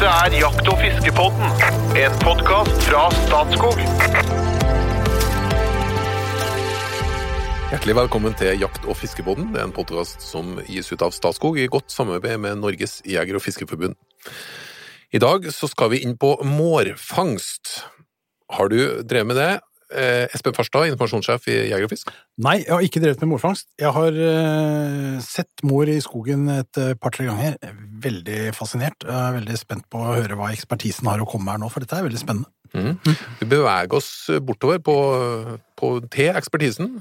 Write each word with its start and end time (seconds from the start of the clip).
Dette 0.00 0.16
er 0.16 0.34
Jakt- 0.40 0.68
og 0.72 0.78
fiskepodden, 0.80 1.50
en 2.00 2.14
podkast 2.22 2.86
fra 2.86 3.02
Statskog. 3.12 3.82
Hjertelig 7.68 7.96
velkommen 7.98 8.32
til 8.40 8.56
Jakt- 8.62 8.88
og 8.88 8.96
fiskepodden. 8.96 9.50
Det 9.52 9.60
er 9.60 9.66
en 9.68 9.74
podkast 9.76 10.24
som 10.24 10.56
gis 10.64 10.88
ut 10.88 11.04
av 11.04 11.12
Statskog 11.12 11.60
i 11.60 11.68
godt 11.68 11.92
samarbeid 11.92 12.40
med 12.40 12.62
Norges 12.62 13.02
jeger- 13.04 13.36
og 13.36 13.44
fiskerforbund. 13.44 13.92
I 15.12 15.20
dag 15.20 15.44
så 15.52 15.68
skal 15.68 15.92
vi 15.92 16.00
inn 16.00 16.16
på 16.16 16.32
mårfangst. 16.48 17.84
Har 18.56 18.72
du 18.72 19.02
drevet 19.04 19.26
med 19.26 19.36
det? 19.36 19.60
Eh, 19.90 20.26
Espen 20.30 20.54
Farstad, 20.54 20.86
informasjonssjef 20.92 21.48
i 21.50 21.56
Jeger 21.72 21.88
og 21.88 21.90
Fisk. 21.92 22.12
Nei, 22.44 22.60
jeg 22.62 22.70
har 22.70 22.84
ikke 22.86 23.02
drevet 23.02 23.24
med 23.24 23.32
morfangst. 23.32 23.66
Jeg 23.80 23.90
har 23.96 24.20
eh, 24.26 25.18
sett 25.24 25.64
mor 25.66 25.90
i 25.90 25.98
skogen 26.04 26.46
et 26.54 26.80
eh, 26.80 26.94
par-tre 27.00 27.26
ganger. 27.26 27.58
Veldig 28.04 28.40
fascinert. 28.56 29.02
Jeg 29.06 29.16
er 29.16 29.36
veldig 29.40 29.58
spent 29.58 29.88
på 29.90 30.02
å 30.04 30.14
høre 30.14 30.38
hva 30.38 30.52
ekspertisen 30.54 31.10
har 31.10 31.22
å 31.22 31.28
komme 31.28 31.48
med 31.48 31.58
her 31.58 31.64
nå, 31.64 31.72
for 31.74 31.82
dette 31.82 31.98
er 31.98 32.06
veldig 32.06 32.22
spennende. 32.22 32.50
Vi 32.70 33.46
beveger 33.50 33.96
oss 33.98 34.30
bortover 34.46 34.78
på, 34.78 34.96
på, 35.74 35.92
til 36.14 36.36
ekspertisen. 36.38 37.00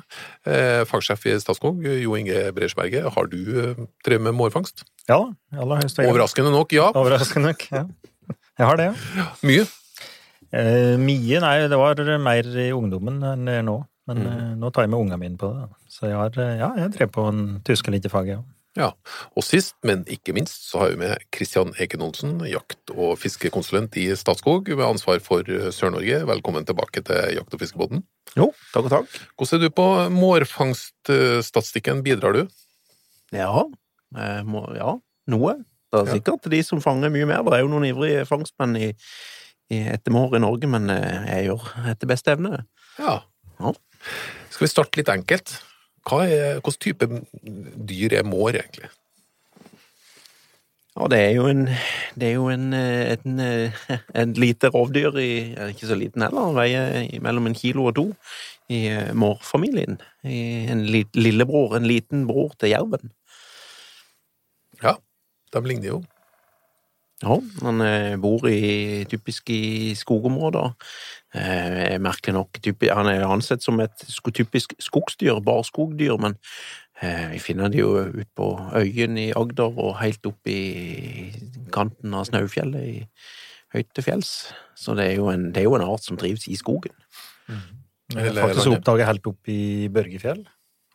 Eh, 0.49 0.81
fagsjef 0.89 1.27
i 1.29 1.35
Statskog, 1.41 1.85
Jo 1.85 2.17
Inge 2.17 2.47
Bresjberget, 2.57 3.11
har 3.13 3.29
du 3.29 3.37
eh, 3.53 3.83
drevet 4.05 4.25
med 4.29 4.37
mårfangst? 4.39 4.87
Ja 5.09 5.19
da, 5.21 5.61
aller 5.61 5.83
høyeste 5.83 6.01
grad. 6.01 6.13
Overraskende 6.13 6.53
nok, 6.55 6.73
ja. 6.73 6.89
Overraskende 6.97 7.51
nok, 7.51 7.67
ja. 7.69 7.85
Jeg 8.59 8.67
har 8.67 8.81
det, 8.81 8.89
ja. 8.89 9.27
Mye. 9.45 9.67
Eh, 10.51 10.95
mye, 10.97 11.39
nei, 11.43 11.67
det 11.69 11.77
var 11.77 11.99
mer 12.19 12.43
i 12.57 12.69
ungdommen 12.73 13.21
enn 13.23 13.45
det 13.45 13.59
er 13.59 13.65
nå. 13.67 13.85
Men 14.09 14.17
Mm. 14.17 14.27
eh, 14.27 14.55
nå 14.57 14.71
tar 14.73 14.83
jeg 14.83 14.89
med 14.89 14.99
ungene 14.99 15.19
mine 15.19 15.37
på 15.37 15.53
det. 15.53 15.69
Så 15.87 16.07
jeg 16.07 16.15
har, 16.17 16.31
eh, 16.39 16.57
ja, 16.57 16.73
jeg 16.75 16.91
drev 16.93 17.11
på 17.11 17.27
en 17.27 17.61
tyske 17.63 17.91
lite 17.91 18.09
fag 18.09 18.25
faget, 18.25 18.37
ja. 18.37 18.43
Ja, 18.77 18.91
og 19.35 19.43
sist, 19.43 19.73
men 19.83 20.03
ikke 20.05 20.33
minst, 20.33 20.69
så 20.71 20.79
har 20.79 20.89
vi 20.89 20.95
med 20.95 21.17
Kristian 21.31 21.73
Eken 21.79 22.01
Olsen, 22.01 22.39
jakt- 22.47 22.89
og 22.95 23.17
fiskekonsulent 23.17 23.97
i 23.97 24.15
Statskog, 24.15 24.67
med 24.69 24.85
ansvar 24.85 25.19
for 25.21 25.39
eh, 25.41 25.69
Sør-Norge. 25.73 26.23
Velkommen 26.25 26.65
tilbake 26.65 27.03
til 27.03 27.15
Jakt- 27.35 27.53
og 27.53 27.59
fiskebåten. 27.59 28.03
Jo, 28.37 28.53
takk 28.73 28.85
og 28.85 28.89
takk. 28.89 29.07
Hvordan 29.37 29.53
er 29.53 29.59
du 29.59 29.69
på 29.69 30.09
mårfangststatistikken, 30.09 32.03
bidrar 32.03 32.33
du? 32.33 32.47
Ja, 33.31 33.63
eh, 34.15 34.41
må, 34.43 34.63
ja, 34.75 34.95
noe. 35.27 35.65
Det 35.91 35.99
er 35.99 36.05
Ja. 36.05 36.13
sikkert 36.13 36.41
de 36.49 36.61
som 36.63 36.79
fanger 36.79 37.09
mye 37.11 37.25
mer. 37.25 37.43
Det 37.43 37.53
er 37.53 37.59
jo 37.61 37.67
noen 37.67 37.85
ivrige 37.91 38.25
fangstmenn 38.27 38.77
i 38.77 38.93
etter 39.69 40.13
mår 40.13 40.37
i 40.37 40.43
Norge, 40.43 40.69
men 40.71 40.89
eh, 40.93 41.25
jeg 41.29 41.49
gjør 41.49 41.65
etter 41.91 42.09
beste 42.09 42.33
evne. 42.33 42.63
Ja. 42.97 43.19
Ja. 43.59 43.73
Skal 44.49 44.65
vi 44.65 44.71
starte 44.71 44.99
litt 44.99 45.11
enkelt? 45.13 45.59
Hva 46.07 46.23
er, 46.25 46.61
hvilken 46.63 46.81
type 46.81 47.09
dyr 47.89 48.15
er 48.21 48.25
mår, 48.27 48.61
egentlig? 48.63 48.89
Ja, 50.95 51.07
det 51.11 51.19
er 51.21 51.33
jo 51.37 51.45
en 51.47 51.67
Det 52.17 52.27
er 52.27 52.33
jo 52.33 52.47
en, 52.51 52.73
en, 52.73 53.39
en, 53.39 53.99
en 54.19 54.33
lite 54.35 54.71
rovdyr 54.73 55.15
i 55.21 55.29
Ikke 55.69 55.87
så 55.87 55.95
liten 55.95 56.25
heller, 56.25 56.51
veier 56.57 57.21
mellom 57.23 57.47
en 57.47 57.55
kilo 57.55 57.85
og 57.91 57.95
to 57.99 58.07
i 58.69 58.83
eh, 58.91 59.13
mårfamilien. 59.17 59.97
En 60.21 60.83
lillebror, 60.85 61.73
en 61.77 61.87
liten 61.89 62.27
bror 62.29 62.51
til 62.61 62.69
jerven. 62.69 63.09
Ja, 64.83 64.93
de 65.53 65.61
ligner 65.65 65.89
jo. 65.89 66.01
Ja, 67.19 67.35
han 67.65 67.81
eh, 67.83 68.15
bor 68.21 68.45
i, 68.47 69.03
typisk 69.11 69.49
i 69.51 69.91
skogområder. 69.99 70.71
Eh, 71.35 71.97
merkelig 71.99 72.35
nok, 72.37 72.61
typisk, 72.63 72.93
han 72.95 73.09
er 73.11 73.25
ansett 73.27 73.65
som 73.65 73.79
et 73.83 74.05
typisk 74.31 74.71
skogsdyr, 74.79 75.41
barskogdyr, 75.43 76.15
men 76.21 76.37
eh, 77.03 77.27
vi 77.33 77.41
finner 77.43 77.73
det 77.73 77.81
jo 77.81 77.91
ut 78.07 78.29
på 78.39 78.47
øyen 78.79 79.19
i 79.19 79.27
Agder 79.35 79.75
og 79.75 79.97
helt 79.99 80.31
opp 80.31 80.47
i 80.47 80.61
kanten 81.75 82.15
av 82.15 82.29
Snaufjellet 82.29 82.87
i 82.87 82.95
høyt 83.75 83.91
til 83.93 84.07
fjells. 84.07 84.31
Så 84.79 84.95
det 84.95 85.09
er, 85.09 85.19
jo 85.19 85.27
en, 85.33 85.49
det 85.51 85.65
er 85.65 85.67
jo 85.67 85.75
en 85.75 85.85
art 85.89 86.07
som 86.07 86.17
trives 86.17 86.47
i 86.47 86.55
skogen. 86.57 86.95
Jeg 87.49 88.15
har 88.15 88.31
Eller- 88.31 88.47
faktisk 88.47 88.77
oppdaget 88.77 89.11
helt 89.11 89.27
opp 89.27 89.51
i 89.51 89.89
Børgefjell 89.91 90.45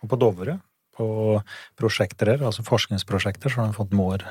og 0.03 0.09
på 0.09 0.19
Dovre. 0.19 0.57
På 0.95 1.43
prosjekter 1.77 2.33
der, 2.33 2.43
altså 2.47 2.63
forskningsprosjekter, 2.63 3.51
så 3.51 3.61
har 3.61 3.71
de 3.73 3.77
fått 3.77 3.95
mår 3.95 4.25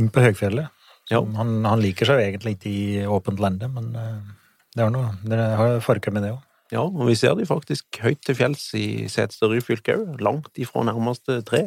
inn 0.00 0.08
på 0.12 0.22
høgfjellet. 0.24 0.72
Han, 1.10 1.56
han 1.66 1.82
liker 1.82 2.06
seg 2.06 2.20
jo 2.20 2.28
egentlig 2.28 2.54
ikke 2.56 2.70
i 2.70 3.08
åpent 3.10 3.42
lende, 3.42 3.66
men 3.72 3.90
eh, 3.98 4.30
det 4.76 4.84
er 4.84 4.94
noe, 4.94 5.16
det 5.26 5.40
har 5.58 5.82
forka 5.82 6.12
med 6.14 6.26
det 6.26 6.36
òg. 6.36 6.46
Ja, 6.70 6.84
og 6.86 7.08
vi 7.08 7.16
ser 7.18 7.34
de 7.34 7.48
faktisk 7.48 7.98
høyt 7.98 8.20
til 8.22 8.36
fjells 8.38 8.68
i 8.78 9.08
Setesdal 9.10 9.56
Ryfylke 9.56 9.96
òg, 9.98 10.20
langt 10.22 10.60
ifra 10.62 10.84
nærmeste 10.86 11.40
tre. 11.46 11.64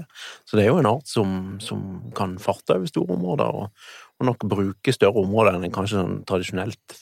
Så 0.48 0.56
det 0.56 0.64
er 0.64 0.72
jo 0.72 0.80
en 0.80 0.88
art 0.88 1.12
som, 1.12 1.58
som 1.64 1.82
kan 2.16 2.38
farte 2.40 2.78
over 2.78 2.88
store 2.88 3.18
områder, 3.18 3.52
og, 3.52 3.90
og 4.20 4.30
nok 4.30 4.48
bruke 4.48 4.96
større 4.96 5.26
områder 5.26 5.58
enn 5.58 5.68
en 5.68 5.76
kanskje 5.76 6.00
sånn 6.00 6.22
tradisjonelt 6.30 6.98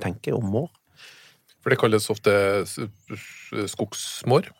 tenker 0.00 0.38
om 0.38 0.48
mår. 0.54 0.70
For 1.60 1.74
det 1.74 1.80
kalles 1.82 2.08
ofte 2.12 2.32
skogsmår, 3.68 4.52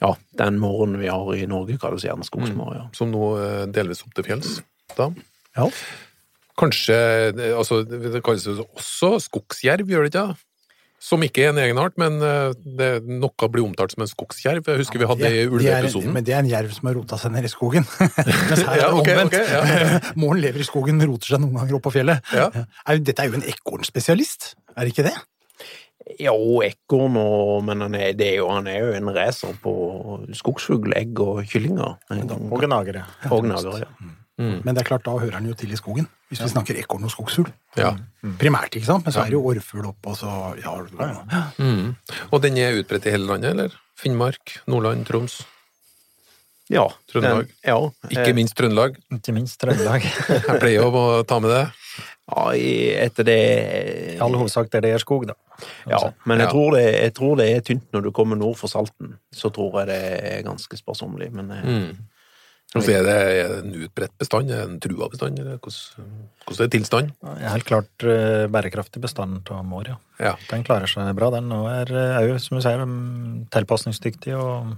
Ja, 0.00 0.10
den 0.38 0.58
måren 0.60 0.96
vi 0.98 1.06
har 1.08 1.28
i 1.36 1.46
Norge 1.48 1.76
kalles 1.80 2.04
gjerne 2.04 2.26
skogsmår, 2.26 2.72
ja. 2.76 2.82
som 2.96 3.12
nå 3.12 3.28
er 3.40 3.70
delvis 3.72 4.02
opp 4.04 4.16
til 4.16 4.26
fjells. 4.26 4.58
Da. 4.96 5.10
Ja. 5.54 5.68
Kanskje 6.58 6.96
altså, 7.54 7.82
Det 7.86 8.22
kalles 8.24 8.46
også 8.46 9.16
skogsjerv, 9.28 9.88
gjør 9.90 10.06
det 10.06 10.12
ikke? 10.14 10.26
Som 11.04 11.20
ikke 11.26 11.42
er 11.44 11.50
en 11.52 11.58
egenart, 11.60 11.98
men 12.00 12.14
eh, 12.24 12.54
det, 12.78 12.86
noe 13.04 13.48
blir 13.52 13.66
omtalt 13.66 13.92
som 13.92 14.04
en 14.06 14.08
skogsjerv. 14.08 14.64
Jeg 14.70 14.80
husker 14.80 15.02
vi 15.02 15.08
hadde 15.10 15.26
det 15.26 15.42
i 15.42 15.50
ulveepisoden. 15.50 16.14
Men 16.14 16.24
det 16.24 16.32
er 16.32 16.40
en 16.40 16.48
jerv 16.48 16.72
som 16.72 16.88
har 16.88 16.96
rota 16.96 17.18
seg 17.20 17.34
ned 17.34 17.44
i 17.44 17.50
skogen. 17.52 17.84
Mens 17.98 18.62
her 18.62 18.72
er 18.72 18.80
Ja, 18.80 18.88
det 18.88 19.02
okay, 19.02 19.18
omvendt. 19.18 19.36
ok, 19.36 19.52
ja. 19.52 20.00
Måren 20.22 20.40
lever 20.46 20.64
i 20.64 20.66
skogen, 20.70 21.04
roter 21.04 21.34
seg 21.34 21.44
noen 21.44 21.58
ganger 21.60 21.76
opp 21.76 21.84
på 21.90 21.92
fjellet. 21.98 22.32
Ja. 22.32 22.48
Dette 22.96 23.20
er 23.20 23.28
jo 23.28 23.36
en 23.36 23.46
ekornspesialist, 23.52 24.54
er 24.72 24.86
det 24.86 24.94
ikke 24.94 25.06
det? 25.10 25.14
Jo, 26.20 26.36
ekorn 26.64 27.14
og 27.16 27.62
Men 27.64 27.80
han 27.84 27.94
er, 27.96 28.10
det 28.16 28.26
er 28.30 28.36
jo, 28.40 28.48
han 28.52 28.66
er 28.68 28.80
jo 28.80 28.90
en 28.96 29.12
racer 29.12 29.54
på 29.60 29.72
skogsfuglegg 30.40 31.20
og 31.20 31.44
kyllinger. 31.52 31.98
Og 32.48 32.64
gnagere. 32.64 33.04
Og 33.28 33.44
gnagere, 33.44 33.84
ja. 33.84 34.14
Men 34.38 34.74
det 34.74 34.82
er 34.82 34.88
klart, 34.88 35.04
da 35.06 35.12
hører 35.14 35.36
han 35.38 35.46
jo 35.46 35.54
til 35.54 35.70
i 35.70 35.76
skogen, 35.78 36.08
hvis 36.28 36.40
vi 36.42 36.48
snakker 36.50 36.78
ekorn 36.80 37.04
og 37.06 37.10
skogsfugl. 37.14 37.52
Ja. 37.78 37.92
Primært, 38.40 38.74
ikke 38.74 38.88
sant? 38.88 39.04
Men 39.06 39.14
så 39.14 39.20
er 39.22 39.30
det 39.30 39.36
jo 39.38 39.44
orrfugl 39.46 39.86
opp, 39.92 40.06
og 40.10 40.16
så 40.18 40.30
ja, 40.58 40.72
Mm. 41.58 41.94
Og 42.32 42.42
den 42.42 42.58
er 42.58 42.80
utbredt 42.80 43.06
i 43.06 43.10
hele 43.14 43.26
landet, 43.30 43.50
eller? 43.54 43.76
Finnmark, 43.96 44.56
Nordland, 44.66 45.06
Troms? 45.06 45.42
Ja. 46.72 46.88
Trøndelag. 47.12 47.46
Den, 47.46 47.54
ja. 47.68 47.78
Ikke 48.10 48.30
eh, 48.30 48.34
minst 48.34 48.56
Trøndelag. 48.56 48.96
Ikke 49.12 49.34
minst 49.36 49.60
Trøndelag. 49.60 50.02
Jeg 50.48 50.60
pleier 50.62 50.86
å 50.88 51.22
ta 51.28 51.38
med 51.38 51.52
det. 51.52 51.64
Ja, 52.24 52.44
etter 53.04 53.26
det 53.28 53.38
I 54.14 54.18
all 54.24 54.32
hovedsak 54.34 54.70
der 54.72 54.80
det 54.80 54.94
er 54.96 55.02
skog, 55.02 55.26
da. 55.28 55.34
Ja, 55.86 56.00
men 56.24 56.40
jeg, 56.40 56.48
Ja. 56.48 56.50
Tror 56.50 56.72
det, 56.74 56.84
jeg 57.02 57.12
tror 57.14 57.36
det 57.38 57.46
er 57.52 57.60
tynt 57.60 57.84
når 57.92 58.06
du 58.06 58.10
kommer 58.16 58.36
nord 58.40 58.56
for 58.58 58.72
Salten. 58.72 59.12
Så 59.30 59.52
tror 59.54 59.76
jeg 59.82 59.90
det 59.92 59.98
er 60.32 60.42
ganske 60.46 60.78
sparsommelig. 60.80 61.30
Men 61.36 61.50
eh, 61.52 61.62
Mm. 61.68 61.92
Og 62.74 62.88
er 62.90 63.04
det 63.06 63.12
er 63.14 63.52
det 63.52 63.58
en 63.60 63.74
utbredt 63.86 64.14
bestand, 64.18 64.50
er 64.50 64.64
det 64.64 64.72
en 64.72 64.80
trua 64.82 65.06
bestand, 65.12 65.38
eller 65.38 65.60
hvordan, 65.62 66.08
hvordan 66.42 66.64
er 66.64 66.72
tilstanden? 66.72 67.12
Helt 67.44 67.68
klart 67.68 68.06
eh, 68.06 68.46
bærekraftig 68.50 69.02
bestand 69.04 69.52
av 69.54 69.62
mår, 69.68 69.92
ja. 69.92 69.98
Ja. 70.18 70.32
Den 70.50 70.66
klarer 70.66 70.90
seg 70.90 71.12
bra, 71.14 71.30
den. 71.36 71.52
Og 71.54 71.68
er 71.70 71.92
òg, 72.18 72.34
som 72.42 72.58
du 72.58 72.64
sier, 72.64 72.82
tilpasningsdyktig 73.54 74.34
og, 74.34 74.74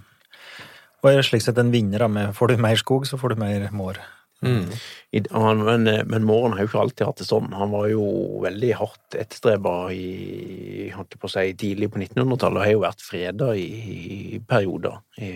og 1.00 1.08
er 1.08 1.24
slik 1.24 1.44
sett 1.46 1.62
en 1.62 1.72
vinner. 1.72 2.04
med 2.12 2.36
Får 2.36 2.52
du 2.52 2.60
mer 2.60 2.76
skog, 2.80 3.08
så 3.08 3.16
får 3.20 3.32
du 3.32 3.42
mer 3.46 3.70
mår. 3.72 4.02
Mm. 4.44 4.68
i, 5.16 5.22
han, 5.30 5.62
men, 5.64 5.86
eh, 5.88 6.02
men 6.04 6.24
Måren 6.28 6.52
har 6.52 6.66
jo 6.66 6.68
ikke 6.68 6.80
alltid 6.82 7.08
hatt 7.08 7.20
det 7.22 7.28
sånn. 7.28 7.48
Han 7.56 7.72
var 7.72 7.88
jo 7.88 8.04
veldig 8.44 8.72
hardt 8.76 9.16
etterstreba 9.16 9.76
i 9.96 10.90
holdt 10.92 11.16
på 11.16 11.28
å 11.28 11.32
si, 11.32 11.46
tidlig 11.58 11.88
på 11.92 12.02
1900-tallet, 12.02 12.60
og 12.60 12.66
har 12.66 12.74
jo 12.74 12.84
vært 12.84 13.04
freda 13.04 13.52
i, 13.56 13.66
i 14.36 14.40
perioder. 14.44 15.00
I, 15.16 15.30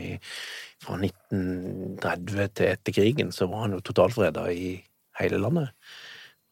fra 0.81 0.97
1930 0.97 2.55
til 2.57 2.71
etter 2.71 2.97
krigen 2.97 3.35
så 3.35 3.49
var 3.51 3.67
han 3.67 3.77
jo 3.77 3.83
totalfreda 3.85 4.47
i 4.53 4.79
hele 5.21 5.41
landet. 5.43 5.75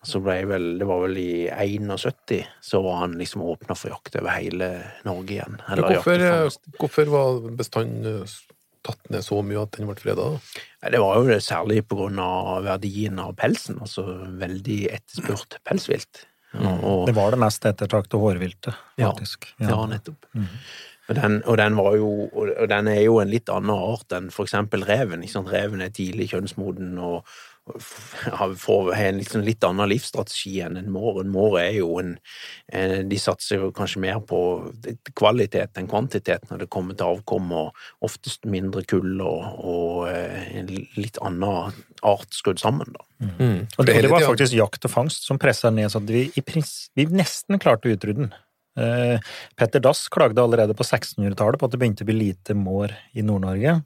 Så 0.06 0.20
ble 0.22 0.36
vel, 0.46 0.66
Det 0.78 0.86
var 0.86 1.00
vel 1.02 1.16
i 1.18 1.48
71 1.50 2.44
så 2.62 2.82
var 2.84 3.00
han 3.00 3.16
liksom 3.18 3.42
åpna 3.42 3.74
for 3.74 3.90
jakt 3.90 4.20
over 4.20 4.36
hele 4.36 4.68
Norge 5.08 5.34
igjen. 5.34 5.58
Hvorfor, 5.66 6.22
hvorfor 6.78 7.10
var 7.10 7.48
bestanden 7.58 8.06
eh, 8.22 8.36
tatt 8.86 9.10
ned 9.10 9.26
så 9.26 9.40
mye 9.42 9.64
at 9.64 9.74
den 9.74 9.90
ble 9.90 9.98
freda? 9.98 10.28
Det 10.94 11.02
var 11.02 11.18
jo 11.18 11.26
det 11.32 11.40
særlig 11.42 11.82
på 11.88 11.98
grunn 11.98 12.20
av 12.22 12.62
verdien 12.68 13.18
av 13.22 13.34
pelsen, 13.40 13.80
altså 13.82 14.06
veldig 14.38 14.80
etterspurt 14.94 15.58
pelsvilt. 15.66 16.28
Og, 16.54 17.06
Det 17.06 17.14
var 17.14 17.30
det 17.34 17.38
mest 17.42 17.64
ettertrakta 17.68 18.16
hårviltet, 18.18 18.74
Ja. 18.96 19.10
faktisk. 19.12 19.50
ja, 19.60 19.86
nettopp. 19.86 20.26
Og 21.08 21.14
den, 21.16 21.42
og, 21.46 21.56
den 21.56 21.76
var 21.76 21.94
jo, 21.96 22.28
og 22.32 22.68
den 22.68 22.88
er 22.88 23.00
jo 23.00 23.18
en 23.20 23.30
litt 23.30 23.48
annen 23.48 23.70
art 23.72 24.12
enn 24.12 24.30
for 24.30 24.44
eksempel 24.44 24.84
reven. 24.84 25.22
Ikke 25.24 25.32
sant? 25.38 25.48
Reven 25.48 25.80
er 25.80 25.88
tidlig 25.88 26.30
kjønnsmoden 26.34 26.98
og, 27.00 27.24
får 27.76 28.92
har 28.94 29.04
en 29.08 29.18
liksom 29.18 29.42
litt 29.46 29.64
annen 29.66 29.90
livsstrategi 29.90 30.58
enn 30.64 30.78
en 30.80 30.90
mår. 30.92 31.22
En 31.22 31.32
mår 31.32 31.58
er 31.60 31.72
jo 31.78 31.98
en, 32.00 32.14
en 32.72 33.08
De 33.08 33.20
satser 33.20 33.62
jo 33.62 33.72
kanskje 33.74 34.02
mer 34.04 34.20
på 34.24 34.40
kvalitet 35.18 35.78
enn 35.78 35.90
kvantitet 35.90 36.48
når 36.50 36.64
det 36.64 36.70
kommer 36.72 36.98
til 36.98 37.12
avkom, 37.12 37.52
og 37.52 38.04
oftest 38.04 38.48
mindre 38.48 38.84
kull 38.88 39.20
og, 39.20 39.60
og 39.62 40.08
eh, 40.12 40.50
en 40.60 40.72
litt 40.98 41.20
annen 41.24 41.76
art 42.06 42.34
skrudd 42.34 42.60
sammen, 42.62 42.92
da. 42.94 43.06
Mm. 43.18 43.64
Og 43.66 43.86
det, 43.86 43.96
det 44.04 44.10
var 44.12 44.22
faktisk 44.22 44.54
jakt 44.54 44.84
og 44.86 44.92
fangst 44.92 45.24
som 45.26 45.40
pressa 45.42 45.72
ned, 45.74 45.90
så 45.90 45.98
at 46.02 46.10
vi, 46.10 46.28
i 46.38 46.44
prins, 46.46 46.92
vi 46.94 47.08
nesten 47.10 47.58
klarte 47.62 47.90
å 47.90 47.96
utrydde 47.96 48.28
den. 48.28 48.36
Eh, 48.78 49.18
Petter 49.58 49.82
Dass 49.82 50.06
klagde 50.12 50.42
allerede 50.42 50.76
på 50.78 50.86
1600-tallet 50.86 51.58
på 51.58 51.66
at 51.66 51.74
det 51.74 51.80
begynte 51.82 52.06
å 52.06 52.10
bli 52.10 52.18
lite 52.20 52.54
mår 52.58 52.94
i 53.18 53.24
Nord-Norge. 53.26 53.80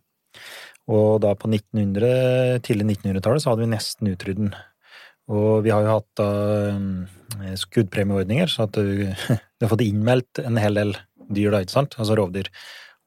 Og 0.91 1.21
da 1.23 1.35
på 1.39 1.47
1900, 1.51 2.63
tidlig 2.67 2.97
1900-tallet 2.97 3.45
så 3.45 3.53
hadde 3.53 3.67
vi 3.67 3.75
nesten 3.75 4.11
utrydden. 4.11 4.51
den. 4.51 4.69
Og 5.31 5.63
vi 5.63 5.71
har 5.71 5.85
jo 5.85 5.97
hatt 5.97 6.09
da 6.19 6.29
eh, 6.73 7.55
skuddpremieordninger, 7.61 8.51
så 8.51 8.67
at 8.67 8.75
du, 8.79 9.07
du 9.07 9.67
har 9.67 9.73
fått 9.73 9.85
innmeldt 9.87 10.43
en 10.43 10.59
hel 10.61 10.79
del 10.79 10.97
dyr, 11.33 11.53
da, 11.55 11.63
ikke 11.63 11.77
sant? 11.77 11.99
Altså 12.01 12.17
rovdyr. 12.19 12.51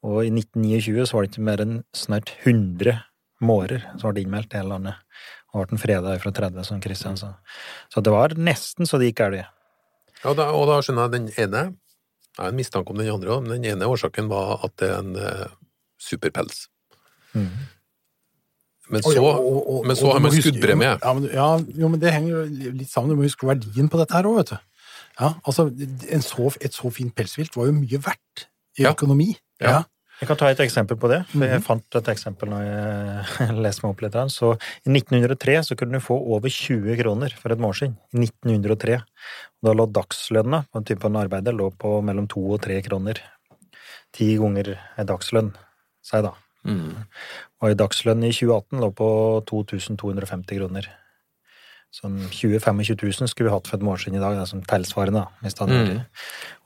Og 0.06 0.22
i 0.24 0.30
1929 0.32 1.08
så 1.08 1.16
var 1.16 1.24
det 1.24 1.32
ikke 1.32 1.48
mer 1.48 1.62
enn 1.64 1.76
snart 1.96 2.32
100 2.44 3.02
mårer 3.44 3.84
som 4.00 4.12
ble 4.12 4.24
innmeldt 4.24 4.54
i 4.54 4.60
hele 4.60 4.72
landet. 4.72 5.02
Og 5.52 5.62
ble 5.62 5.74
den 5.74 5.82
freda 5.82 6.14
fra 6.22 6.32
30, 6.36 6.64
som 6.68 6.80
Kristian 6.84 7.18
sa. 7.20 7.34
Så 7.92 8.02
det 8.04 8.12
var 8.14 8.36
nesten 8.38 8.88
så 8.88 9.00
det 9.00 9.10
gikk 9.10 9.22
galt. 9.22 9.52
Ja, 10.22 10.32
da, 10.32 10.48
og 10.56 10.66
da 10.70 10.80
skjønner 10.80 11.06
jeg 11.06 11.12
den 11.12 11.26
ene 11.36 11.60
Jeg 12.36 12.42
har 12.42 12.52
en 12.52 12.56
mistanke 12.56 12.92
om 12.92 12.98
den 13.00 13.08
andre 13.08 13.32
òg, 13.32 13.44
men 13.44 13.54
den 13.56 13.70
ene 13.70 13.88
årsaken 13.88 14.26
var 14.28 14.64
at 14.66 14.74
det 14.80 14.88
er 14.92 14.98
en 15.00 15.14
eh, 15.16 15.52
superpels. 16.00 16.66
Mm. 17.36 17.48
Men 18.88 19.02
så, 19.02 19.16
og, 19.18 19.40
og- 19.42 19.66
og- 19.76 19.86
men 19.86 19.96
så 19.98 20.12
har 20.12 20.20
man 20.22 20.30
skuddpremie. 20.30 20.92
Ja, 21.02 21.12
men, 21.18 21.24
ja, 21.34 21.48
jo, 21.82 21.88
men 21.90 21.98
det 22.00 22.12
henger 22.14 22.30
jo 22.36 22.44
litt 22.78 22.88
sammen. 22.92 23.10
Du 23.10 23.16
må 23.18 23.26
huske 23.26 23.48
verdien 23.48 23.88
på 23.90 23.98
dette 23.98 24.14
her 24.14 24.28
òg, 24.30 24.36
vet 24.42 24.52
du. 24.54 24.58
Ja, 25.18 25.32
altså, 25.48 25.64
en 26.12 26.22
så, 26.22 26.46
et 26.60 26.72
så 26.76 26.90
fint 26.92 27.14
pelsvilt 27.16 27.56
var 27.56 27.66
jo 27.66 27.72
mye 27.72 27.98
verdt 27.98 28.46
i 28.78 28.82
Ja. 28.84 28.92
økonomi. 28.92 29.32
Ja. 29.60 29.70
Ja. 29.70 29.82
Jeg 30.20 30.28
kan 30.28 30.36
ta 30.40 30.46
et 30.48 30.58
eksempel 30.64 30.96
på 30.96 31.08
det. 31.10 31.26
for 31.28 31.44
Jeg 31.44 31.62
fant 31.64 31.84
et 31.98 32.08
eksempel 32.08 32.48
når 32.48 32.62
jeg 32.64 33.56
leste 33.64 33.82
meg 33.84 33.90
opp 33.90 34.00
litt. 34.02 34.14
her. 34.14 34.30
Så 34.32 34.54
I 34.86 34.90
1903 34.94 35.58
så 35.66 35.76
kunne 35.76 35.98
du 35.98 36.00
få 36.00 36.16
over 36.16 36.48
20 36.48 36.96
kroner 37.02 37.34
for 37.36 37.52
et 37.52 37.58
mårskinn. 37.58 37.96
I 38.14 38.22
1903. 38.24 39.02
Da 39.62 39.72
lå 39.76 39.84
dagslønna 39.92 40.62
på 40.72 40.76
en 40.80 40.84
type 40.84 41.04
av 41.04 41.10
en 41.10 41.20
arbeider 41.28 41.52
lå 41.52 41.68
på 41.76 41.98
mellom 42.06 42.28
to 42.28 42.40
og 42.52 42.62
tre 42.62 42.80
kroner. 42.86 43.18
Ti 44.14 44.36
ganger 44.38 44.78
en 44.96 45.06
dagslønn, 45.06 45.52
sier 46.02 46.22
jeg 46.22 46.30
da. 46.30 46.34
Mm. 46.66 47.06
Og 47.62 47.72
i 47.72 47.78
dagslønn 47.78 48.24
i 48.26 48.32
2018 48.34 48.82
lå 48.82 48.92
på 48.98 49.08
2250 49.48 50.58
kroner. 50.58 50.88
Som 51.94 52.18
20 52.18 52.58
000-25 52.58 53.22
000 53.22 53.30
skulle 53.30 53.48
vi 53.48 53.54
hatt 53.54 53.68
for 53.70 53.78
et 53.78 53.86
mårskinn 53.86 54.18
i 54.18 54.20
dag, 54.20 54.34
det 54.36 54.42
er 54.42 54.50
som 54.50 54.62
tilsvarende. 54.68 55.22
Mm. 55.40 56.02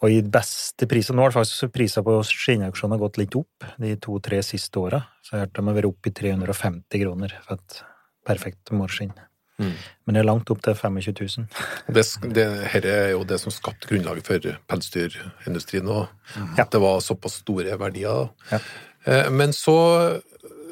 Og 0.02 0.10
i 0.10 0.22
beste 0.26 0.88
priser 0.90 1.14
Nå 1.14 1.26
har 1.26 1.36
faktisk 1.36 1.70
priser 1.74 2.02
på 2.06 2.16
skinnauksjonen 2.26 2.98
gått 2.98 3.20
litt 3.20 3.36
opp 3.38 3.68
de 3.78 3.94
to-tre 4.02 4.40
siste 4.46 4.80
åra. 4.80 5.04
Så 5.22 5.36
jeg 5.36 5.44
hørte 5.44 5.60
de 5.60 5.68
har 5.68 5.78
vært 5.78 5.90
oppe 5.92 6.10
i 6.10 6.16
350 6.24 7.04
kroner 7.04 7.36
for 7.44 7.60
et 7.60 7.82
perfekt 8.26 8.72
målskinn. 8.74 9.12
Mm. 9.60 9.74
Men 10.06 10.16
det 10.16 10.20
er 10.22 10.26
langt 10.26 10.50
opp 10.52 10.62
til 10.64 10.74
25 10.74 11.14
000. 11.20 11.48
Det, 11.92 12.04
det, 12.34 12.46
her 12.72 12.86
er 12.88 13.10
jo 13.12 13.24
det 13.28 13.38
som 13.42 13.52
skapte 13.52 13.90
grunnlaget 13.90 14.26
for 14.26 14.54
pelsdyrindustrien, 14.72 15.90
òg. 15.92 16.08
Mm. 16.34 16.54
at 16.62 16.70
det 16.72 16.80
var 16.80 17.02
såpass 17.04 17.40
store 17.42 17.76
verdier. 17.78 18.30
Ja. 18.50 18.60
Eh, 19.04 19.30
Men 19.30 19.52
så 19.52 19.76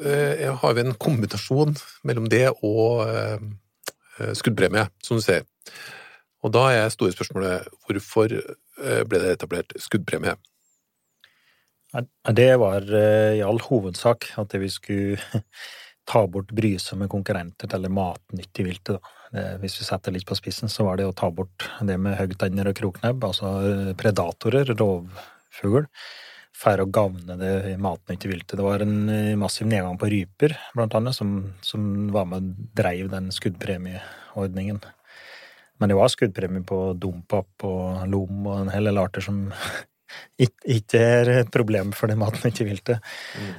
eh, 0.05 0.55
har 0.55 0.73
vi 0.73 0.81
en 0.81 0.95
kombinasjon 0.95 1.75
mellom 2.03 2.29
det 2.29 2.47
og 2.61 3.07
eh, 3.07 4.33
skuddpremie, 4.35 4.85
som 5.03 5.19
du 5.19 5.23
ser. 5.23 5.47
Og 6.43 6.53
da 6.55 6.69
er 6.71 6.93
store 6.93 7.15
spørsmålet 7.15 7.67
hvorfor 7.83 8.31
ble 8.79 9.19
det 9.19 9.33
etablert 9.33 9.73
skuddpremie? 9.79 10.37
Det 12.31 12.51
var 12.61 12.85
i 12.87 13.41
all 13.43 13.59
hovedsak 13.59 14.29
at 14.39 14.55
vi 14.61 14.69
skulle 14.71 15.41
ta 16.09 16.21
bort 16.31 16.53
brysomme 16.55 17.09
konkurrenter 17.11 17.75
eller 17.75 17.91
matnyttig 17.91 18.67
viltet. 18.69 19.09
Hvis 19.59 19.81
vi 19.81 19.87
setter 19.89 20.15
litt 20.15 20.27
på 20.27 20.37
spissen, 20.39 20.71
så 20.71 20.87
var 20.87 20.99
det 20.99 21.09
å 21.09 21.15
ta 21.15 21.27
bort 21.31 21.67
det 21.83 21.97
med 21.99 22.15
høgtenner 22.19 22.71
og 22.71 22.79
kroknebb, 22.79 23.27
altså 23.27 23.51
predatorer, 23.99 24.71
rovfugl, 24.79 25.89
for 26.55 26.81
å 26.81 26.89
gavne 26.91 27.37
det 27.39 27.75
matnyttige 27.81 28.33
viltet. 28.33 28.57
Det 28.59 28.65
var 28.65 28.83
en 28.83 29.09
eh, 29.13 29.35
massiv 29.39 29.67
nedgang 29.69 29.99
på 29.99 30.09
ryper, 30.11 30.55
blant 30.75 30.95
annet, 30.97 31.15
som, 31.15 31.53
som 31.65 32.09
var 32.13 32.27
med 32.29 32.41
og 32.41 32.71
dreiv 32.77 33.11
den 33.11 33.29
skuddpremieordningen. 33.35 34.81
Men 35.79 35.91
det 35.91 35.95
var 35.95 36.11
skuddpremie 36.11 36.65
på 36.67 36.81
dompap 36.99 37.63
og 37.67 38.03
lom 38.11 38.43
og 38.49 38.65
en 38.65 38.73
hel 38.73 38.89
del 38.89 38.99
arter 38.99 39.23
som 39.23 39.45
ikke 40.39 40.99
er 40.99 41.29
et 41.41 41.51
problem 41.51 41.91
for 41.95 42.07
det 42.07 42.17
ikke 42.49 42.65
vil 42.67 42.79
det. 42.85 42.97
Mm. 43.39 43.55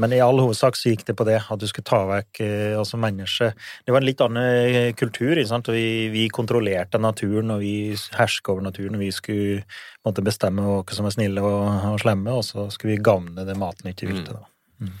men 0.00 0.12
i 0.12 0.20
all 0.20 0.38
hovedsak 0.40 0.76
så 0.76 0.90
gikk 0.92 1.04
det 1.08 1.16
på 1.16 1.24
det, 1.28 1.38
at 1.50 1.58
du 1.58 1.66
skulle 1.66 1.88
ta 1.88 2.02
vekk 2.08 2.40
eh, 2.44 2.78
altså 2.78 3.00
mennesket. 3.00 3.54
Det 3.86 3.92
var 3.94 4.00
en 4.02 4.06
litt 4.08 4.20
annen 4.20 4.42
eh, 4.74 4.92
kultur. 4.98 5.34
Vi, 5.70 6.08
vi 6.12 6.28
kontrollerte 6.28 6.98
naturen, 7.00 7.50
og 7.50 7.60
vi 7.60 7.96
herska 8.18 8.52
over 8.52 8.62
naturen. 8.68 8.94
og 8.94 9.00
Vi 9.00 9.10
skulle 9.12 9.64
måtte 10.06 10.22
bestemme 10.24 10.62
hvem 10.62 10.94
som 10.96 11.06
er 11.06 11.16
snille 11.16 11.42
og, 11.42 11.92
og 11.94 12.00
slemme, 12.00 12.30
og 12.30 12.44
så 12.44 12.68
skulle 12.70 12.96
vi 12.96 13.02
gagne 13.02 13.44
det 13.48 13.56
maten 13.56 13.90
ikke. 13.92 14.10
Og, 14.34 14.46
mm. 14.80 14.94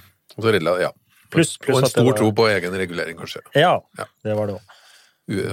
rela- 0.48 0.80
ja. 0.80 0.90
Plus, 1.30 1.56
plus 1.62 1.76
og 1.76 1.84
en 1.84 1.90
stor 1.92 2.04
var- 2.10 2.18
tro 2.18 2.32
på 2.34 2.48
egen 2.50 2.74
regulering, 2.74 3.16
kanskje. 3.18 3.42
Ja, 3.54 3.78
Ja. 3.98 4.04
det 4.24 4.36
var 4.36 4.46
det 4.50 4.58
òg. 4.58 4.76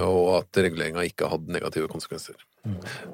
Og 0.01 0.39
at 0.39 0.57
reguleringa 0.57 1.03
ikke 1.05 1.27
hadde 1.29 1.51
negative 1.53 1.87
konsekvenser. 1.87 2.33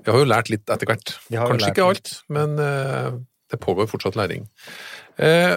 Vi 0.03 0.11
har 0.11 0.19
jo 0.19 0.29
lært 0.29 0.51
litt 0.53 0.69
etter 0.69 0.89
hvert. 0.89 1.15
Kanskje 1.31 1.71
ikke 1.73 1.87
alt, 1.91 2.13
men 2.33 2.57
eh, 2.61 3.09
det 3.53 3.61
pågår 3.63 3.89
fortsatt 3.91 4.17
læring. 4.19 4.47
Eh, 5.21 5.55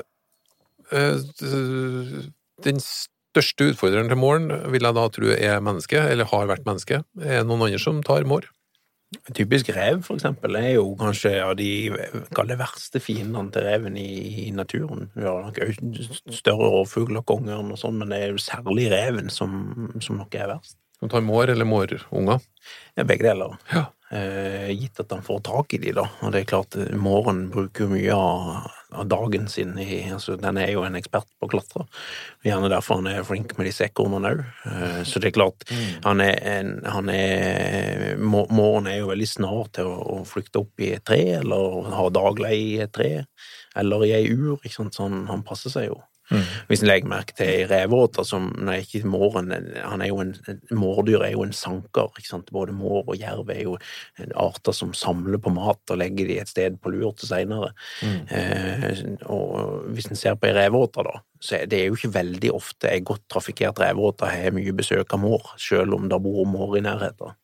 eh, 0.92 1.20
den 2.66 2.82
største 2.82 3.70
utfordreren 3.72 4.10
til 4.12 4.20
måren 4.20 4.50
vil 4.72 4.86
jeg 4.88 4.96
da 4.96 5.06
tro 5.12 5.32
er 5.36 5.64
menneske, 5.64 6.02
eller 6.12 6.28
har 6.32 6.52
vært 6.52 6.68
menneske. 6.68 7.02
Er 7.20 7.42
det 7.42 7.48
noen 7.48 7.68
andre 7.68 7.82
som 7.82 8.04
tar 8.06 8.28
mår? 8.28 8.48
Typisk 9.34 9.68
rev, 9.70 10.00
for 10.02 10.18
eksempel, 10.18 10.56
er 10.58 10.72
jo 10.74 10.88
kanskje 10.98 11.30
av 11.38 11.52
de 11.58 11.68
kall 12.34 12.48
det 12.50 12.58
verste 12.58 12.98
fiendene 13.00 13.52
til 13.54 13.62
reven 13.62 13.94
i, 14.00 14.08
i 14.42 14.50
naturen. 14.54 15.06
Vi 15.14 15.22
har 15.22 15.46
nok 15.46 15.60
større 16.34 16.72
rovfugler, 16.74 17.22
kongeørn 17.26 17.70
og 17.70 17.78
sånn, 17.80 18.00
men 18.00 18.10
det 18.10 18.18
er 18.18 18.34
jo 18.34 18.42
særlig 18.42 18.88
reven 18.90 19.30
som, 19.30 19.54
som 20.02 20.18
nok 20.18 20.34
er 20.34 20.50
verst. 20.56 20.76
Som 21.00 21.08
tar 21.12 21.20
mår 21.26 21.50
eller 21.52 21.68
mårunger? 21.68 22.40
Ja, 22.96 23.04
begge 23.04 23.26
deler. 23.28 23.56
Ja. 23.72 23.86
Eh, 24.14 24.68
gitt 24.70 25.00
at 25.02 25.10
han 25.10 25.22
får 25.26 25.40
tak 25.42 25.74
i 25.74 25.78
de, 25.82 25.90
da. 25.96 26.04
Og 26.22 26.30
det 26.32 26.44
er 26.44 26.48
klart, 26.52 26.76
eh, 26.78 26.92
Måren 26.94 27.48
bruker 27.50 27.84
jo 27.84 27.90
mye 27.90 28.14
av, 28.14 28.68
av 29.00 29.08
dagen 29.10 29.48
sin 29.50 29.72
i 29.82 30.04
altså 30.14 30.36
Den 30.38 30.60
er 30.62 30.70
jo 30.70 30.84
en 30.86 30.94
ekspert 30.94 31.26
på 31.40 31.48
å 31.48 31.50
klatre. 31.50 31.88
Gjerne 32.46 32.70
derfor 32.70 33.00
han 33.00 33.08
er 33.10 33.26
flink 33.26 33.56
med 33.58 33.66
disse 33.66 33.88
ekornene 33.88 34.30
òg. 34.30 34.44
Eh, 34.70 35.00
så 35.10 35.18
det 35.20 35.32
er 35.32 35.36
klart, 35.40 35.66
han 36.06 36.22
er 36.22 36.38
en 36.52 36.70
han 36.86 37.10
er, 37.10 38.14
må- 38.22 38.46
Måren 38.54 38.86
er 38.92 39.00
jo 39.02 39.10
veldig 39.10 39.28
snar 39.28 39.66
til 39.74 39.90
å, 39.90 39.96
å 40.20 40.24
flykte 40.24 40.62
opp 40.62 40.86
i 40.86 40.92
et 40.94 41.04
tre, 41.04 41.20
eller 41.42 41.90
ha 41.98 42.06
dagleie 42.14 42.62
i 42.76 42.80
et 42.86 42.94
tre, 42.94 43.10
eller 43.76 44.06
i 44.06 44.14
ei 44.22 44.30
ur. 44.30 44.60
ikke 44.62 44.78
sant, 44.78 44.94
så 44.94 45.10
han, 45.10 45.26
han 45.26 45.42
passer 45.42 45.74
seg 45.74 45.90
jo. 45.90 45.98
Hvis 46.66 46.82
en 46.82 46.88
legger 46.90 47.08
merke 47.10 47.34
til 47.38 47.66
revåter 47.70 48.24
som 48.26 48.48
Nei, 48.66 48.80
ikke 48.82 49.06
måren 49.06 49.52
han 49.78 50.02
er 50.02 50.08
jo 50.10 50.18
en, 50.24 50.32
Mårdyr 50.74 51.22
er 51.22 51.32
jo 51.36 51.44
en 51.46 51.52
sanker. 51.54 52.08
ikke 52.18 52.28
sant? 52.28 52.50
Både 52.54 52.74
mår 52.74 53.04
og 53.06 53.16
jerv 53.20 53.50
er 53.54 53.62
jo 53.62 53.76
arter 54.34 54.74
som 54.74 54.92
samler 54.96 55.38
på 55.38 55.52
mat 55.54 55.92
og 55.94 56.00
legger 56.00 56.26
de 56.26 56.38
et 56.42 56.50
sted 56.50 56.80
på 56.82 56.90
lur 56.90 57.12
til 57.14 57.28
seinere. 57.30 57.70
Eh, 58.02 59.16
og 59.30 59.86
hvis 59.94 60.10
en 60.10 60.18
ser 60.18 60.34
på 60.40 60.48
ei 60.50 60.54
reveåte, 60.56 61.04
da, 61.06 61.20
så 61.40 61.60
er 61.60 61.70
det 61.70 61.84
jo 61.86 61.94
ikke 61.98 62.12
veldig 62.16 62.50
ofte 62.56 62.90
ei 62.90 63.00
godt 63.06 63.26
trafikkert 63.32 63.78
reveåte 63.82 64.26
har 64.30 64.54
mye 64.56 64.74
besøk 64.76 65.14
av 65.14 65.22
mår, 65.22 65.52
selv 65.60 65.94
om 65.94 66.08
det 66.10 66.20
bor 66.24 66.44
mår 66.48 66.78
i 66.80 66.84
nærheten. 66.88 67.36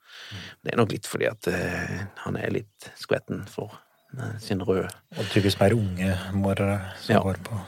Det 0.63 0.73
er 0.73 0.79
nok 0.81 0.93
litt 0.95 1.07
fordi 1.09 1.29
at 1.31 1.49
eh, 1.51 2.05
han 2.25 2.37
er 2.41 2.53
litt 2.55 2.91
skvetten 2.99 3.45
for 3.51 3.75
eh, 4.19 4.37
sin 4.43 4.63
røde 4.65 4.89
Og 5.17 5.25
tydeligvis 5.29 5.59
mer 5.61 5.75
unge 5.77 6.15
mårere 6.37 6.79
som 7.03 7.17
Ja. 7.17 7.23
går 7.23 7.41
på 7.47 7.59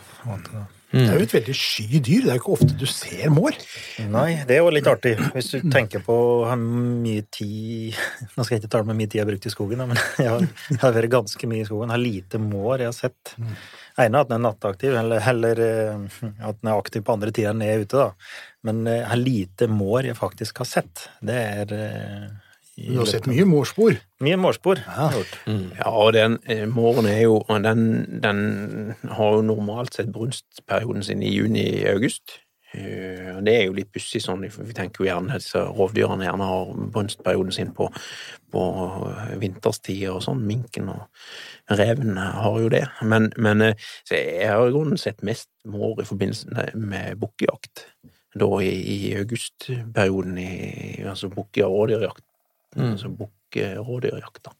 da. 0.52 0.64
Det 0.95 1.05
er 1.11 1.19
jo 1.19 1.27
et 1.27 1.35
veldig 1.35 1.55
sky 1.59 1.99
dyr. 1.99 2.25
Det 2.25 2.31
er 2.31 2.39
jo 2.39 2.43
ikke 2.43 2.55
ofte 2.55 2.77
du 2.79 2.87
ser 2.89 3.33
mår. 3.35 3.57
Nei, 4.13 4.29
det 4.47 4.57
er 4.57 4.63
jo 4.63 4.73
litt 4.75 4.91
artig. 4.91 5.15
Hvis 5.35 5.51
du 5.55 5.69
tenker 5.73 6.05
på 6.05 6.15
hvor 6.15 6.55
mye 6.59 7.25
tid 7.35 7.97
Nå 8.35 8.45
skal 8.45 8.57
jeg 8.57 8.65
ikke 8.65 8.73
tale 8.77 8.89
med 8.89 8.99
mye 8.99 9.11
tid 9.11 9.19
jeg 9.19 9.25
har 9.25 9.31
brukt 9.31 9.49
i 9.49 9.53
skogen, 9.53 9.83
men 9.91 9.99
jeg 10.23 10.31
har, 10.31 10.47
jeg 10.71 10.81
har 10.83 10.95
vært 10.99 11.15
ganske 11.17 11.51
mye 11.51 11.65
i 11.65 11.69
skogen. 11.69 11.95
Har 11.95 12.03
lite 12.03 12.41
mår 12.43 12.85
jeg 12.85 12.93
har 12.93 12.97
sett. 12.97 13.35
ene 14.01 14.23
at 14.23 14.31
den 14.31 14.39
er 14.39 14.45
nattaktiv, 14.47 14.97
eller, 14.99 15.29
eller 15.35 15.65
eh, 15.67 16.23
at 16.49 16.61
den 16.61 16.73
er 16.73 16.79
aktiv 16.79 17.05
på 17.07 17.19
andre 17.19 17.35
tider 17.35 17.55
enn 17.55 17.65
jeg 17.65 17.75
er 17.75 17.85
ute, 17.87 18.07
da. 18.07 18.31
Men 18.65 18.87
eh, 18.91 19.05
har 19.09 19.21
lite 19.21 19.69
mår 19.71 20.11
jeg 20.11 20.19
faktisk 20.19 20.63
har 20.63 20.71
sett. 20.71 21.09
Det 21.25 21.37
er 21.37 21.77
eh, 21.79 22.33
Du 22.76 22.97
har 22.99 23.07
sett 23.07 23.26
mye 23.31 23.45
mårspor. 23.47 23.97
Mye 24.25 24.37
mårspor. 24.40 24.81
Ja. 24.83 25.11
Ja, 25.78 25.90
og 25.90 26.12
den 26.16 26.38
eh, 26.50 26.64
måren 26.66 27.07
er 27.07 27.21
jo 27.23 27.37
den, 27.62 27.85
den 28.25 28.95
har 29.14 29.37
jo 29.37 29.45
normalt 29.47 29.95
sett 29.95 30.11
brunstperioden 30.12 31.02
sin 31.07 31.23
i 31.23 31.31
juni-august. 31.37 32.40
Eh, 32.75 33.38
Det 33.47 33.54
er 33.54 33.64
jo 33.69 33.76
litt 33.76 33.93
pussig 33.95 34.19
sånn, 34.25 34.43
vi 34.43 34.75
tenker 34.75 35.04
jo 35.04 35.07
gjerne 35.07 35.37
at 35.37 35.45
disse 35.45 35.61
rovdyrene 35.62 36.26
gjerne 36.26 36.49
har 36.50 36.73
brunstperioden 36.97 37.52
sin 37.54 37.71
på, 37.76 37.87
på 38.50 38.62
vinterstider 39.38 40.16
og 40.16 40.23
sånn. 40.26 40.43
Minken 40.49 40.90
og 40.90 41.78
reven 41.78 42.16
har 42.19 42.59
jo 42.61 42.69
det. 42.75 42.85
Men, 43.07 43.31
men 43.38 43.62
eh, 43.71 43.75
så 44.09 44.19
jeg 44.19 44.50
har 44.50 44.66
i 44.66 44.75
grunnen 44.75 44.99
sett 44.99 45.23
mest 45.23 45.49
mår 45.64 46.02
i 46.02 46.09
forbindelse 46.11 46.73
med 46.75 47.19
bukkejakt. 47.23 47.87
Da 48.35 48.49
i, 48.66 48.75
i 48.75 48.99
augustperioden, 49.21 50.38
i, 50.43 51.02
altså 51.07 51.31
bukke- 51.31 51.62
og 51.69 51.85
rådyrjakt. 51.85 52.25
Altså 52.76 53.11
bukk, 53.12 53.59
rådyrjakt, 53.81 54.43
da. 54.49 54.54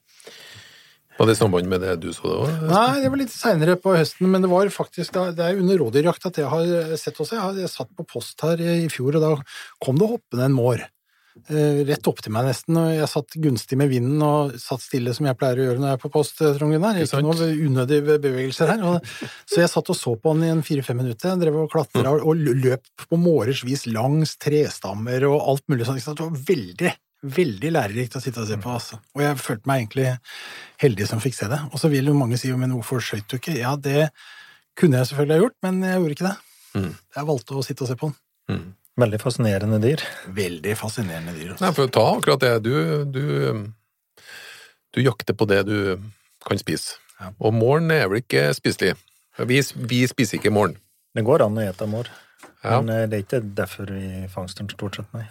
Var 1.15 1.29
det 1.29 1.35
i 1.37 1.39
samband 1.39 1.69
med 1.71 1.79
det 1.83 1.93
du 2.03 2.09
så 2.11 2.27
det 2.27 2.39
òg? 2.43 2.63
Nei, 2.67 3.03
det 3.03 3.11
var 3.11 3.21
litt 3.21 3.31
seinere 3.31 3.77
på 3.79 3.93
høsten, 3.95 4.27
men 4.31 4.43
det 4.43 4.49
var 4.51 4.71
faktisk 4.73 5.15
da, 5.15 5.29
det 5.35 5.45
er 5.45 5.61
under 5.61 5.79
rådyrjakt 5.79 6.27
at 6.27 6.41
jeg 6.41 6.51
har 6.51 6.97
sett 6.99 7.21
også. 7.21 7.37
Jeg, 7.37 7.43
har, 7.43 7.61
jeg 7.63 7.71
satt 7.71 7.93
på 7.95 8.07
post 8.09 8.43
her 8.43 8.59
i 8.59 8.89
fjor, 8.91 9.15
og 9.15 9.23
da 9.23 9.31
kom 9.83 10.01
det 10.01 10.11
hoppende 10.11 10.49
en 10.49 10.57
mår. 10.57 10.83
Eh, 11.51 11.81
rett 11.83 12.07
opp 12.07 12.21
til 12.23 12.31
meg 12.31 12.45
nesten, 12.47 12.77
og 12.79 12.93
jeg 12.95 13.07
satt 13.11 13.35
gunstig 13.43 13.75
med 13.79 13.89
vinden 13.91 14.21
og 14.23 14.53
satt 14.59 14.79
stille 14.85 15.11
som 15.13 15.27
jeg 15.27 15.35
pleier 15.35 15.59
å 15.59 15.65
gjøre 15.65 15.81
når 15.81 15.89
jeg 15.89 15.97
er 15.97 16.01
på 16.05 16.11
post, 16.13 16.39
eh, 16.39 16.53
Trond 16.55 16.71
Gunnar. 16.71 16.99
Ikke 17.03 17.19
noen 17.19 17.41
noe 17.41 17.57
unødige 17.67 18.19
bevegelser 18.23 18.71
her. 18.71 18.85
Så 19.51 19.59
jeg 19.59 19.71
satt 19.71 19.91
og 19.91 19.99
så 19.99 20.15
på 20.15 20.31
han 20.31 20.45
i 20.47 20.51
en 20.53 20.63
fire-fem 20.63 20.99
minutter. 21.03 21.33
Jeg 21.33 21.43
drev 21.43 21.59
og 21.65 21.73
klatra 21.73 22.15
og 22.15 22.39
løp 22.39 22.87
på 23.03 23.19
mårers 23.19 23.65
vis 23.67 23.83
langs 23.91 24.37
trestammer 24.39 25.27
og 25.27 25.43
alt 25.43 25.67
mulig 25.71 25.89
sånn. 25.89 25.99
Det 25.99 26.23
var 26.23 26.39
veldig, 26.53 26.93
veldig 27.35 27.71
lærerikt 27.73 28.15
å 28.17 28.21
sitte 28.23 28.41
og 28.43 28.47
se 28.49 28.57
på. 28.61 28.71
Altså. 28.77 28.99
Og 29.15 29.23
jeg 29.23 29.37
følte 29.41 29.69
meg 29.69 29.83
egentlig 29.83 30.07
heldig 30.83 31.07
som 31.09 31.21
fikk 31.23 31.37
se 31.37 31.49
det. 31.51 31.59
Og 31.71 31.81
så 31.81 31.89
vil 31.91 32.09
jo 32.11 32.15
mange 32.17 32.37
si 32.41 32.49
jo, 32.51 32.57
men 32.61 32.73
hvorfor 32.75 33.03
skøyt 33.03 33.27
du 33.31 33.37
ikke? 33.39 33.55
Ja, 33.59 33.75
det 33.75 34.09
kunne 34.79 34.99
jeg 34.99 35.09
selvfølgelig 35.11 35.37
ha 35.37 35.43
gjort, 35.45 35.57
men 35.65 35.79
jeg 35.87 36.01
gjorde 36.01 36.17
ikke 36.17 36.27
det. 36.29 36.35
Mm. 36.75 36.89
Jeg 37.15 37.29
valgte 37.31 37.55
å 37.55 37.63
sitte 37.65 37.85
og 37.85 37.89
se 37.91 37.97
på 37.99 38.09
den. 38.11 38.17
Mm. 38.51 38.65
Veldig 39.05 39.19
fascinerende 39.19 39.79
dyr. 39.83 40.03
Veldig 40.35 40.75
fascinerende 40.79 41.33
dyr. 41.35 41.53
Også. 41.55 41.65
Nei, 41.65 41.73
for 41.75 41.87
å 41.87 41.93
ta 41.95 42.05
akkurat 42.15 42.43
det. 42.43 42.53
Du, 42.63 42.75
du, 43.11 44.23
du 44.95 45.01
jakter 45.03 45.35
på 45.35 45.47
det 45.51 45.63
du 45.67 45.77
kan 46.45 46.59
spise. 46.61 46.99
Ja. 47.19 47.31
Og 47.39 47.55
morgen 47.55 47.91
er 47.95 48.07
vel 48.11 48.21
ikke 48.21 48.49
spiselig. 48.55 48.93
Vi, 49.47 49.59
vi 49.91 50.01
spiser 50.07 50.39
ikke 50.39 50.53
morgen. 50.55 50.77
Det 51.15 51.23
går 51.27 51.43
an 51.45 51.59
å 51.59 51.63
ete 51.63 51.87
mår, 51.87 52.07
Ja. 52.65 52.79
men 52.81 52.89
eh, 52.91 53.05
det 53.07 53.17
er 53.17 53.23
ikke 53.23 53.39
derfor 53.55 53.91
vi 53.91 54.25
fangster 54.31 54.63
den 54.65 54.71
stort 54.75 54.97
sett, 54.99 55.07
nei. 55.15 55.23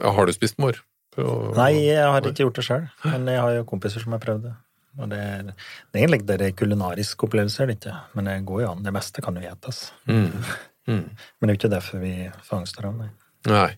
Har 0.00 0.26
du 0.26 0.32
spist 0.32 0.58
mor? 0.62 0.78
Og, 1.20 1.52
Nei, 1.58 1.72
jeg 1.84 2.00
har 2.00 2.24
ikke 2.24 2.46
gjort 2.46 2.58
det 2.58 2.64
sjøl, 2.64 2.84
men 3.04 3.26
jeg 3.28 3.40
har 3.42 3.56
jo 3.58 3.64
kompiser 3.68 4.00
som 4.00 4.14
har 4.16 4.22
prøvd 4.22 4.46
det. 4.48 4.52
Og 5.00 5.08
det 5.08 5.18
er, 5.20 5.42
det 5.48 5.98
er 5.98 6.02
egentlig 6.02 6.20
det 6.28 6.36
er 6.46 6.54
kulinarisk 6.56 7.24
opplevelse, 7.26 7.66
det 7.68 7.78
ikke? 7.78 7.94
Men 8.16 8.28
det 8.28 8.36
går 8.48 8.62
jo 8.64 8.70
an. 8.72 8.84
Det 8.84 8.92
meste 8.92 9.24
kan 9.24 9.36
jo 9.36 9.44
etes. 9.48 9.86
Mm. 10.08 10.28
Mm. 10.88 11.04
Men 11.08 11.48
det 11.48 11.48
er 11.48 11.54
jo 11.54 11.60
ikke 11.60 11.72
derfor 11.72 12.02
vi 12.02 12.14
fangster 12.44 12.88
dem, 12.88 13.00
nei. 13.04 13.10
Nei. 13.48 13.70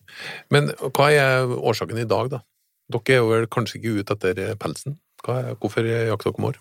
Men 0.53 0.69
hva 0.83 1.09
er 1.13 1.55
årsaken 1.55 2.01
i 2.01 2.07
dag, 2.09 2.29
da? 2.35 2.41
Dere 2.93 3.15
er 3.15 3.21
jo 3.21 3.29
vel 3.31 3.47
kanskje 3.49 3.79
ikke 3.79 4.01
ute 4.01 4.17
etter 4.17 4.55
pelsen? 4.61 4.99
Er, 5.25 5.55
hvorfor 5.57 5.87
jakter 5.87 6.31
dere 6.31 6.43
mår? 6.43 6.59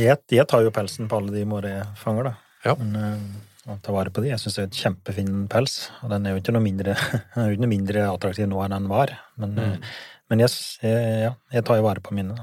Jeg, 0.00 0.20
jeg 0.32 0.48
tar 0.48 0.62
jo 0.64 0.72
pelsen 0.72 1.08
på 1.10 1.18
alle 1.18 1.34
de 1.34 1.42
mår 1.48 1.68
jeg 1.68 1.88
fanger, 2.00 2.30
da. 2.30 2.34
Ja. 2.64 2.76
Men, 2.80 2.94
eh, 2.96 3.50
å 3.70 3.76
ta 3.82 3.94
vare 3.94 4.10
på 4.14 4.24
de. 4.24 4.32
Jeg 4.32 4.42
syns 4.42 4.56
det 4.58 4.62
er 4.64 4.70
et 4.70 4.80
kjempefin 4.80 5.44
pels, 5.52 5.76
og 6.02 6.10
den 6.10 6.26
er 6.26 6.34
jo 6.34 6.42
ikke 6.42 6.54
noe 6.56 6.64
mindre, 6.64 6.96
ikke 7.36 7.62
noe 7.62 7.70
mindre 7.70 8.08
attraktiv 8.10 8.48
nå 8.50 8.62
enn 8.64 8.74
den 8.76 8.88
var. 8.90 9.14
Men, 9.42 9.54
mm. 9.58 9.76
men 10.32 10.44
jeg, 10.44 10.56
jeg, 10.82 11.14
ja, 11.28 11.32
jeg 11.54 11.66
tar 11.68 11.80
jo 11.80 11.86
vare 11.86 12.04
på 12.04 12.16
mine. 12.18 12.36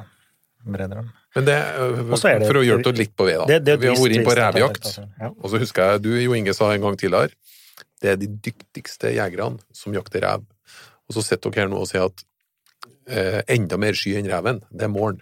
Breder 0.70 1.02
dem. 1.02 1.12
Men 1.38 1.46
det, 1.46 1.56
er 1.56 1.94
det- 1.96 2.48
for 2.50 2.60
å 2.60 2.64
det 2.84 2.98
litt 2.98 3.14
på 3.16 3.26
ved, 3.28 3.38
da. 3.40 3.46
Det- 3.48 3.64
det 3.66 3.78
Vi 3.80 3.88
har 3.88 3.96
vært 3.96 4.16
inne 4.16 4.28
på 4.28 4.36
revejakt, 4.40 4.90
Ja. 5.20 5.30
og 5.30 5.50
så 5.52 5.62
husker 5.62 5.94
jeg 5.94 6.02
du, 6.04 6.10
Jo 6.20 6.34
Inge, 6.34 6.54
sa 6.54 6.72
en 6.74 6.82
gang 6.82 6.98
tidligere 6.98 7.32
det 8.00 8.14
er 8.14 8.20
de 8.20 8.28
dyktigste 8.28 9.12
jegerne 9.16 9.60
som 9.76 9.96
jakter 9.96 10.24
rev. 10.24 10.46
Og 11.10 11.16
så 11.18 11.24
sitter 11.26 11.52
dere 11.52 11.66
her 11.66 11.72
nå 11.72 11.82
og 11.82 11.90
sier 11.90 12.06
at 12.08 12.24
eh, 13.10 13.42
enda 13.56 13.80
mer 13.82 13.98
sky 13.98 14.16
enn 14.20 14.30
reven, 14.30 14.62
det 14.72 14.88
er 14.88 14.94
målen. 14.94 15.22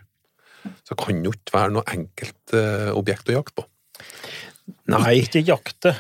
Så 0.84 0.98
kan 1.00 1.24
jo 1.24 1.32
ikke 1.32 1.56
være 1.56 1.74
noe 1.78 1.88
enkelt 1.94 2.54
eh, 2.58 2.92
objekt 2.94 3.30
å 3.32 3.38
jakte 3.38 3.62
på. 3.62 3.68
Nei, 4.92 5.22
Ikke 5.24 5.42
jakte, 5.44 5.94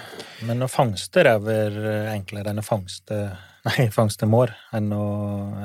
men 0.47 0.63
å 0.63 0.69
fangste 0.71 1.23
rev 1.27 1.47
er 1.51 1.77
eh, 1.81 2.09
enklere 2.13 2.51
enn 2.51 2.61
å 2.61 2.65
fangste 2.65 3.19
Nei, 3.67 3.87
fangste 3.91 4.27
mår 4.29 4.53
enn 4.77 4.91
å, 4.95 5.05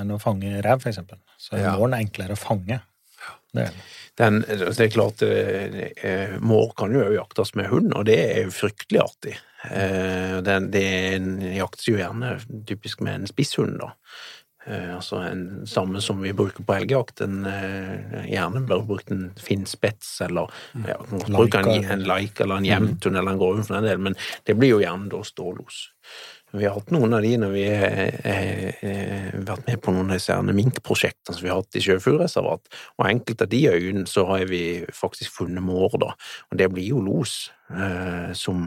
enn 0.00 0.10
å 0.10 0.18
fange 0.22 0.56
rev, 0.64 0.82
eksempel. 0.90 1.20
Så 1.38 1.58
Ja. 1.60 1.76
måren 1.78 1.94
er 1.94 2.02
enklere 2.02 2.34
å 2.34 2.40
fange. 2.40 2.80
Det 3.52 3.66
er 3.68 3.74
den, 4.18 4.40
det 4.42 4.80
er 4.80 4.90
klart 4.92 5.22
eh, 5.24 5.76
eh, 6.02 6.34
Mår 6.40 6.72
kan 6.76 6.92
jo 6.94 7.04
jaktes 7.14 7.54
med 7.58 7.68
hund, 7.70 7.92
og 7.96 8.06
det 8.08 8.18
er 8.24 8.42
jo 8.46 8.54
fryktelig 8.54 9.00
artig. 9.02 9.36
Den, 10.42 10.66
det 10.74 10.82
jaktes 11.54 11.86
jo 11.86 11.94
gjerne 11.94 12.32
typisk 12.66 13.00
med 13.06 13.20
en 13.20 13.28
spisshund, 13.30 13.76
da. 13.78 13.92
Eh, 14.66 14.94
altså 14.94 15.16
en 15.26 15.66
samme 15.66 16.00
som 16.00 16.20
vi 16.22 16.32
bruker 16.36 16.62
på 16.66 16.74
elgjakt. 16.76 17.20
En, 17.24 17.44
eh, 17.46 18.28
gjerne 18.30 18.66
bare 18.68 18.86
brukt 18.86 19.10
en 19.10 19.30
finnspets, 19.38 20.20
eller 20.20 20.50
ja, 20.86 20.98
man 21.10 21.24
bruke 21.26 21.62
en, 21.64 21.84
en 21.84 22.04
like 22.06 22.44
eller 22.44 22.62
en 22.62 22.68
jevnthund 22.68 23.16
eller 23.16 23.32
en 23.32 23.40
grove 23.40 23.64
for 23.66 23.80
den 23.80 23.90
del, 23.90 23.98
men 23.98 24.18
det 24.46 24.54
blir 24.58 24.76
jo 24.76 24.84
gjerne 24.84 25.10
da 25.10 25.22
stålos. 25.26 25.88
Vi 26.52 26.66
har 26.66 26.74
hatt 26.76 26.90
noen 26.92 27.14
av 27.16 27.24
de 27.24 27.30
når 27.40 27.52
vi 27.54 27.62
har 27.64 29.38
vært 29.40 29.70
med 29.70 29.80
på 29.80 29.94
noen 29.94 30.10
av 30.10 30.18
disse 30.18 30.36
minkprosjektene 30.44 31.36
som 31.36 31.46
vi 31.46 31.48
har 31.48 31.62
hatt 31.62 31.78
i 31.78 31.82
sjøfuglreservat, 31.86 32.68
og 32.98 33.06
enkelte 33.08 33.46
av 33.46 33.52
de 33.54 33.62
øyene 33.72 34.04
så 34.10 34.26
har 34.28 34.44
vi 34.50 34.62
faktisk 34.92 35.32
funnet 35.38 35.64
mår, 35.64 35.96
da, 36.02 36.12
og 36.52 36.60
det 36.60 36.68
blir 36.74 36.90
jo 36.92 37.00
los 37.06 37.46
eh, 37.72 38.36
som, 38.36 38.66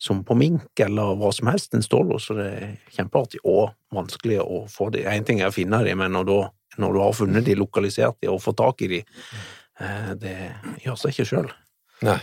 som 0.00 0.24
på 0.24 0.36
mink 0.38 0.80
eller 0.80 1.14
hva 1.20 1.30
som 1.34 1.50
helst, 1.52 1.74
en 1.74 1.84
stålos, 1.84 2.28
så 2.28 2.36
det 2.38 2.48
er 2.48 2.74
kjempeartig 2.96 3.42
og 3.44 3.70
vanskelig 3.94 4.40
å 4.42 4.64
få 4.70 4.90
de. 4.94 5.04
En 5.08 5.26
ting 5.26 5.42
er 5.42 5.50
å 5.50 5.54
finne 5.54 5.82
de, 5.84 5.94
men 5.98 6.12
når, 6.16 6.28
da, 6.28 6.40
når 6.80 6.96
du 6.96 7.00
har 7.04 7.16
funnet 7.16 7.48
de, 7.48 7.56
lokalisert 7.58 8.20
de 8.22 8.30
og 8.32 8.42
fått 8.44 8.60
tak 8.62 8.84
i 8.86 8.90
de, 8.96 9.00
eh, 9.80 10.12
det 10.20 10.36
gjør 10.84 11.00
seg 11.00 11.14
ikke 11.14 11.28
sjøl. 11.32 11.50
Nei. 12.06 12.20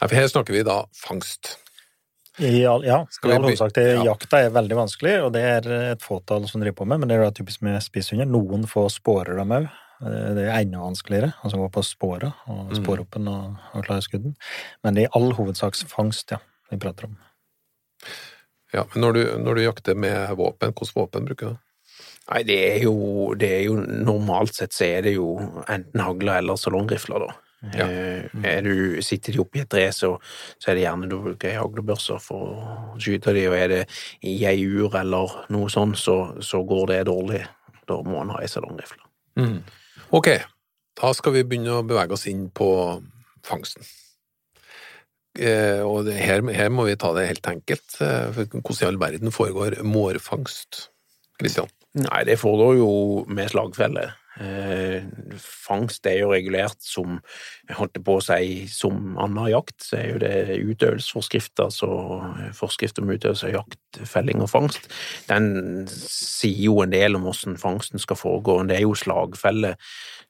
Nei, 0.00 0.06
for 0.06 0.16
her 0.18 0.30
snakker 0.30 0.56
vi 0.56 0.64
da 0.66 0.82
fangst. 0.94 1.56
Ja, 2.40 2.78
ja, 2.84 3.06
Skal 3.10 3.30
i 3.30 3.32
vi 3.32 3.36
all 3.36 3.42
sagt 3.42 3.60
hovedsak. 3.60 3.74
Det, 3.76 3.86
Ja. 3.92 4.04
Jakta 4.04 4.40
er 4.40 4.50
veldig 4.50 4.76
vanskelig, 4.76 5.14
og 5.26 5.32
det 5.34 5.42
er 5.42 5.72
et 5.92 6.02
fåtall 6.02 6.48
som 6.48 6.62
driver 6.62 6.80
på 6.80 6.86
med, 6.88 7.02
men 7.02 7.10
det 7.10 7.18
er 7.18 7.24
da 7.26 7.30
typisk 7.36 7.60
med 7.62 7.82
spisshunder. 7.84 8.26
Noen 8.26 8.64
få 8.66 8.86
spårer 8.90 9.36
dem 9.36 9.52
òg. 9.52 9.68
Det 10.02 10.46
er 10.48 10.56
enda 10.56 10.82
vanskeligere, 10.82 11.32
altså 11.42 11.60
gå 11.60 11.68
på 11.70 11.82
spåra 11.86 12.32
og 12.50 12.72
spåroppen 12.74 13.02
opp 13.04 13.18
den 13.18 13.28
og, 13.30 13.66
og 13.78 13.84
klare 13.86 14.02
skudden. 14.02 14.32
Men 14.82 14.96
det 14.96 15.04
er 15.04 15.10
i 15.10 15.18
all 15.18 15.34
hovedsak 15.38 15.78
fangst, 15.90 16.34
ja, 16.34 16.40
vi 16.72 16.80
prater 16.82 17.06
om. 17.06 17.18
Ja, 18.72 18.86
men 18.94 19.04
når 19.04 19.12
du, 19.12 19.22
når 19.44 19.54
du 19.54 19.62
jakter 19.66 19.98
med 19.98 20.34
våpen, 20.38 20.72
hvilket 20.72 20.96
våpen 20.96 21.28
bruker 21.28 21.52
du? 21.52 21.60
Nei, 22.30 22.42
det 22.46 22.58
er, 22.64 22.76
jo, 22.86 22.94
det 23.36 23.48
er 23.50 23.64
jo 23.66 23.74
Normalt 23.82 24.54
sett 24.56 24.74
så 24.74 24.86
er 24.86 25.02
det 25.04 25.16
jo 25.16 25.34
enten 25.66 26.02
hagler 26.02 26.38
eller 26.38 26.58
salongrifler, 26.60 27.26
da. 27.26 27.34
Ja. 27.76 27.86
Mm. 28.32 28.44
Er 28.48 28.62
du, 28.64 29.02
sitter 29.06 29.34
de 29.34 29.42
oppi 29.42 29.60
i 29.60 29.62
et 29.62 29.70
tre, 29.70 29.84
så, 29.94 30.16
så 30.58 30.70
er 30.70 30.78
det 30.78 30.86
gjerne 30.86 31.10
du 31.10 31.18
bruker 31.22 31.58
haglebørser 31.60 32.22
for 32.22 32.54
å 32.54 33.02
skyte 33.02 33.34
de, 33.36 33.44
og 33.50 33.58
er 33.58 33.68
det 33.70 33.82
i 34.26 34.34
ei 34.48 34.56
ur 34.66 34.96
eller 34.98 35.36
noe 35.54 35.70
sånt, 35.70 35.98
så, 36.00 36.16
så 36.42 36.62
går 36.66 36.90
det 36.94 37.04
dårlig. 37.10 37.44
Da 37.90 37.98
må 38.06 38.22
en 38.22 38.34
ha 38.34 38.42
ei 38.42 38.50
salongrifle. 38.50 39.02
Ok, 40.12 40.28
da 41.00 41.10
skal 41.16 41.32
vi 41.38 41.44
begynne 41.48 41.78
å 41.78 41.84
bevege 41.88 42.12
oss 42.12 42.26
inn 42.28 42.50
på 42.52 42.68
fangsten. 43.48 43.86
Eh, 45.40 45.80
og 45.80 46.10
her, 46.12 46.42
her 46.52 46.68
må 46.68 46.84
vi 46.84 46.98
ta 47.00 47.14
det 47.16 47.30
helt 47.30 47.48
enkelt. 47.48 47.94
Eh, 48.04 48.42
hvordan 48.52 48.82
i 48.82 48.88
all 48.90 48.98
verden 49.00 49.32
foregår 49.32 49.78
mårfangst? 49.88 50.90
Kristian? 51.40 51.72
Nei, 51.96 52.20
det 52.28 52.36
foregår 52.40 52.76
jo 52.76 52.90
med 53.32 53.54
slagfelle. 53.54 54.10
Eh, 54.40 55.02
fangst 55.36 56.06
er 56.08 56.22
jo 56.22 56.30
regulert 56.32 56.78
som 56.80 57.18
jeg 57.68 57.76
holdt 57.76 57.98
på 58.04 58.14
å 58.16 58.22
si 58.24 58.62
som 58.72 59.18
annen 59.20 59.50
jakt. 59.52 59.76
Så 59.84 59.98
er 59.98 60.06
jo 60.14 60.20
det 60.22 60.56
utøvelsesforskrifter, 60.72 61.68
altså 61.68 61.90
forskrift 62.56 62.98
om 63.02 63.10
utøvelse 63.12 63.50
av 63.50 63.56
jakt, 63.58 64.00
felling 64.08 64.40
og 64.40 64.48
fangst. 64.52 64.88
Den 65.28 65.84
sier 65.92 66.64
jo 66.70 66.78
en 66.84 66.94
del 66.94 67.18
om 67.18 67.26
hvordan 67.28 67.58
fangsten 67.60 68.00
skal 68.02 68.16
foregå. 68.16 68.60
Det 68.70 68.78
er 68.80 68.86
jo 68.86 68.94
slagfelle 68.96 69.74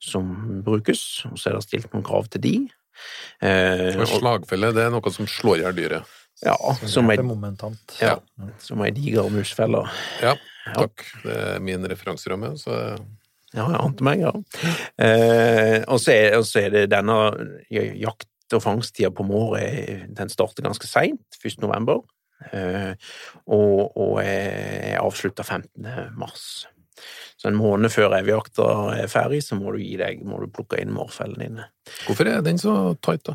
som 0.02 0.32
brukes, 0.66 1.04
og 1.30 1.38
så 1.38 1.52
er 1.52 1.61
det 1.61 1.66
stilt 1.68 1.92
noen 1.94 2.06
krav 2.06 2.26
til 2.32 2.42
de. 2.42 2.54
Eh, 3.42 3.94
Og 4.02 4.09
slagfelle 4.11 4.73
det 4.75 4.88
er 4.88 4.92
noe 4.94 5.14
som 5.14 5.26
slår 5.30 5.61
i 5.61 5.64
hjel 5.64 5.78
dyret. 5.78 6.18
ja, 6.42 6.56
som 6.90 7.09
ei 7.11 7.16
er 7.16 7.23
momentant. 7.23 7.94
ja, 8.00 8.16
som 8.59 8.82
ei 8.82 8.90
diger 8.90 9.30
musfelle. 9.30 9.85
Ja, 10.21 10.35
takk. 10.75 11.04
Det 11.23 11.37
er 11.54 11.61
min 11.62 11.87
referanseramme, 11.87 12.56
så 12.59 12.99
Ja, 13.52 13.66
jeg 13.68 13.80
ante 13.82 14.04
meg, 14.06 14.23
ja. 14.25 14.32
Eh, 14.97 15.82
og, 15.87 15.99
så 16.00 16.14
er, 16.14 16.37
og 16.38 16.47
så 16.49 16.62
er 16.64 16.71
det 16.76 16.87
denne 16.92 17.16
jakt- 17.71 18.28
og 18.52 18.61
fangsttida 18.64 19.09
på 19.16 19.25
mår 19.25 19.54
er- 19.61 20.02
den 20.12 20.28
starter 20.32 20.64
ganske 20.66 20.88
seint, 20.88 21.38
1. 21.40 21.59
november, 21.64 22.02
eh, 22.52 22.92
og, 23.47 23.97
og 23.97 24.18
er 24.25 24.99
avslutta 25.00 25.44
15. 25.44 25.87
mars. 26.21 26.66
Så 27.40 27.49
en 27.49 27.56
måned 27.59 27.90
før 27.90 28.12
revejakta 28.12 28.66
er 29.02 29.09
ferdig, 29.11 29.40
så 29.42 29.56
må 29.59 29.73
du 29.75 29.80
gi 29.82 29.97
deg, 29.99 30.21
må 30.25 30.38
du 30.40 30.47
plukke 30.52 30.78
inn 30.80 30.92
mårfellene 30.94 31.49
dine. 31.49 31.64
Hvorfor 32.06 32.28
er 32.30 32.44
den 32.44 32.61
så 32.61 32.94
tight, 33.02 33.25
da? 33.26 33.35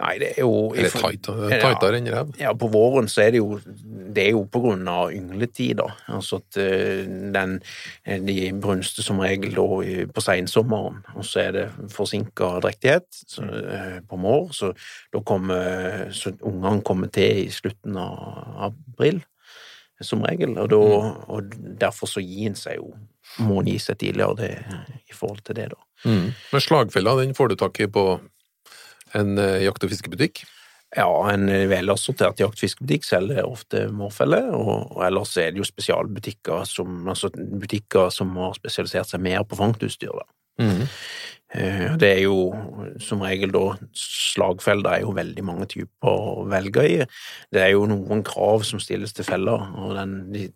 Nei, 0.00 0.14
det 0.18 0.30
er 0.34 0.42
jo 0.42 0.72
Eller 0.74 0.90
tight, 0.90 1.28
tightere 1.28 1.98
enn 2.00 2.08
rev? 2.10 2.32
Ja, 2.40 2.52
på 2.58 2.68
våren 2.72 3.06
så 3.10 3.22
er 3.24 3.34
det 3.34 3.40
jo 3.42 3.58
Det 3.64 4.24
er 4.24 4.32
jo 4.34 4.44
på 4.50 4.62
grunn 4.64 4.88
av 4.90 5.12
yngletid, 5.14 5.78
da. 5.80 5.88
Altså 6.14 6.40
at 6.42 6.58
eh, 6.60 7.04
den 7.34 7.58
De 8.26 8.38
brunster 8.60 9.06
som 9.06 9.22
regel 9.22 9.54
da 9.54 9.66
på 10.14 10.24
seinsommeren, 10.24 11.02
og 11.14 11.26
så 11.26 11.44
er 11.44 11.54
det 11.56 11.66
forsinka 11.94 12.56
drektighet 12.64 13.06
så, 13.10 13.44
eh, 13.44 14.00
på 14.08 14.18
mår, 14.20 14.50
så 14.56 14.72
da 15.14 15.22
kommer 15.26 16.10
Så 16.14 16.34
ungene 16.40 16.82
kommer 16.86 17.12
til 17.14 17.44
i 17.46 17.48
slutten 17.54 17.96
av 18.00 18.72
april, 18.72 19.22
som 20.02 20.24
regel, 20.26 20.58
og 20.58 20.70
da 20.72 20.82
Og 21.34 21.56
derfor 21.80 22.10
så 22.10 22.22
gir 22.24 22.50
en 22.50 22.58
seg 22.58 22.80
jo 22.82 22.92
Må 23.44 23.62
en 23.62 23.70
gi 23.70 23.78
seg 23.82 23.98
tidligere 24.02 24.36
det, 24.38 24.52
i 25.08 25.14
forhold 25.16 25.42
til 25.46 25.56
det, 25.58 25.70
da. 25.72 25.80
Mm. 26.04 26.30
Men 26.52 26.60
slagfella 26.62 27.16
den 27.22 27.34
får 27.34 27.48
du 27.50 27.56
tak 27.58 27.80
i 27.80 27.88
på 27.90 28.04
en 29.14 29.38
eh, 29.38 29.62
jakt- 29.64 29.86
og 29.86 29.92
fiskebutikk? 29.94 30.44
Ja, 30.94 31.08
en 31.32 31.48
velassortert 31.70 32.38
jaktfiskebutikk 32.38 33.02
selger 33.02 33.48
ofte 33.48 33.88
morfelle, 33.90 34.38
og, 34.54 34.92
og 34.94 35.00
ellers 35.02 35.32
er 35.42 35.50
det 35.50 35.58
jo 35.58 35.66
spesialbutikker 35.66 36.62
som, 36.70 37.00
altså 37.10 37.32
butikker 37.34 38.12
som 38.14 38.30
har 38.38 38.54
spesialisert 38.54 39.10
seg 39.10 39.24
mer 39.24 39.42
på 39.48 39.58
fangstutstyr. 39.58 40.14
da. 40.14 40.26
Mm. 40.62 40.84
Eh, 41.54 41.96
Det 41.98 42.10
er 42.12 42.20
jo 42.22 42.36
som 43.02 43.24
regel 43.26 43.50
da 43.54 43.64
slagfeller 43.98 45.00
er 45.00 45.02
jo 45.02 45.14
veldig 45.16 45.44
mange 45.46 45.66
typer 45.70 46.14
å 46.14 46.44
velge 46.50 46.86
i. 46.86 47.00
Det 47.50 47.62
er 47.64 47.72
jo 47.74 47.88
noen 47.90 48.22
krav 48.26 48.62
som 48.62 48.82
stilles 48.82 49.14
til 49.16 49.26
feller, 49.26 49.66
og 49.74 49.96
den 49.98 50.14
de 50.34 50.48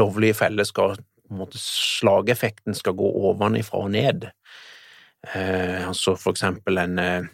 lovlige 0.00 0.38
feller 0.40 0.64
skal 0.64 0.96
på 0.96 1.32
en 1.32 1.40
måte 1.40 1.60
Slageffekten 1.60 2.76
skal 2.76 2.96
gå 2.98 3.08
ovenifra 3.28 3.84
og 3.84 3.92
ned. 3.94 4.26
Eh, 5.32 5.88
altså 5.88 6.16
for 6.20 6.34
eksempel 6.34 6.78
en 6.82 6.98
eh, 6.98 7.30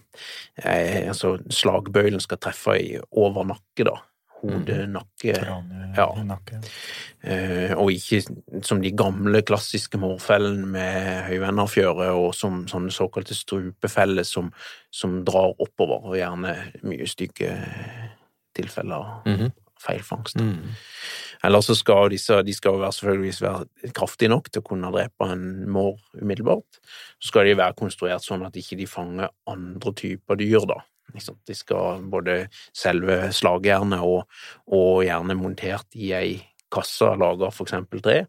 eh, 0.63 1.09
altså 1.09 1.39
Slagbøylen 1.51 2.23
skal 2.23 2.39
treffe 2.39 2.77
i 2.79 2.95
over 3.11 3.49
nakke, 3.51 3.87
da. 3.89 3.97
Hode, 4.41 4.87
nakke 4.89 5.35
Kranie, 5.37 5.91
Ja. 5.97 6.07
nakke. 6.25 6.63
Eh, 7.21 7.75
og 7.77 7.91
ikke 7.93 8.23
som 8.65 8.81
de 8.81 8.93
gamle, 8.97 9.43
klassiske 9.43 9.99
mårfellene 10.01 10.67
med 10.67 11.23
høyvennerfjøre 11.29 12.09
og 12.17 12.33
som 12.35 12.63
sånne 12.71 12.95
såkalte 12.95 13.37
strupefeller 13.37 14.25
som, 14.25 14.49
som 14.91 15.19
drar 15.25 15.53
oppover, 15.61 16.07
og 16.09 16.17
gjerne 16.17 16.57
mye 16.89 17.07
stygge 17.07 17.53
tilfeller 18.57 18.97
av 18.97 19.27
-hmm. 19.27 19.51
feilfangst. 19.87 20.41
Mm. 20.41 20.75
Eller 21.45 21.65
så 21.65 21.75
skal 21.77 22.11
disse 22.13 22.37
de 22.45 22.55
skal 22.55 22.81
være, 22.83 22.93
selvfølgelig 22.93 23.35
være 23.41 23.93
kraftige 23.97 24.33
nok 24.33 24.51
til 24.51 24.61
å 24.61 24.67
kunne 24.67 24.93
drepe 24.93 25.29
en 25.33 25.45
mår 25.73 25.97
umiddelbart. 26.21 26.81
Så 27.21 27.33
skal 27.33 27.49
de 27.49 27.57
være 27.61 27.79
konstruert 27.79 28.27
sånn 28.27 28.45
at 28.47 28.57
ikke 28.61 28.79
de 28.81 28.89
fanger 28.91 29.33
andre 29.49 29.95
typer 29.97 30.41
dyr, 30.41 30.67
da. 30.69 30.81
De 31.11 31.57
skal 31.57 32.05
både 32.11 32.45
selve 32.77 33.33
slagjernet 33.35 34.05
og, 34.07 34.29
og 34.71 35.03
gjerne 35.03 35.35
montert 35.39 35.99
i 35.99 36.13
ei 36.15 36.35
kasse 36.71 37.09
laga 37.19 37.51
for 37.51 37.67
eksempel 37.67 38.03
tre. 38.05 38.21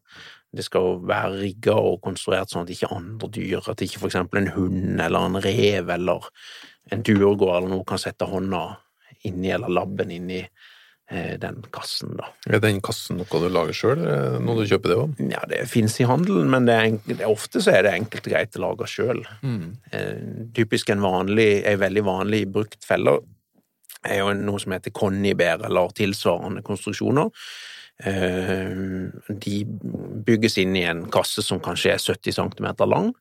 Det 0.51 0.65
skal 0.65 0.97
være 1.07 1.37
rigga 1.43 1.77
og 1.77 2.01
konstruert 2.03 2.51
sånn 2.51 2.65
at 2.65 2.73
ikke 2.73 2.89
andre 2.91 3.29
dyr, 3.31 3.61
at 3.71 3.83
ikke 3.85 4.01
for 4.01 4.09
eksempel 4.09 4.41
en 4.41 4.53
hund 4.55 5.03
eller 5.03 5.27
en 5.27 5.39
rev 5.43 5.91
eller 5.93 6.27
en 6.91 7.05
duergård 7.05 7.59
eller 7.59 7.71
noe 7.75 7.87
kan 7.87 8.01
sette 8.01 8.27
hånda 8.27 8.65
inni 9.29 9.53
eller 9.53 9.71
labben 9.71 10.11
inni 10.11 10.41
den 11.11 11.57
kassen, 11.75 12.13
da. 12.15 12.29
Er 12.47 12.61
den 12.63 12.79
kassen 12.83 13.17
noe 13.19 13.41
du 13.43 13.49
lager 13.51 13.75
sjøl, 13.75 13.99
når 13.99 14.45
noe 14.45 14.61
du 14.61 14.69
kjøper 14.69 14.93
det 14.93 14.97
om? 15.01 15.15
Ja, 15.31 15.41
det 15.51 15.65
finnes 15.67 15.97
i 15.99 16.07
handelen, 16.07 16.47
men 16.53 16.69
det 16.69 16.77
er 17.17 17.27
ofte 17.27 17.59
så 17.59 17.73
er 17.75 17.83
det 17.83 17.91
enkelt 17.97 18.29
og 18.29 18.31
greit 18.31 18.55
å 18.55 18.63
lage 18.63 18.87
sjøl. 18.87 19.19
Mm. 19.43 19.65
Eh, 19.91 20.23
typisk 20.55 20.93
en 20.93 21.03
vanlig, 21.03 21.49
ei 21.67 21.75
veldig 21.81 22.05
vanlig 22.07 22.45
brukt 22.55 22.87
felle 22.87 23.19
er 24.07 24.21
jo 24.21 24.31
noe 24.37 24.61
som 24.61 24.73
heter 24.75 24.93
konnibær 24.95 25.65
eller 25.67 25.93
tilsvarende 25.97 26.63
konstruksjoner. 26.65 27.29
Eh, 28.01 28.71
de 29.29 29.57
bygges 30.25 30.57
inn 30.63 30.77
i 30.79 30.87
en 30.89 31.05
kasse 31.13 31.43
som 31.45 31.61
kanskje 31.63 31.93
er 31.95 32.01
70 32.01 32.37
cm 32.39 32.71
lang. 32.89 33.11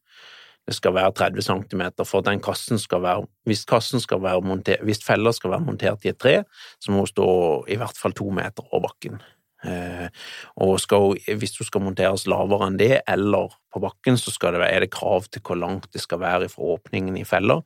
Det 0.69 0.77
skal 0.77 0.95
være 0.95 1.13
30 1.19 1.43
cm 1.43 1.83
for 2.07 2.23
den 2.27 2.41
kassen 2.45 2.79
skal 2.79 3.03
være 3.03 3.27
Hvis 3.49 3.65
kassen 3.69 4.01
skal 4.01 4.23
være 4.23 4.43
montert, 4.45 4.85
hvis 4.87 5.03
feller 5.05 5.35
skal 5.35 5.55
være 5.55 5.67
montert 5.67 6.05
i 6.05 6.13
et 6.13 6.19
tre, 6.19 6.43
så 6.81 6.93
må 6.93 7.05
hun 7.05 7.11
stå 7.11 7.29
i 7.69 7.79
hvert 7.81 7.97
fall 7.99 8.15
to 8.15 8.31
meter 8.31 8.67
over 8.71 8.89
bakken. 8.89 9.21
Eh, 9.65 10.09
og 10.57 10.79
skal, 10.81 11.17
hvis 11.37 11.59
hun 11.59 11.69
skal 11.69 11.85
monteres 11.85 12.27
lavere 12.31 12.71
enn 12.71 12.79
det, 12.81 12.93
eller 13.09 13.53
på 13.73 13.83
bakken, 13.83 14.17
så 14.17 14.33
det 14.33 14.61
være, 14.61 14.71
er 14.71 14.87
det 14.87 14.93
krav 14.95 15.29
til 15.29 15.43
hvor 15.45 15.59
langt 15.59 15.91
det 15.93 16.01
skal 16.01 16.23
være 16.23 16.49
fra 16.49 16.77
åpningen 16.77 17.19
i 17.21 17.27
feller, 17.29 17.65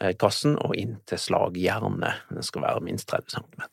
eh, 0.00 0.14
kassen, 0.16 0.56
og 0.56 0.76
inn 0.76 0.96
til 1.08 1.20
slagjernet. 1.20 2.28
Det 2.30 2.44
skal 2.46 2.68
være 2.68 2.84
minst 2.88 3.08
30 3.12 3.36
cm. 3.36 3.66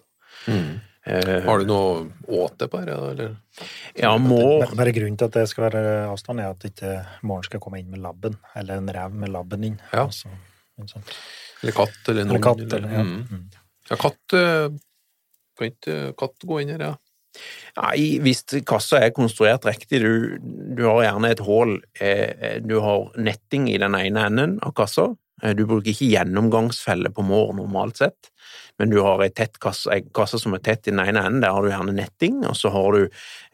Mm. 0.47 0.79
Eh, 1.05 1.41
Har 1.43 1.59
du 1.59 1.65
noe 1.67 2.05
åte 2.31 2.69
på 2.71 2.79
dette, 2.79 2.95
eller? 3.11 3.33
ja, 3.99 4.13
må 4.17 4.37
Bare- 4.71 4.93
grunnen 4.95 5.17
til 5.19 5.25
at 5.27 5.31
det 5.35 5.49
skal 5.49 5.65
være 5.69 5.81
avstand, 6.07 6.39
er 6.39 6.51
at 6.53 6.63
ikke 6.69 7.05
morgen 7.27 7.43
skal 7.43 7.59
komme 7.59 7.79
inn 7.81 7.89
med 7.91 7.99
labben, 7.99 8.37
eller 8.55 8.77
en 8.79 8.87
rev 8.87 9.11
med 9.11 9.29
labben 9.29 9.63
inn. 9.67 9.79
Ja. 9.91 10.05
Altså, 10.05 10.29
sant. 10.87 11.11
Eller 11.61 11.73
katt, 11.75 11.97
eller 12.07 12.21
Eller 12.21 12.39
katt, 12.39 12.59
eller- 12.61 12.77
eller 12.77 12.89
ja. 12.93 13.03
Mm. 13.03 13.27
Mm. 13.29 13.49
Ja, 13.89 13.95
katt 13.97 14.33
eh, 14.33 14.69
Kan 15.59 15.69
ikke 15.69 16.15
katt 16.17 16.39
gå 16.49 16.61
inn 16.61 16.69
her, 16.69 16.79
ja? 16.79 16.95
Nei, 17.77 18.19
hvis 18.21 18.43
kassa 18.65 18.99
er 19.03 19.11
konstruert 19.11 19.65
riktig, 19.65 19.99
du, 20.01 20.39
du 20.73 20.83
har 20.87 21.03
gjerne 21.03 21.29
et 21.29 21.39
hull, 21.45 21.75
eh, 21.99 22.59
du 22.61 22.79
har 22.81 23.11
netting 23.17 23.67
i 23.69 23.77
den 23.77 23.93
ene 23.93 24.23
enden 24.29 24.59
av 24.63 24.73
kassa, 24.73 25.11
eh, 25.11 25.15
du 25.51 25.65
bruker 25.67 25.91
ikke 25.91 26.07
gjennomgangsfelle 26.07 27.11
på 27.11 27.25
mår 27.27 27.51
normalt 27.57 27.99
sett, 27.99 28.29
men 28.79 28.89
du 28.89 28.99
har 29.03 29.21
ei 29.23 29.29
tett 29.35 29.59
kasse, 29.61 29.89
ei 29.93 30.05
kasse 30.15 30.39
som 30.41 30.55
er 30.55 30.63
tett 30.63 30.87
i 30.87 30.93
den 30.93 31.01
ene 31.03 31.21
enden, 31.21 31.41
der 31.43 31.53
har 31.55 31.65
du 31.65 31.71
gjerne 31.71 31.95
netting, 31.97 32.39
og 32.47 32.55
så 32.57 32.71
har 32.73 32.95
du 32.95 33.01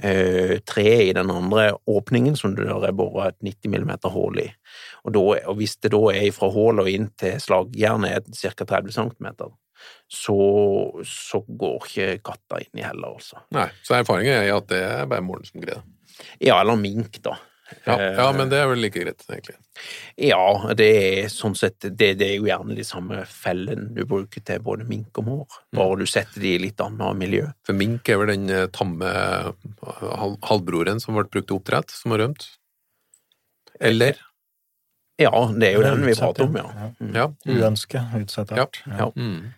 eh, 0.05 0.55
tre 0.69 0.87
i 1.07 1.13
den 1.15 1.31
andre 1.33 1.71
åpningen 1.89 2.37
som 2.39 2.55
du 2.55 2.63
der 2.63 2.89
er 2.89 2.95
boret 2.95 3.35
et 3.35 3.49
90 3.49 3.73
mm 3.73 3.93
hull 4.13 4.41
i. 4.43 4.47
Og, 5.03 5.13
da, 5.15 5.25
og 5.51 5.59
hvis 5.59 5.77
det 5.83 5.93
da 5.95 6.03
er 6.13 6.29
fra 6.35 6.51
hullet 6.53 6.85
og 6.85 6.91
inn 6.91 7.09
til 7.19 7.41
slagjernet 7.41 8.19
er 8.19 8.53
ca. 8.53 8.69
30 8.77 8.95
cm, 8.95 9.31
så, 10.09 10.39
så 11.07 11.43
går 11.47 11.85
ikke 11.87 12.09
katta 12.31 12.59
inn 12.63 12.81
i 12.81 12.85
heller, 12.85 13.15
altså. 13.19 13.43
Nei, 13.55 13.69
så 13.85 13.99
erfaringen 13.99 14.35
er 14.35 14.53
at 14.55 14.69
det 14.71 14.81
er 14.83 15.07
bare 15.09 15.25
moren 15.25 15.47
som 15.47 15.63
greier 15.63 15.81
det. 15.81 15.95
Ja, 16.43 16.57
eller 16.59 16.75
mink, 16.79 17.21
da. 17.23 17.37
Ja, 17.85 17.95
Eh, 17.99 18.15
ja, 18.17 18.27
men 18.33 18.49
det 18.51 18.57
er 18.59 18.67
vel 18.69 18.81
like 18.81 18.99
greit, 19.01 19.23
egentlig. 19.29 19.55
Ja, 20.17 20.73
det 20.77 20.87
er 20.89 21.27
sånn 21.31 21.55
sett 21.57 21.79
det, 21.79 22.13
det 22.19 22.27
er 22.27 22.35
jo 22.35 22.47
gjerne 22.49 22.75
de 22.77 22.85
samme 22.87 23.21
fellene 23.29 23.89
du 23.95 24.03
bruker 24.09 24.43
til 24.45 24.63
både 24.65 24.87
mink 24.89 25.17
og 25.21 25.27
mår, 25.27 25.59
bare 25.77 25.99
du 25.99 26.05
setter 26.09 26.41
de 26.43 26.55
i 26.55 26.61
litt 26.65 26.81
annet 26.83 27.19
miljø. 27.19 27.45
For 27.67 27.77
mink 27.77 28.09
er 28.09 28.21
vel 28.21 28.33
den 28.33 28.49
eh, 28.49 28.65
tamme 28.75 29.09
eh, 29.09 30.25
halvbroren 30.49 30.99
som 31.03 31.15
ble 31.17 31.27
brukt 31.29 31.49
til 31.51 31.59
oppdrett, 31.59 31.93
som 31.93 32.15
har 32.15 32.25
rømt? 32.25 32.49
Eller? 33.79 34.17
Ja, 35.19 35.31
det 35.51 35.67
er 35.67 35.77
jo 35.77 35.83
den 35.83 36.05
vi 36.07 36.15
prater 36.15 36.45
om, 36.47 36.55
ja. 36.55 36.67
ja. 36.75 36.89
Mm. 36.99 37.15
Ja. 37.15 37.27
Mm. 37.45 37.55
Uønske, 37.59 38.03
utsatt 38.21 38.53
Ja, 38.55 38.63
art. 38.63 38.81
ja. 38.87 39.09
Mm. 39.15 39.53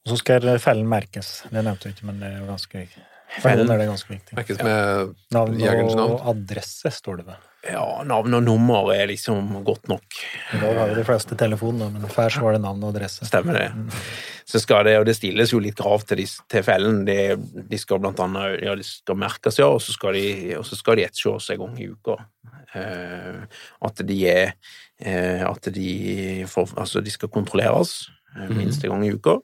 Og 0.00 0.12
så 0.12 0.16
skal 0.18 0.46
fellen 0.62 0.88
merkes. 0.88 1.42
Det 1.50 1.62
nevnte 1.62 1.88
vi 1.88 1.94
ikke, 1.94 2.06
men 2.08 2.22
det 2.22 2.30
er 2.32 2.38
jo 2.40 2.48
ganske. 2.48 2.86
For 3.36 3.46
Fellen- 3.46 3.70
er 3.70 3.78
det 3.78 3.86
ganske 3.90 4.10
viktig. 4.10 4.58
Med 4.64 5.14
Navn 5.30 6.00
og 6.02 6.26
adresse 6.32 6.90
står 6.90 7.20
det 7.20 7.26
ved. 7.30 7.46
Ja, 7.68 8.00
navn 8.08 8.32
og 8.38 8.42
nummer 8.42 8.88
er 8.94 9.10
liksom 9.10 9.58
godt 9.66 9.90
nok. 9.90 10.16
Da 10.54 10.70
har 10.78 10.88
jo 10.88 10.94
de 10.96 11.04
fleste 11.04 11.36
telefon, 11.36 11.76
da, 11.82 11.90
men 11.92 12.08
før 12.08 12.32
så 12.32 12.40
var 12.40 12.56
det 12.56 12.62
navn 12.64 12.80
og 12.86 12.94
adresse. 12.94 13.26
Stemmer 13.28 13.58
det. 13.58 13.66
Så 14.48 14.62
skal 14.62 14.86
det, 14.88 14.94
og 14.98 15.04
det 15.06 15.14
stilles 15.18 15.52
jo 15.52 15.60
litt 15.60 15.76
krav 15.78 16.06
til, 16.08 16.22
til 16.50 16.64
fellen. 16.64 17.02
De, 17.04 17.36
de 17.70 17.78
skal 17.78 18.00
blant 18.00 18.22
annet 18.24 18.64
ja, 18.64 18.72
de 18.74 18.86
skal 18.86 19.18
merkes, 19.20 19.60
ja, 19.60 19.68
og 19.68 19.82
så 19.84 19.92
skal 19.92 20.16
de, 20.16 20.24
og 20.56 20.64
så 20.66 20.78
skal 20.80 20.96
de 20.96 21.04
etterses 21.04 21.50
en 21.52 21.60
gang 21.60 21.76
i 21.84 21.90
uka. 21.92 22.16
Eh, 22.72 23.60
at 23.90 24.02
de 24.06 24.16
er 24.30 24.52
eh, 25.02 25.40
At 25.42 25.66
de 25.74 26.44
får 26.46 26.68
Altså, 26.78 27.00
de 27.02 27.10
skal 27.10 27.28
kontrolleres 27.34 28.08
eh, 28.38 28.46
minst 28.54 28.84
en 28.86 28.94
gang 28.94 29.04
i 29.04 29.12
uka. 29.12 29.36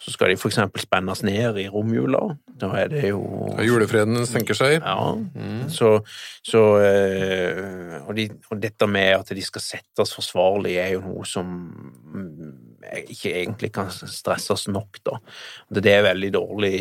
Så 0.00 0.14
skal 0.14 0.32
de 0.32 0.38
eksempel 0.48 0.80
spennes 0.80 1.20
ned 1.26 1.58
i 1.60 1.66
romjula. 1.68 2.22
Da 2.60 2.70
er 2.80 2.88
det 2.88 3.02
jo 3.10 3.20
Ja, 3.58 3.64
Julefreden 3.68 4.24
senker 4.26 4.56
seg. 4.56 4.80
ja, 4.80 5.14
Mm. 5.14 5.68
så, 5.68 6.00
så 6.42 6.62
eh, 6.80 8.00
og, 8.06 8.14
de, 8.16 8.28
og 8.50 8.60
dette 8.60 8.86
med 8.88 9.18
at 9.18 9.28
de 9.36 9.42
skal 9.44 9.60
settes 9.60 10.14
forsvarlig, 10.16 10.78
er 10.80 10.94
jo 10.94 11.02
noe 11.04 11.26
som 11.28 11.52
ikke 12.90 13.34
egentlig 13.42 13.70
kan 13.76 13.90
stresses 13.92 14.66
nok, 14.72 15.02
da. 15.04 15.18
Det 15.70 15.92
er 15.92 16.06
veldig 16.08 16.30
dårlig 16.32 16.74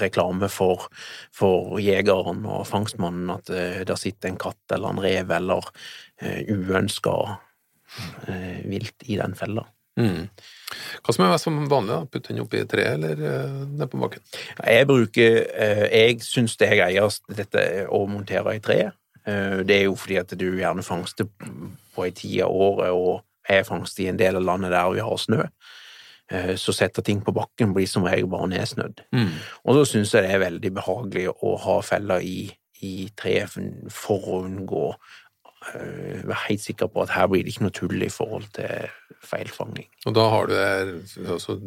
reklame 0.00 0.48
for, 0.52 0.86
for 1.34 1.80
jegeren 1.82 2.44
og 2.46 2.66
fangstmannen 2.70 3.34
at 3.34 3.50
eh, 3.50 3.82
der 3.88 3.98
sitter 4.00 4.30
en 4.30 4.40
katt 4.40 4.76
eller 4.76 4.94
en 4.94 5.02
rev 5.02 5.34
eller 5.36 5.66
uh, 6.22 6.40
uønska 6.54 7.16
eh, 8.28 8.62
vilt 8.70 9.06
i 9.10 9.18
den 9.20 9.34
fella. 9.38 9.66
Mm. 9.98 10.28
Hva 11.02 11.14
som 11.14 11.24
er 11.24 11.32
mest 11.32 11.48
vanlig, 11.50 11.90
da? 11.90 12.04
Putte 12.06 12.32
den 12.32 12.44
oppi 12.44 12.62
treet 12.70 12.94
eller 12.94 13.18
uh, 13.24 13.64
ned 13.66 13.90
på 13.90 13.98
bakken? 14.00 14.22
Jeg 14.62 14.86
bruker 14.86 15.40
uh, 15.50 15.86
Jeg 15.90 16.20
syns 16.24 16.56
det 16.60 16.70
er 16.70 16.78
greiest 16.84 17.26
dette 17.36 17.64
å 17.90 18.04
montere 18.08 18.54
i 18.56 18.62
tre. 18.64 18.78
Uh, 19.26 19.60
Det 19.66 19.80
er 19.80 19.84
jo 19.88 19.98
fordi 19.98 20.20
at 20.22 20.36
du 20.38 20.46
gjerne 20.60 20.86
fangster 20.86 21.28
på 21.94 22.06
ei 22.06 22.14
tid 22.14 22.42
av 22.46 22.54
året, 22.54 22.94
og 22.94 23.26
jeg 23.50 23.66
fangster 23.66 24.04
i 24.04 24.10
en 24.12 24.20
del 24.20 24.38
av 24.38 24.46
landet 24.46 24.72
der 24.72 24.94
vi 24.94 25.02
har 25.04 25.18
snø. 25.18 25.44
Eh, 26.30 26.54
Så 26.56 26.72
setter 26.72 27.02
ting 27.02 27.20
på 27.20 27.32
bakken 27.34 27.74
blir 27.74 27.88
som 27.90 28.04
regel 28.06 28.28
bare 28.30 28.48
nedsnødd. 28.52 29.02
Mm. 29.12 29.32
Og 29.64 29.74
så 29.74 29.84
syns 29.92 30.14
jeg 30.14 30.22
det 30.22 30.34
er 30.36 30.44
veldig 30.44 30.70
behagelig 30.76 31.26
å 31.42 31.56
ha 31.58 31.80
feller 31.82 32.22
i, 32.22 32.50
i 32.86 33.10
treet 33.18 33.50
for 33.90 34.28
å 34.30 34.44
unngå 34.44 34.92
Være 35.60 36.38
helt 36.46 36.62
sikker 36.64 36.88
på 36.88 37.02
at 37.04 37.12
her 37.12 37.26
blir 37.28 37.44
det 37.44 37.52
ikke 37.52 37.66
noe 37.66 37.74
tull 37.76 38.02
i 38.02 38.08
forhold 38.12 38.46
til 38.56 38.88
feilfanging. 39.20 39.88
Og 40.08 40.14
da 40.16 40.26
har 40.32 40.48
du 40.48 40.54
der 40.56 40.92
altså, 41.34 41.58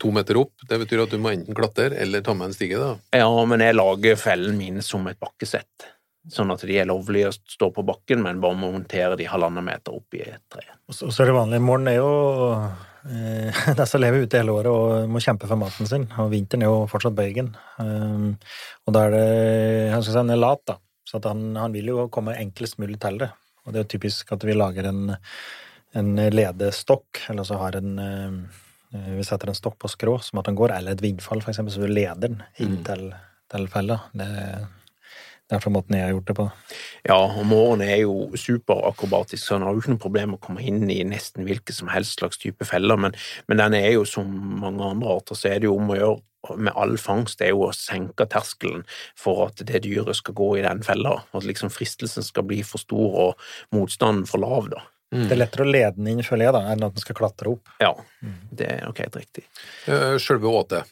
to 0.00 0.10
meter 0.12 0.40
opp. 0.42 0.52
Det 0.68 0.80
betyr 0.82 1.06
at 1.06 1.14
du 1.14 1.20
må 1.22 1.32
enten 1.32 1.56
klatre 1.56 1.94
eller 1.96 2.24
ta 2.24 2.34
med 2.36 2.50
en 2.50 2.56
stige, 2.56 2.80
da. 2.80 2.90
Ja, 3.16 3.30
men 3.48 3.64
jeg 3.64 3.78
lager 3.78 4.20
fellene 4.20 4.58
mine 4.58 4.84
som 4.84 5.08
et 5.08 5.20
bakkesett. 5.22 5.88
Sånn 6.28 6.52
at 6.52 6.60
de 6.68 6.76
er 6.76 6.88
lovlige 6.88 7.30
å 7.30 7.36
stå 7.36 7.70
på 7.72 7.84
bakken, 7.88 8.20
men 8.26 8.42
bare 8.42 8.58
montere 8.58 9.16
de 9.16 9.28
halvannen 9.30 9.64
meter 9.64 9.96
opp 9.96 10.16
i 10.18 10.26
et 10.26 10.44
tre. 10.52 10.66
Og 10.90 10.96
så 10.98 11.08
er 11.08 11.30
det 11.30 11.36
vanlig. 11.38 11.60
Morgen 11.64 11.88
er 11.88 11.96
jo 11.96 12.10
eh, 13.08 13.62
de 13.78 13.86
som 13.88 14.02
lever 14.02 14.26
ute 14.26 14.42
hele 14.42 14.52
året 14.52 14.68
og 14.68 15.14
må 15.14 15.22
kjempe 15.24 15.48
for 15.48 15.60
maten 15.60 15.88
sin. 15.88 16.04
Og 16.20 16.28
vinteren 16.34 16.66
er 16.66 16.74
jo 16.74 16.84
fortsatt 16.90 17.16
bøygen. 17.16 17.54
Um, 17.80 18.34
og 18.84 18.96
da 18.96 19.06
er 19.06 19.16
det 19.16 19.24
jeg 19.24 20.02
skal 20.02 20.12
si 20.12 20.20
en 20.26 20.36
er 20.36 20.42
lat, 20.42 20.64
da. 20.68 20.76
Så 21.08 21.20
han, 21.24 21.50
han 21.56 21.72
vil 21.72 21.88
jo 21.88 22.08
komme 22.12 22.36
enklest 22.36 22.78
mulig 22.82 22.98
til 23.00 23.20
det. 23.22 23.30
Og 23.64 23.72
det 23.72 23.80
er 23.80 23.86
jo 23.86 23.92
typisk 23.96 24.32
at 24.36 24.44
vi 24.44 24.56
lager 24.56 24.90
en, 24.90 25.14
en 25.96 26.10
ledestokk, 26.32 27.24
eller 27.32 27.48
så 27.48 27.60
har 27.62 27.78
en 27.80 28.00
eh, 28.04 28.64
Vi 29.18 29.24
setter 29.24 29.50
en 29.50 29.56
stokk 29.56 29.78
på 29.80 29.90
skrå, 29.92 30.18
som 30.24 30.40
at 30.40 30.46
den 30.48 30.56
går, 30.56 30.72
eller 30.72 30.96
et 30.96 31.04
vindfall, 31.04 31.42
for 31.44 31.52
eksempel, 31.52 31.74
så 31.74 31.82
vi 31.82 31.90
leder 31.92 32.22
den 32.22 32.38
inn 32.64 32.78
til, 32.86 33.10
til 33.52 33.66
fella. 33.72 33.98
Det, 34.16 34.28
det 35.48 35.56
er 35.56 35.62
for 35.64 35.72
måten 35.72 35.96
jeg 35.96 36.04
har 36.04 36.12
gjort 36.12 36.28
det 36.28 36.36
på. 36.36 36.44
Ja, 37.08 37.16
og 37.24 37.44
måren 37.48 37.80
er 37.84 38.02
jo 38.02 38.28
superakrobatisk, 38.36 39.40
så 39.40 39.56
han 39.56 39.64
har 39.64 39.72
jo 39.72 39.80
ikke 39.82 39.94
noe 39.94 40.02
problem 40.02 40.32
med 40.34 40.40
å 40.40 40.44
komme 40.44 40.64
inn 40.64 40.82
i 40.92 41.00
nesten 41.08 41.46
hvilken 41.48 41.76
som 41.76 41.88
helst 41.92 42.20
slags 42.20 42.40
type 42.42 42.66
feller, 42.68 43.00
men, 43.00 43.16
men 43.48 43.62
den 43.62 43.78
er 43.78 43.94
jo 43.94 44.04
som 44.08 44.28
mange 44.60 44.84
andre 44.84 45.14
arter, 45.16 45.38
så 45.38 45.48
er 45.52 45.62
det 45.62 45.70
jo 45.70 45.78
om 45.80 45.94
å 45.94 45.98
gjøre 45.98 46.24
med 46.60 46.76
all 46.78 46.94
fangst 47.00 47.40
er 47.42 47.50
jo 47.50 47.64
å 47.66 47.72
senke 47.74 48.24
terskelen 48.30 48.84
for 49.18 49.48
at 49.48 49.58
det 49.66 49.80
dyret 49.84 50.16
skal 50.20 50.36
gå 50.38 50.52
i 50.60 50.62
den 50.64 50.84
fella, 50.86 51.16
at 51.34 51.48
liksom 51.48 51.72
fristelsen 51.74 52.24
skal 52.24 52.46
bli 52.46 52.60
for 52.64 52.80
stor 52.80 53.18
og 53.24 53.48
motstanden 53.74 54.28
for 54.28 54.44
lav, 54.44 54.70
da. 54.76 54.84
Det 55.08 55.32
er 55.32 55.40
lettere 55.40 55.64
å 55.64 55.70
lede 55.72 55.96
den 55.96 56.10
inn, 56.12 56.22
føler 56.24 56.50
jeg, 56.50 56.54
da, 56.58 56.60
enn 56.68 56.84
at 56.84 56.94
den 56.94 57.00
skal 57.02 57.16
klatre 57.16 57.54
opp. 57.54 57.70
Ja, 57.80 57.94
det 58.52 58.66
er 58.68 58.82
nok 58.84 58.98
helt 59.00 59.16
riktig. 59.16 59.46
Eh, 59.88 60.18
Sjølve 60.20 60.52
åtet. 60.52 60.90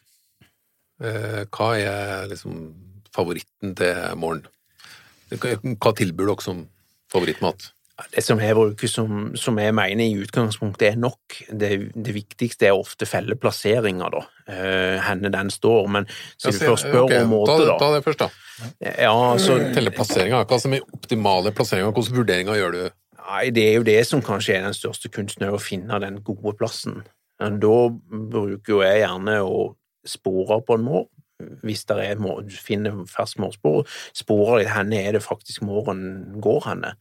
Eh, 1.05 1.43
Hva 1.53 1.69
er 1.77 2.31
liksom 2.31 2.63
favoritten 3.17 3.75
til 3.79 4.21
morgen? 4.21 4.45
Hva 5.33 5.93
tilbyr 5.97 6.29
dere 6.29 6.45
som 6.45 6.67
favorittmat? 7.13 7.73
Det 8.13 8.21
som 8.21 8.41
jeg 8.43 8.53
bruker 8.53 8.91
som, 8.93 9.31
som 9.41 9.57
jeg 9.57 9.73
mener 9.73 10.05
i 10.05 10.19
utgangspunktet 10.21 10.91
er 10.91 10.99
nok, 11.01 11.39
det, 11.49 11.71
det 11.97 12.13
viktigste 12.13 12.69
er 12.69 12.77
ofte 12.77 13.09
felleplasseringa, 13.09 14.11
da. 14.13 14.21
Uh, 14.45 14.99
henne 15.07 15.31
den 15.33 15.49
står, 15.51 15.89
men 15.95 16.09
så 16.37 16.53
du 16.53 16.59
først 16.61 16.85
spør 16.85 17.07
okay, 17.07 17.23
om 17.25 17.33
måte, 17.33 17.57
da. 17.65 17.79
ta 17.81 17.89
det 17.95 18.03
først, 18.05 18.27
da. 18.27 18.29
Ja, 18.85 19.15
altså, 19.15 19.57
Telle 19.73 19.95
plasseringa. 19.97 20.43
Hva 20.45 20.61
som 20.61 20.77
er 20.77 20.85
optimale 20.93 21.55
plasseringa? 21.57 21.95
Hvilke 21.97 22.21
vurderinger 22.21 22.61
gjør 22.61 22.77
du? 22.77 22.83
Nei, 23.27 23.49
det 23.57 23.65
er 23.65 23.81
jo 23.81 23.89
det 23.89 23.99
som 24.07 24.23
kanskje 24.25 24.59
er 24.59 24.69
den 24.69 24.77
største 24.77 25.11
kunsten, 25.13 25.49
er 25.49 25.57
å 25.57 25.63
finne 25.63 25.97
den 26.05 26.21
gode 26.27 26.53
plassen. 26.61 27.01
Men 27.41 27.57
Da 27.65 27.77
bruker 27.97 28.77
jo 28.77 28.85
jeg 28.85 29.03
gjerne 29.07 29.41
å 29.41 29.71
spore 30.07 30.61
på 30.69 30.77
en 30.77 30.85
mår. 30.85 31.09
Hvis 31.37 31.85
det 31.89 31.97
er 32.01 32.21
må, 32.23 32.39
du 32.47 32.55
finner 32.57 33.03
fersk 33.11 33.41
mårspor, 33.43 33.85
sporer 34.17 34.63
litt 34.63 34.73
hvor 34.73 34.95
er 34.97 35.17
det 35.17 35.25
faktisk 35.25 35.67
måren 35.69 36.41
går 36.43 36.63
henne. 36.71 36.95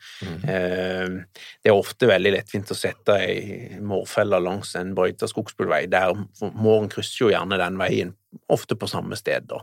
Eh, 0.44 1.16
det 1.64 1.72
er 1.72 1.76
ofte 1.76 2.10
veldig 2.10 2.34
lettvint 2.36 2.74
å 2.74 2.78
sette 2.78 3.16
ei 3.24 3.80
mårfelle 3.80 4.42
langs 4.44 4.76
en 4.76 4.92
brøyta 4.98 5.30
skogsbilvei, 5.32 5.86
der 5.92 6.18
måren 6.52 6.92
krysser 6.92 7.26
jo 7.26 7.32
gjerne 7.32 7.62
den 7.62 7.80
veien, 7.80 8.16
ofte 8.52 8.76
på 8.80 8.88
samme 8.90 9.16
sted, 9.20 9.48
da. 9.50 9.62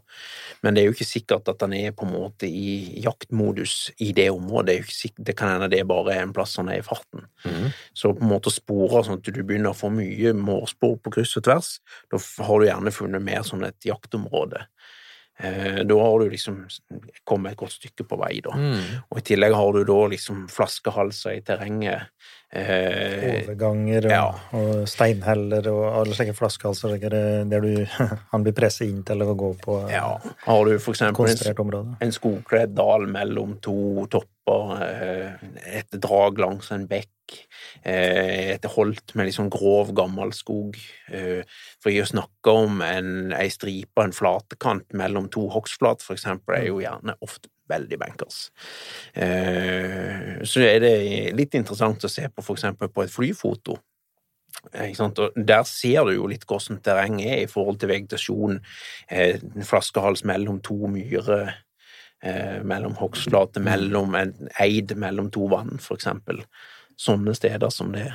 Men 0.63 0.75
det 0.75 0.83
er 0.83 0.87
jo 0.91 0.95
ikke 0.97 1.07
sikkert 1.09 1.49
at 1.53 1.61
han 1.65 1.73
er 1.77 1.93
på 1.97 2.07
en 2.07 2.13
måte 2.15 2.49
i 2.49 3.01
jaktmodus 3.05 3.91
i 4.03 4.13
det 4.17 4.29
området. 4.31 4.67
Det, 4.67 4.77
er 4.79 4.93
sikkert, 4.97 5.25
det 5.29 5.37
kan 5.39 5.53
hende 5.55 5.71
det 5.73 5.83
bare 5.91 6.15
er 6.17 6.23
en 6.27 6.33
plass 6.37 6.57
han 6.61 6.69
er 6.73 6.81
i 6.81 6.87
farten. 6.87 7.27
Så 7.95 8.13
på 8.17 8.23
en 8.25 8.33
måte 8.33 8.53
spore 8.55 9.05
sånn 9.05 9.21
at 9.21 9.29
du 9.29 9.43
begynner 9.43 9.73
å 9.75 9.79
få 9.79 9.91
mye 9.93 10.33
mårspor 10.39 10.99
på 11.03 11.15
kryss 11.19 11.37
og 11.41 11.45
tvers, 11.49 11.73
da 12.13 12.21
har 12.47 12.59
du 12.63 12.67
gjerne 12.71 12.95
funnet 12.95 13.23
mer 13.23 13.43
sånn 13.47 13.65
et 13.69 13.89
jaktområde. 13.89 14.67
Eh, 15.43 15.83
Da 15.89 15.95
har 15.99 16.19
du 16.21 16.29
liksom 16.31 16.67
kommet 17.25 17.53
et 17.53 17.59
godt 17.59 17.73
stykke 17.73 18.05
på 18.07 18.19
vei, 18.21 18.41
da. 18.45 18.53
Og 19.11 19.19
i 19.19 19.23
tillegg 19.33 19.55
har 19.57 19.73
du 19.73 19.85
da 19.89 20.01
liksom 20.13 20.45
flaskehalser 20.53 21.39
i 21.39 21.41
terrenget. 21.41 22.11
Eh, 22.53 23.47
Overganger 23.47 24.05
og, 24.05 24.13
ja. 24.13 24.25
og 24.59 24.83
steinheller 24.91 25.71
og 25.71 25.87
alle 26.03 26.17
slike 26.19 26.35
flaskehalser 26.37 26.99
der, 27.01 27.65
du, 27.65 27.87
han 28.35 28.45
blir 28.45 28.53
presset 28.57 28.91
inn 28.91 29.01
til 29.09 29.25
å 29.25 29.33
gå 29.33 29.55
på 29.63 29.79
eh, 29.87 29.95
ja. 29.95 30.11
Har 30.45 30.69
du 30.69 30.75
for 30.77 30.93
eksempel 30.93 31.79
en, 31.79 31.95
en 31.97 32.13
skogkledd 32.13 32.75
dal 32.77 33.07
mellom 33.09 33.57
to 33.65 34.05
topper, 34.13 34.75
eh, 34.85 35.47
et 35.81 35.97
drag 35.97 36.43
langs 36.45 36.69
en 36.77 36.85
bekk, 36.91 37.09
et 37.89 38.67
holt 38.75 39.15
med 39.17 39.31
liksom 39.31 39.49
grov, 39.49 39.95
gammel 39.97 40.35
skog. 40.37 40.77
For 41.81 41.89
å 41.89 42.09
snakke 42.11 42.53
om 42.53 42.83
en, 42.85 43.33
ei 43.33 43.49
stripe, 43.55 44.05
en 44.05 44.13
flatekant 44.13 44.93
mellom 44.99 45.31
to 45.33 45.47
hogstflat, 45.55 46.05
for 46.05 46.19
eksempel, 46.19 46.59
er 46.59 46.69
jo 46.69 46.83
gjerne 46.83 47.17
ofte 47.25 47.49
veldig 47.73 47.99
bankers. 48.01 48.43
Eh, 49.15 50.43
Så 50.45 50.63
er 50.67 50.79
det 50.85 50.93
litt 51.37 51.57
interessant 51.59 52.05
å 52.05 52.11
se 52.11 52.29
på 52.29 52.45
for 52.45 52.59
eksempel 52.59 52.89
på 52.93 53.05
et 53.05 53.13
flyfoto. 53.13 53.79
Eh, 54.73 54.91
Ikke 54.91 55.01
sant? 55.01 55.19
Og 55.19 55.33
der 55.37 55.65
ser 55.69 56.05
du 56.07 56.15
jo 56.15 56.29
litt 56.31 56.47
hvordan 56.47 56.81
terrenget 56.85 57.33
er 57.33 57.43
i 57.43 57.51
forhold 57.51 57.81
til 57.81 57.91
vegetasjon, 57.91 58.61
eh, 59.09 59.39
en 59.43 59.69
flaskehals 59.69 60.25
mellom 60.29 60.61
to 60.63 60.79
myrer, 60.89 61.55
mellom 62.63 62.93
hogstflate, 62.95 63.59
mellom 63.59 64.13
en 64.15 64.49
eid 64.63 64.93
mellom 64.95 65.27
to 65.35 65.49
vann, 65.51 65.81
for 65.83 65.97
eksempel. 65.99 66.45
Sånne 66.97 67.35
steder 67.35 67.73
som 67.75 67.91
det. 67.91 68.13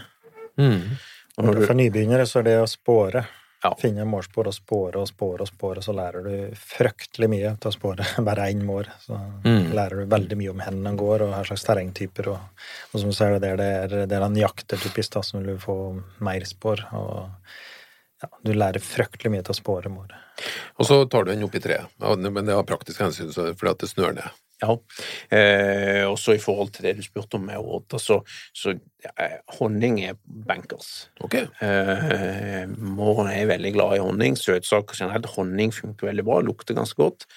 Og 0.58 1.44
når 1.44 1.66
For 1.66 1.74
du, 1.76 1.82
nybegynnere 1.82 2.24
så 2.26 2.40
er 2.40 2.44
det 2.48 2.54
å 2.62 2.70
spåre. 2.72 3.26
Ja. 3.64 3.72
Finne 3.82 4.06
målspor 4.06 4.48
og 4.48 4.54
spore 4.54 5.00
og 5.02 5.08
spore 5.10 5.42
og 5.42 5.48
spåre, 5.50 5.82
så 5.82 5.94
lærer 5.98 6.22
du 6.24 6.56
fryktelig 6.62 7.30
mye 7.32 7.54
til 7.58 7.72
å 7.72 7.74
spåre 7.74 8.06
bare 8.28 8.50
én 8.54 8.62
mår. 8.64 8.92
Så 9.02 9.18
Mm. 9.48 9.72
lærer 9.74 10.04
du 10.04 10.12
veldig 10.12 10.38
mye 10.38 10.50
om 10.52 10.62
hvor 10.62 10.78
den 10.84 10.98
går, 11.00 11.22
og 11.26 11.32
hva 11.34 11.42
slags 11.48 11.64
terrengtyper. 11.66 12.28
Og, 12.36 12.64
og 12.94 13.00
som 13.02 13.10
du 13.10 13.16
ser, 13.18 13.40
det 13.40 13.50
er 13.56 13.88
det 13.90 14.04
der 14.12 14.22
han 14.22 14.36
jakter 14.38 14.78
typisk, 14.78 15.14
da, 15.18 15.22
som 15.26 15.42
vil 15.46 15.58
få 15.58 15.78
mer 16.22 16.46
spor. 16.46 16.84
Og 16.94 17.30
ja, 18.24 18.30
du 18.44 18.54
lærer 18.54 18.82
fryktelig 18.84 19.32
mye 19.34 19.44
til 19.46 19.56
å 19.56 19.62
spåre 19.62 19.90
mål. 19.94 20.14
Og 20.78 20.86
så 20.86 21.00
tar 21.10 21.26
du 21.26 21.32
den 21.34 21.44
opp 21.48 21.56
i 21.58 21.62
treet. 21.64 21.90
Men 21.98 22.46
det 22.46 22.54
har 22.54 22.64
praktiske 22.68 23.04
hensyn, 23.08 23.34
så- 23.34 23.54
fordi 23.58 23.72
at 23.72 23.80
det 23.80 23.90
snør 23.90 24.14
ned. 24.20 24.30
ja. 24.62 24.74
Eh, 25.30 26.04
også 26.10 26.34
i 26.36 26.40
forhold 26.42 26.72
til 26.74 26.86
det 26.88 26.96
du 26.98 27.04
spurte 27.06 27.38
om 27.38 27.46
med 27.46 27.58
åter, 27.58 28.00
så, 28.02 28.22
så 28.54 28.74
honning 29.60 30.00
er 30.04 30.16
bankers. 30.26 31.08
Ok. 31.24 31.36
Eh, 31.62 32.66
Måren 32.78 33.30
er 33.32 33.46
veldig 33.50 33.74
glad 33.76 33.96
i 33.98 34.02
honning. 34.04 34.36
Søtsaker 34.40 34.98
generelt. 34.98 35.30
Honning 35.38 35.72
funker 35.76 36.10
veldig 36.10 36.26
bra, 36.28 36.40
lukter 36.42 36.76
ganske 36.78 36.98
godt. 36.98 37.28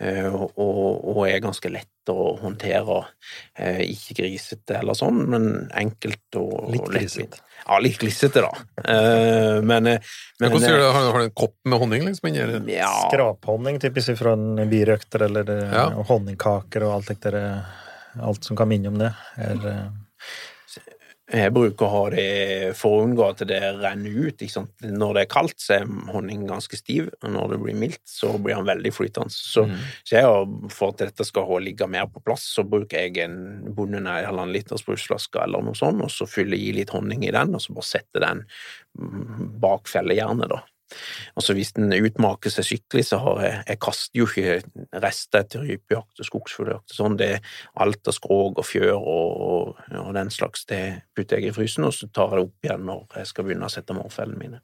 eh, 0.00 0.28
Og, 0.30 0.54
og 0.56 1.24
er 1.28 1.40
ganske 1.42 1.70
lett 1.74 2.12
å 2.12 2.38
håndtere. 2.40 3.00
Eh, 3.58 3.82
Ikke 3.90 4.14
grisete 4.22 4.78
eller 4.78 4.94
sånn, 4.96 5.24
men 5.28 5.68
enkelt 5.76 6.38
og 6.40 6.70
Litt 6.72 6.86
grisete. 6.88 7.42
Ja, 7.66 7.78
litt 7.82 7.98
glissete, 8.00 8.40
da. 8.46 8.52
Eh, 8.86 9.60
Men, 9.60 9.86
eh, 9.86 9.98
Men 10.40 10.46
men 10.46 10.50
hvordan 10.54 10.70
gjør 10.70 10.78
du 10.78 10.84
det? 10.86 10.92
Har, 10.94 11.18
du 11.18 11.24
en 11.26 11.30
kopp 11.36 11.56
med 11.64 11.78
honning, 11.82 12.04
liksom? 12.06 12.28
inni 12.30 12.76
ja, 12.78 12.94
Skraphonning 13.10 13.80
typisk 13.82 14.16
fra 14.22 14.32
en 14.38 14.56
birøkter, 14.70 15.26
eller 15.26 15.50
eh, 15.50 15.72
Ja. 15.74 15.88
honningkaker 16.08 16.86
og 16.86 16.94
alt, 17.02 17.26
alt 18.22 18.44
som 18.44 18.56
kan 18.56 18.68
minne 18.70 18.88
om 18.88 18.98
det. 18.98 19.12
Er, 19.36 19.66
eh, 19.66 19.88
Jeg 21.28 21.52
bruker 21.52 21.84
å 21.84 21.92
ha 21.92 22.02
det 22.14 22.28
for 22.78 22.96
å 22.96 23.00
unngå 23.04 23.24
at 23.26 23.42
det 23.48 23.58
renner 23.82 24.28
ut. 24.28 24.44
Når 24.80 25.16
det 25.16 25.24
er 25.24 25.30
kaldt, 25.32 25.58
så 25.60 25.74
er 25.76 25.90
honningen 26.14 26.48
ganske 26.48 26.78
stiv, 26.80 27.10
og 27.20 27.34
når 27.34 27.52
det 27.52 27.58
blir 27.66 27.76
mildt, 27.76 28.00
så 28.08 28.30
blir 28.40 28.56
han 28.56 28.68
veldig 28.68 28.92
flytende. 28.96 29.34
Så, 29.34 29.66
så 30.08 30.16
jeg 30.16 30.70
for 30.72 30.94
at 30.94 31.02
dette 31.04 31.26
skal 31.28 31.52
ligge 31.60 31.88
mer 31.90 32.08
på 32.08 32.22
plass, 32.24 32.46
så 32.56 32.64
bruker 32.64 33.04
jeg 33.04 33.20
en 33.26 33.36
bonde 33.76 34.00
eller 34.00 34.22
en 34.22 34.30
halvannen 34.30 34.56
liters 34.56 34.86
brusflaske 34.86 35.42
eller 35.44 35.68
noe 35.68 35.76
sånt, 35.76 36.00
og 36.04 36.12
så 36.12 36.24
fyller 36.28 36.56
jeg 36.56 36.72
i 36.72 36.78
litt 36.80 36.96
honning 36.96 37.26
i 37.28 37.34
den, 37.34 37.52
og 37.52 37.60
så 37.60 37.76
bare 37.76 37.90
setter 37.90 38.24
den 38.24 38.44
mm, 38.96 39.54
bak 39.60 39.92
fellejernet, 39.92 40.48
da. 40.54 40.62
Og 41.36 41.44
så 41.44 41.54
hvis 41.56 41.74
den 41.76 41.92
utmaker 41.92 42.52
seg 42.52 42.66
skikkelig, 42.66 43.04
så 43.10 43.20
har 43.24 43.42
jeg 43.44 43.56
Jeg 43.68 43.80
kaster 43.84 44.18
jo 44.18 44.26
ikke 44.28 45.00
rester 45.04 45.42
etter 45.42 45.64
rypejakt 45.66 46.22
og 46.22 46.28
skogsfugljakt 46.28 46.94
sånn. 46.94 47.18
Det 47.20 47.32
alt 47.80 48.08
av 48.08 48.16
skrog 48.16 48.58
og 48.60 48.66
fjør 48.66 48.96
og, 48.96 49.76
og 49.92 50.10
den 50.16 50.32
slags. 50.34 50.64
Det 50.68 50.82
putter 51.16 51.38
jeg 51.38 51.52
i 51.52 51.56
frysen, 51.56 51.86
og 51.88 51.94
så 51.96 52.08
tar 52.08 52.32
jeg 52.32 52.40
det 52.40 52.48
opp 52.48 52.68
igjen 52.68 52.88
når 52.88 53.20
jeg 53.20 53.30
skal 53.32 53.48
begynne 53.48 53.68
å 53.68 53.72
sette 53.72 53.96
morfellene 53.96 54.40
mine. 54.40 54.62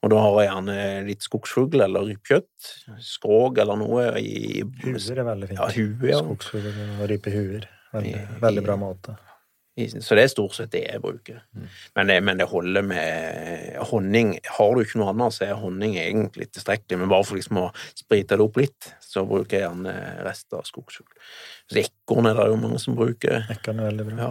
Og 0.00 0.12
da 0.14 0.20
har 0.24 0.36
jeg 0.38 0.48
gjerne 0.48 0.76
litt 1.10 1.26
skogsfugl 1.26 1.82
eller 1.84 2.06
rypekjøtt, 2.08 2.70
skrog 3.04 3.58
eller 3.60 3.76
noe 3.80 4.06
i 4.20 4.62
huer 4.80 4.96
er 4.96 5.26
veldig 5.28 5.50
fint. 5.50 5.60
Ja, 5.60 5.68
huer, 5.76 6.06
ja. 6.08 6.22
Skogsfugler 6.24 6.94
og 6.96 7.10
rypehuer. 7.10 7.68
Veldig, 7.90 8.22
veldig 8.40 8.64
bra 8.64 8.78
måte. 8.80 9.18
Så 9.88 10.16
det 10.18 10.24
er 10.26 10.30
stort 10.32 10.54
sett 10.56 10.70
det 10.74 10.82
jeg 10.86 11.00
bruker. 11.02 11.40
Men, 11.96 12.06
det, 12.10 12.16
men 12.26 12.38
det 12.40 12.46
holder 12.50 12.82
med 12.86 13.78
honning. 13.90 14.34
Har 14.58 14.74
du 14.76 14.82
ikke 14.84 15.00
noe 15.00 15.10
annet, 15.14 15.32
så 15.36 15.46
er 15.48 15.54
honning 15.60 15.96
egentlig 16.00 16.50
tilstrekkelig. 16.52 16.98
Men 17.00 17.08
bare 17.12 17.24
for 17.28 17.38
liksom 17.40 17.60
å 17.62 17.66
sprite 17.96 18.36
det 18.36 18.44
opp 18.44 18.60
litt, 18.60 18.90
så 19.00 19.24
bruker 19.28 19.56
jeg 19.58 19.66
gjerne 19.68 19.94
rester 20.26 20.60
av 20.60 20.68
skogsfugl. 20.68 21.10
Ekorn 21.80 22.26
er 22.30 22.38
det 22.40 22.48
jo 22.52 22.60
mange 22.60 22.80
som 22.82 22.96
bruker. 22.98 23.46
Ekorn 23.54 23.80
er 23.80 23.90
veldig 23.92 24.08
bra. 24.10 24.18
Ja. 24.22 24.30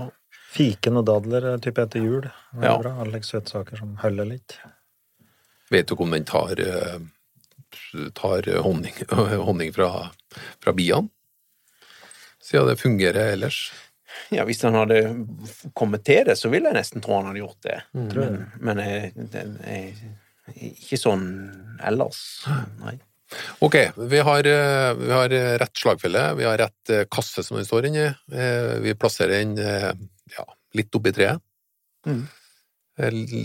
Fiken 0.50 0.98
og 0.98 1.06
dadler 1.06 1.46
er 1.54 1.62
type 1.62 1.82
etter 1.86 2.02
jul. 2.02 2.26
Veldig 2.54 2.70
Ja. 2.70 2.78
bra. 2.82 2.96
Alle 3.02 3.12
slags 3.20 3.30
søtsaker 3.36 3.78
som 3.78 3.96
holder 4.02 4.26
litt. 4.26 4.58
Vet 5.70 5.86
du 5.88 5.94
ikke 5.96 6.06
om 6.08 6.12
den 6.16 6.26
tar, 6.26 6.60
eh, 6.60 7.00
tar 8.18 8.48
honning, 8.66 8.94
honning 9.48 9.72
fra, 9.74 10.10
fra 10.64 10.74
biene? 10.74 11.10
Siden 12.42 12.66
det 12.72 12.80
fungerer 12.82 13.34
ellers. 13.36 13.72
Ja, 14.34 14.46
hvis 14.48 14.64
han 14.66 14.78
hadde 14.78 15.02
kommet 15.78 16.04
til 16.08 16.24
det, 16.30 16.38
så 16.40 16.50
ville 16.54 16.70
jeg 16.72 16.78
nesten 16.80 17.04
tro 17.06 17.18
han 17.20 17.30
hadde 17.32 17.44
gjort 17.44 17.62
det. 17.68 17.78
Mm. 17.94 18.08
Men, 18.16 18.40
men 18.70 18.82
jeg, 18.86 19.14
det- 19.34 19.46
jeg, 19.66 20.16
ikke 20.74 20.98
sånn 20.98 21.28
ellers. 21.86 22.20
Nei. 22.82 22.96
Ok, 23.62 23.76
vi 24.10 24.22
har, 24.26 24.48
eh, 24.50 24.94
vi 24.98 25.12
har 25.14 25.30
rett 25.62 25.78
slagfelle, 25.78 26.24
vi 26.40 26.48
har 26.48 26.58
rett 26.58 26.90
eh, 26.90 27.04
kasse 27.14 27.44
som 27.46 27.60
den 27.60 27.68
står 27.68 27.86
inni. 27.92 28.08
Eh, 28.34 28.80
Vi 28.82 28.96
plasserer 28.98 29.44
den 29.44 29.54
ja, 30.34 30.46
litt 30.74 30.96
oppi 30.98 31.14
treet. 31.14 31.38
Mm. 32.10 32.24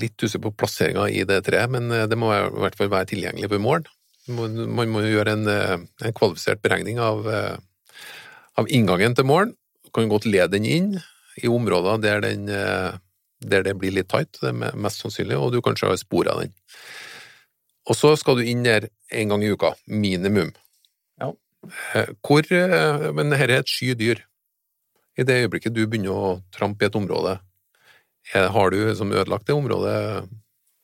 Litt 0.00 0.16
usikker 0.24 0.46
på 0.48 0.54
plasseringa 0.64 1.04
i 1.12 1.26
det 1.28 1.42
treet, 1.46 1.68
men 1.70 1.92
det 2.08 2.16
må 2.18 2.32
i 2.32 2.40
hvert 2.64 2.74
fall 2.80 2.88
være 2.90 3.10
tilgjengelig 3.12 3.50
ved 3.52 3.60
mål. 3.62 3.84
Man 4.32 4.88
må 4.90 5.04
gjøre 5.04 5.36
en, 5.36 5.44
en 5.52 6.16
kvalifisert 6.16 6.62
beregning 6.64 6.98
av, 6.98 7.28
av 8.56 8.72
inngangen 8.72 9.14
til 9.14 9.28
mål. 9.28 9.52
Kan 9.94 10.10
godt 10.10 10.26
lede 10.26 10.50
den 10.56 10.66
inn 10.66 10.90
i 11.42 11.50
områder 11.50 12.00
der, 12.02 12.20
den, 12.24 12.48
eh, 12.48 12.98
der 13.40 13.64
det 13.66 13.76
blir 13.78 13.94
litt 13.94 14.10
tight, 14.10 14.36
det 14.40 14.50
er 14.50 14.76
mest 14.78 15.02
sannsynlig, 15.02 15.38
og 15.38 15.52
du 15.54 15.60
kanskje 15.62 15.90
har 15.90 16.00
spor 16.00 16.30
av 16.30 16.42
den. 16.42 16.54
Og 17.90 17.98
så 17.98 18.14
skal 18.16 18.38
du 18.38 18.46
inn 18.48 18.64
der 18.64 18.88
en 19.12 19.32
gang 19.32 19.44
i 19.44 19.50
uka, 19.52 19.74
minimum. 19.86 20.54
Ja. 21.20 21.32
Eh, 21.94 22.14
Hvor, 22.24 22.46
eh, 22.50 23.10
men 23.12 23.30
dette 23.30 23.50
er 23.50 23.58
et 23.60 23.70
sky 23.70 23.94
dyr. 23.98 24.22
I 25.18 25.22
det 25.22 25.44
øyeblikket 25.44 25.74
du 25.74 25.84
begynner 25.86 26.10
å 26.10 26.30
trampe 26.54 26.82
i 26.82 26.90
et 26.90 26.96
område, 26.98 27.38
har 28.32 28.70
du 28.72 28.78
som 28.96 29.12
ødelagt 29.12 29.46
det 29.46 29.54
området 29.54 30.24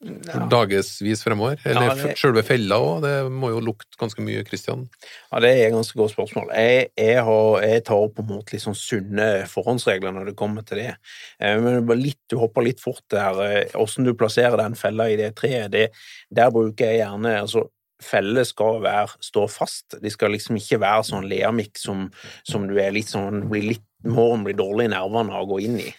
Ja. 0.00 0.46
dagevis 0.48 1.20
fremover? 1.22 1.58
Eller 1.64 1.82
Ja, 1.90 1.94
det- 1.94 2.16
selve 2.16 2.42
fella 2.42 2.76
òg? 2.80 3.02
Det 3.02 3.30
må 3.30 3.50
jo 3.50 3.60
lukte 3.60 3.98
ganske 4.00 4.22
mye, 4.24 4.42
Kristian. 4.48 4.88
Ja, 5.30 5.40
Det 5.40 5.50
er 5.50 5.66
et 5.66 5.72
ganske 5.74 5.92
godt 5.94 6.14
spørsmål. 6.14 6.48
Jeg, 6.56 6.88
jeg, 6.96 7.22
har, 7.22 7.60
jeg 7.60 7.84
tar 7.84 8.08
på 8.08 8.22
en 8.24 8.28
måte 8.30 8.52
litt 8.54 8.62
sånn 8.62 8.74
sunne 8.74 9.44
forhåndsregler 9.46 10.12
når 10.16 10.24
det 10.30 10.36
kommer 10.36 10.64
til 10.64 10.78
det. 10.78 10.96
Eh, 11.38 11.60
Men 11.60 11.86
litt, 12.00 12.16
du 12.30 12.38
hopper 12.38 12.62
litt 12.64 12.80
fort 12.80 13.02
der. 13.10 13.40
eh, 13.42 13.64
Hvordan 13.74 14.04
du 14.06 14.14
plasserer 14.14 14.56
den 14.56 14.74
fella 14.74 15.04
i 15.10 15.16
det 15.16 15.34
treet, 15.36 15.70
det, 15.70 15.90
der 16.32 16.50
bruker 16.50 16.86
jeg 16.86 17.00
gjerne 17.04 17.40
altså, 17.42 17.68
Feller 18.02 18.44
skal 18.44 18.80
være, 18.80 19.10
stå 19.20 19.42
fast. 19.50 20.00
De 20.00 20.08
skal 20.08 20.30
liksom 20.32 20.56
ikke 20.56 20.80
være 20.80 21.04
sånn 21.04 21.28
leamikk 21.28 21.76
som, 21.76 22.10
som 22.48 22.66
du 22.66 22.78
er 22.80 22.90
litt 22.92 23.08
sånn 23.12 23.50
blir 23.50 23.62
litt, 23.74 23.82
Morgen 24.02 24.42
blir 24.44 24.54
dårlig 24.56 24.86
i 24.86 24.94
nervene 24.94 25.28
av 25.30 25.44
å 25.44 25.48
gå 25.50 25.58
inn 25.60 25.76
i. 25.78 25.94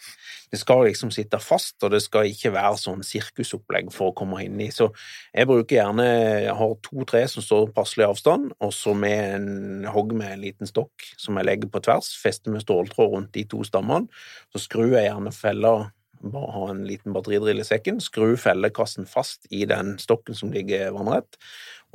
Det 0.52 0.60
skal 0.60 0.84
liksom 0.84 1.14
sitte 1.16 1.40
fast, 1.40 1.78
og 1.84 1.94
det 1.94 2.02
skal 2.04 2.28
ikke 2.28 2.52
være 2.52 2.80
sånn 2.80 3.06
sirkusopplegg 3.08 3.92
for 3.96 4.12
å 4.12 4.16
komme 4.18 4.42
inn 4.44 4.60
i. 4.60 4.68
Så 4.74 4.90
jeg 5.32 5.48
bruker 5.48 5.78
gjerne 5.78 6.08
Jeg 6.12 6.58
har 6.60 6.76
to 6.84 7.06
tre 7.08 7.24
som 7.32 7.46
står 7.46 7.72
passelig 7.76 8.10
avstand, 8.10 8.52
og 8.60 8.74
så 8.76 8.94
med 8.98 9.38
en 9.38 9.88
hogg 9.94 10.12
med 10.18 10.36
en 10.36 10.44
liten 10.44 10.68
stokk 10.68 11.08
som 11.16 11.40
jeg 11.40 11.48
legger 11.48 11.72
på 11.72 11.84
tvers, 11.88 12.12
fester 12.20 12.52
med 12.52 12.66
ståltråd 12.66 13.16
rundt 13.16 13.34
de 13.38 13.46
to 13.48 13.64
stammene. 13.68 14.12
Så 14.52 14.66
skrur 14.66 14.92
jeg 14.92 15.08
gjerne 15.08 15.32
fella 15.36 15.76
bare 16.22 16.52
ha 16.52 16.70
en 16.70 16.84
liten 16.86 17.14
batteridrill 17.16 17.62
i 17.62 17.66
sekken, 17.66 18.02
skru 18.04 18.36
fellekassen 18.40 19.08
fast 19.10 19.48
i 19.50 19.64
den 19.70 19.96
stokken 20.02 20.38
som 20.38 20.52
ligger 20.54 20.92
vannrett, 20.96 21.40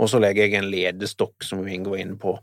og 0.00 0.10
så 0.10 0.20
legger 0.22 0.46
jeg 0.46 0.58
en 0.58 0.70
ledestokk 0.72 1.46
som 1.46 1.62
vi 1.66 1.78
går 1.78 2.00
inn 2.02 2.16
på, 2.20 2.36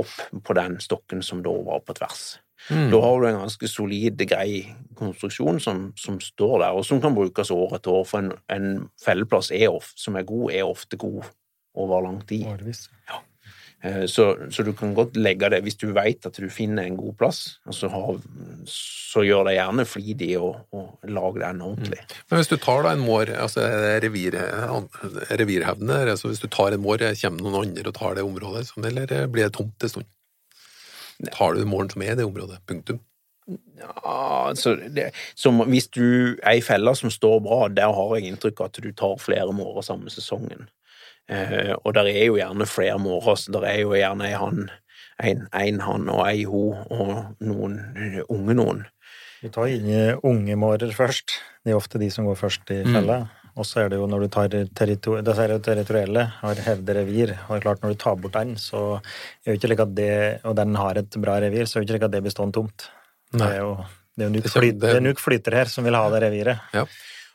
opp 0.00 0.44
på 0.44 0.56
den 0.56 0.78
stokken 0.82 1.24
som 1.24 1.42
da 1.44 1.54
var 1.66 1.82
på 1.84 1.96
tvers. 1.98 2.38
Mm. 2.68 2.90
Da 2.92 3.00
har 3.00 3.20
du 3.20 3.26
en 3.30 3.40
ganske 3.40 3.70
solid, 3.72 4.20
grei 4.28 4.60
konstruksjon 5.00 5.60
som, 5.64 5.88
som 5.96 6.20
står 6.20 6.58
der, 6.60 6.76
og 6.76 6.84
som 6.86 7.00
kan 7.00 7.16
brukes 7.16 7.50
år 7.54 7.78
etter 7.78 7.96
år, 7.96 8.06
for 8.06 8.20
en, 8.20 8.34
en 8.52 8.86
felleplass 9.00 9.50
er 9.56 9.70
of, 9.72 9.90
som 9.96 10.20
er 10.20 10.28
god, 10.28 10.52
er 10.52 10.68
ofte 10.68 11.00
god 11.00 11.24
over 11.74 12.04
lang 12.04 12.20
tid. 12.28 12.44
Årevis. 12.50 12.88
Eh, 13.82 14.04
Så, 14.04 14.36
så 14.52 14.62
du 14.62 14.74
kan 14.76 14.92
godt 14.94 15.16
legge 15.16 15.48
det, 15.48 15.62
hvis 15.64 15.78
du 15.80 15.86
vet 15.96 16.26
at 16.28 16.36
du 16.36 16.50
finner 16.52 16.84
en 16.84 16.98
god 17.00 17.14
plass, 17.16 17.60
altså 17.64 17.88
har, 17.88 18.18
så 18.68 19.24
gjør 19.24 19.48
det 19.48 19.56
gjerne 19.56 19.86
flidig 19.88 20.34
og, 20.36 20.60
og 20.76 21.08
lag 21.08 21.40
den 21.40 21.62
ordentlig. 21.64 22.02
Men 22.28 22.42
hvis 22.42 22.52
du 22.52 22.58
tar 22.60 22.84
da 22.84 22.92
en 22.92 23.00
mår, 23.06 23.32
altså 23.40 23.64
revir, 24.04 24.36
revirhevne, 25.32 26.02
altså 26.12 26.28
hvis 26.28 26.44
du 26.44 26.48
tar 26.52 26.76
en 26.76 26.84
mår, 26.84 27.08
kommer 27.22 27.46
noen 27.46 27.60
andre 27.64 27.88
og 27.88 27.96
tar 27.96 28.20
det 28.20 28.26
området, 28.28 28.68
eller 28.76 29.26
blir 29.32 29.48
det 29.48 29.56
tomt 29.56 29.88
en 29.88 29.94
stund? 29.96 30.10
Tar 31.32 31.54
du 31.54 31.64
moren 31.68 31.90
som 31.92 32.02
er 32.02 32.14
i 32.14 32.18
det 32.18 32.26
området, 32.28 32.60
punktum? 32.68 33.00
Ja, 33.80 34.52
så 34.54 34.76
det, 34.76 35.10
som 35.34 35.62
hvis 35.66 35.88
du 35.90 36.36
er 36.42 36.58
i 36.58 36.62
fella 36.62 36.94
som 36.94 37.10
står 37.10 37.40
bra, 37.44 37.64
der 37.68 37.92
har 37.96 38.12
jeg 38.16 38.30
inntrykk 38.30 38.60
av 38.60 38.70
at 38.70 38.78
du 38.84 38.92
tar 38.94 39.16
flere 39.18 39.52
mårer 39.56 39.84
samme 39.86 40.12
sesongen. 40.12 40.68
Eh, 41.30 41.74
og 41.74 41.94
der 41.94 42.10
er 42.10 42.24
jo 42.28 42.38
gjerne 42.38 42.66
flere 42.66 42.98
mårer, 43.02 43.34
så 43.38 43.52
der 43.54 43.66
er 43.70 43.80
jo 43.82 43.94
gjerne 43.96 44.28
ei 44.28 44.38
han, 44.38 44.70
en, 45.22 45.44
en 45.54 45.82
han 45.86 46.08
og 46.10 46.24
ei 46.28 46.46
ho, 46.48 46.64
og 46.90 47.12
noen 47.42 47.78
unge 48.28 48.56
noen. 48.58 48.86
Vi 49.40 49.50
tar 49.52 49.70
inn 49.72 49.90
unge 50.26 50.56
mårer 50.60 50.92
først. 50.92 51.38
Det 51.64 51.72
er 51.72 51.78
ofte 51.78 52.00
de 52.00 52.10
som 52.12 52.26
går 52.28 52.38
først 52.38 52.72
i 52.74 52.82
fella. 52.84 53.22
Og 53.60 53.66
så 53.68 53.82
er 53.82 53.90
det 53.92 53.98
jo 54.00 54.08
når 54.08 54.24
du 54.24 54.30
tar 54.32 54.54
territor 54.76 55.20
det 55.24 55.34
er 55.36 55.58
territorielle, 55.60 56.24
har 56.40 56.62
hevde 56.64 56.96
revir, 56.96 57.34
og 57.44 57.52
det 57.52 57.58
er 57.58 57.66
klart 57.66 57.82
når 57.84 57.92
du 57.92 58.00
tar 58.00 58.16
bort 58.16 58.38
den, 58.38 58.54
så 58.56 58.84
er 59.44 59.52
jo 59.52 59.60
ikke 59.60 59.72
like 59.74 59.84
at 59.84 59.94
det, 59.98 60.14
og 60.48 60.56
den 60.56 60.78
har 60.80 61.00
et 61.02 61.20
bra 61.20 61.36
revir, 61.44 61.68
så 61.68 61.76
er 61.76 61.84
det 61.84 61.90
ikke 61.90 61.98
like 61.98 62.08
at 62.08 62.14
det 62.16 62.22
blir 62.24 62.34
stående 62.34 62.56
tomt. 62.56 62.88
Det 63.36 63.46
er 63.46 63.60
jo 63.60 63.74
det 64.16 64.26
er 64.26 64.28
jo 64.28 64.34
Det 64.80 64.90
er 64.96 65.00
flyter 65.20 65.54
her 65.54 65.70
som 65.70 65.86
vil 65.86 65.96
ha 65.96 66.08
det 66.12 66.22
reviret. 66.26 66.60
Ja. 66.74 66.84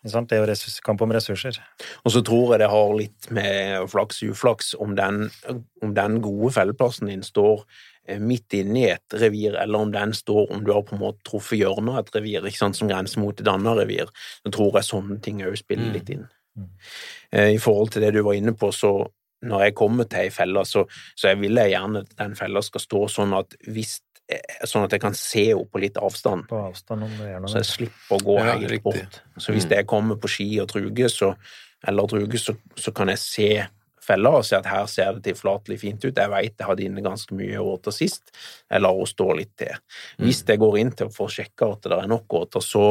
Det 0.05 0.35
er 0.35 0.43
jo 0.43 0.45
ressurs, 0.45 0.79
kamp 0.85 1.01
om 1.01 1.13
ressurser. 1.15 1.57
Og 2.05 2.13
så 2.13 2.21
tror 2.21 2.53
jeg 2.53 2.61
det 2.61 2.69
har 2.69 2.91
litt 2.93 3.29
med 3.33 3.87
flaks 3.89 4.21
uflaks 4.27 4.75
om 4.77 4.93
den, 4.97 5.31
om 5.81 5.95
den 5.97 6.19
gode 6.21 6.51
felleplassen 6.53 7.09
din 7.09 7.25
står 7.25 7.63
midt 8.21 8.53
inne 8.53 8.79
i 8.83 8.89
et 8.93 9.15
revir, 9.21 9.55
eller 9.61 9.79
om 9.87 9.91
den 9.91 10.13
står 10.13 10.51
om 10.53 10.63
du 10.65 10.71
har 10.73 10.83
på 10.85 10.95
en 10.95 11.01
måte 11.01 11.23
truffet 11.25 11.59
hjørnet 11.59 11.89
av 11.95 11.99
et 12.05 12.15
revir, 12.19 12.45
ikke 12.45 12.57
sant, 12.61 12.77
som 12.77 12.87
grenser 12.91 13.19
mot 13.23 13.39
et 13.41 13.47
annet 13.51 13.77
revir. 13.81 14.11
Så 14.45 14.51
tror 14.53 14.73
jeg 14.77 14.89
sånne 14.89 15.19
ting 15.25 15.41
òg 15.45 15.57
spiller 15.57 15.91
litt 15.95 16.09
inn. 16.13 16.25
Mm. 16.57 16.69
Eh, 17.31 17.49
I 17.55 17.57
forhold 17.59 17.91
til 17.95 18.01
det 18.05 18.13
du 18.15 18.21
var 18.23 18.33
inne 18.37 18.53
på, 18.55 18.69
så 18.71 18.93
når 19.45 19.65
jeg 19.67 19.75
kommer 19.75 20.07
til 20.09 20.19
ei 20.23 20.29
felle, 20.33 20.63
så, 20.65 20.85
så 21.17 21.27
jeg 21.33 21.41
vil 21.41 21.55
jeg 21.59 21.73
gjerne 21.75 22.05
at 22.05 22.13
den 22.17 22.35
fella 22.39 22.61
skal 22.65 22.81
stå 22.81 23.01
sånn 23.11 23.33
at 23.37 23.57
hvis 23.67 23.97
eh, 24.31 24.39
Sånn 24.65 24.85
at 24.87 24.93
jeg 24.95 25.01
kan 25.03 25.13
se 25.13 25.43
henne 25.51 25.67
på 25.69 25.81
litt 25.83 25.97
avstand. 26.01 26.47
På 26.49 26.63
avstand 26.71 27.03
om 27.05 27.11
det 27.19 27.27
er 27.35 27.43
Så 27.51 27.59
jeg 27.61 27.67
slipper 27.73 28.15
å 28.15 28.23
gå 28.25 28.37
Ja, 28.39 28.55
helt 28.55 28.71
riktig. 28.71 28.83
bort. 28.87 29.19
Så 29.37 29.53
hvis 29.53 29.67
Mm. 29.67 29.75
jeg 29.75 29.85
kommer 29.91 30.15
på 30.17 30.27
ski 30.31 30.47
og 30.63 30.69
truge, 30.71 31.09
så, 31.13 31.35
eller 31.87 32.07
truge, 32.09 32.39
så, 32.41 32.55
så 32.75 32.91
kan 32.95 33.07
jeg 33.13 33.19
se 33.21 33.49
fella 34.05 34.31
og 34.37 34.45
ser 34.45 34.61
at 34.61 34.69
her 34.69 34.85
ser 34.91 35.13
det 35.17 35.23
tilforlatelig 35.27 35.79
fint 35.81 36.05
ut. 36.05 36.15
Jeg 36.21 36.29
vet 36.31 36.53
jeg 36.61 36.67
hadde 36.69 36.85
inne 36.85 37.03
ganske 37.05 37.33
mye 37.37 37.57
åter 37.61 37.95
sist. 37.95 38.29
Jeg 38.71 38.81
lar 38.85 38.93
henne 38.95 39.09
stå 39.09 39.27
litt 39.39 39.51
til. 39.57 39.73
Hvis 40.21 40.43
jeg 40.47 40.61
går 40.61 40.77
inn 40.81 40.91
til 40.95 41.09
å 41.09 41.13
få 41.15 41.27
sjekka 41.33 41.71
at 41.73 41.81
det 41.89 41.97
er 41.97 42.07
nok 42.11 42.37
åter, 42.39 42.61
så, 42.63 42.85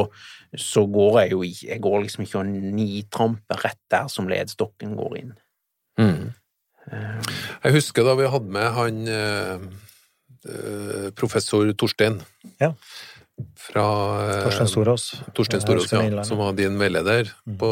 så 0.59 0.83
går 0.91 1.21
jeg 1.23 1.31
jo 1.35 1.41
i 1.47 1.53
Jeg 1.71 1.81
går 1.81 2.01
liksom 2.05 2.25
ikke 2.27 2.41
og 2.43 2.51
nitramper 2.75 3.63
rett 3.63 3.81
der 3.91 4.07
som 4.11 4.27
ledstokken 4.29 4.95
går 4.99 5.17
inn. 5.23 5.33
Mm. 5.99 6.33
Jeg 7.63 7.73
husker 7.73 8.05
da 8.05 8.13
vi 8.19 8.27
hadde 8.29 8.51
med 8.53 8.67
han 8.75 8.97
eh, 9.09 9.65
eh, 10.45 11.07
professor 11.17 11.71
Torstein 11.73 12.19
Ja. 12.61 12.73
fra 13.57 13.85
eh, 14.27 14.43
Torstein 14.45 14.69
Storås. 14.69 15.07
Torstein 15.33 15.63
Storås, 15.63 15.89
ja, 15.91 16.23
som 16.27 16.37
var 16.43 16.53
din 16.53 16.77
veileder 16.79 17.31
Mm. 17.47 17.57
på, 17.57 17.71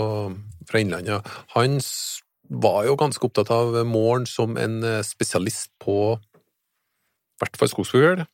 fra 0.69 0.79
Innlandet. 0.81 1.29
Han 1.55 1.77
s- 1.77 2.22
var 2.53 2.85
jo 2.87 2.97
ganske 2.99 3.25
opptatt 3.25 3.51
av 3.53 3.75
måren 3.87 4.27
som 4.29 4.57
en 4.59 4.81
eh, 4.85 5.01
spesialist 5.05 5.71
på 5.81 5.97
i 6.13 7.43
hvert 7.43 7.59
fall 7.59 7.71
skogsfugl. 7.71 8.25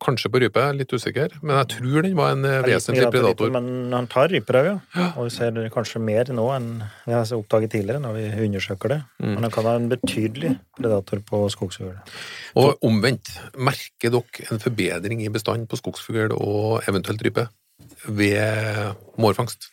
Kanskje 0.00 0.30
på 0.32 0.40
rype, 0.40 0.62
litt 0.72 0.92
usikker, 0.96 1.34
men 1.44 1.58
jeg 1.58 1.66
tror 1.74 2.06
den 2.06 2.14
var 2.16 2.32
en 2.32 2.46
eh, 2.48 2.62
vesentlig 2.64 3.10
predator. 3.12 3.50
Men 3.52 3.92
han 3.92 4.08
tar 4.08 4.30
ryper 4.32 4.56
òg, 4.62 4.68
ja. 4.96 5.08
Og 5.20 5.28
vi 5.28 5.34
ser 5.34 5.58
kanskje 5.74 6.00
mer 6.00 6.30
nå 6.32 6.46
enn 6.54 6.70
vi 7.04 7.12
har 7.12 7.34
oppdaget 7.36 7.74
tidligere, 7.76 8.00
når 8.00 8.16
vi 8.16 8.46
undersøker 8.46 8.94
det. 8.94 9.00
Mm. 9.20 9.34
Men 9.34 9.46
han 9.46 9.54
kan 9.58 9.68
ha 9.68 9.74
en 9.76 9.90
betydelig 9.92 10.54
predator 10.78 11.20
på 11.28 11.42
skogsfugl. 11.52 11.98
Og 12.60 12.86
omvendt, 12.88 13.34
merker 13.60 14.16
dere 14.16 14.48
en 14.48 14.64
forbedring 14.64 15.20
i 15.26 15.32
bestand 15.32 15.68
på 15.68 15.78
skogsfugl 15.82 16.32
og 16.38 16.88
eventuelt 16.88 17.28
rype 17.28 17.50
ved 18.08 18.96
mårfangst? 19.20 19.68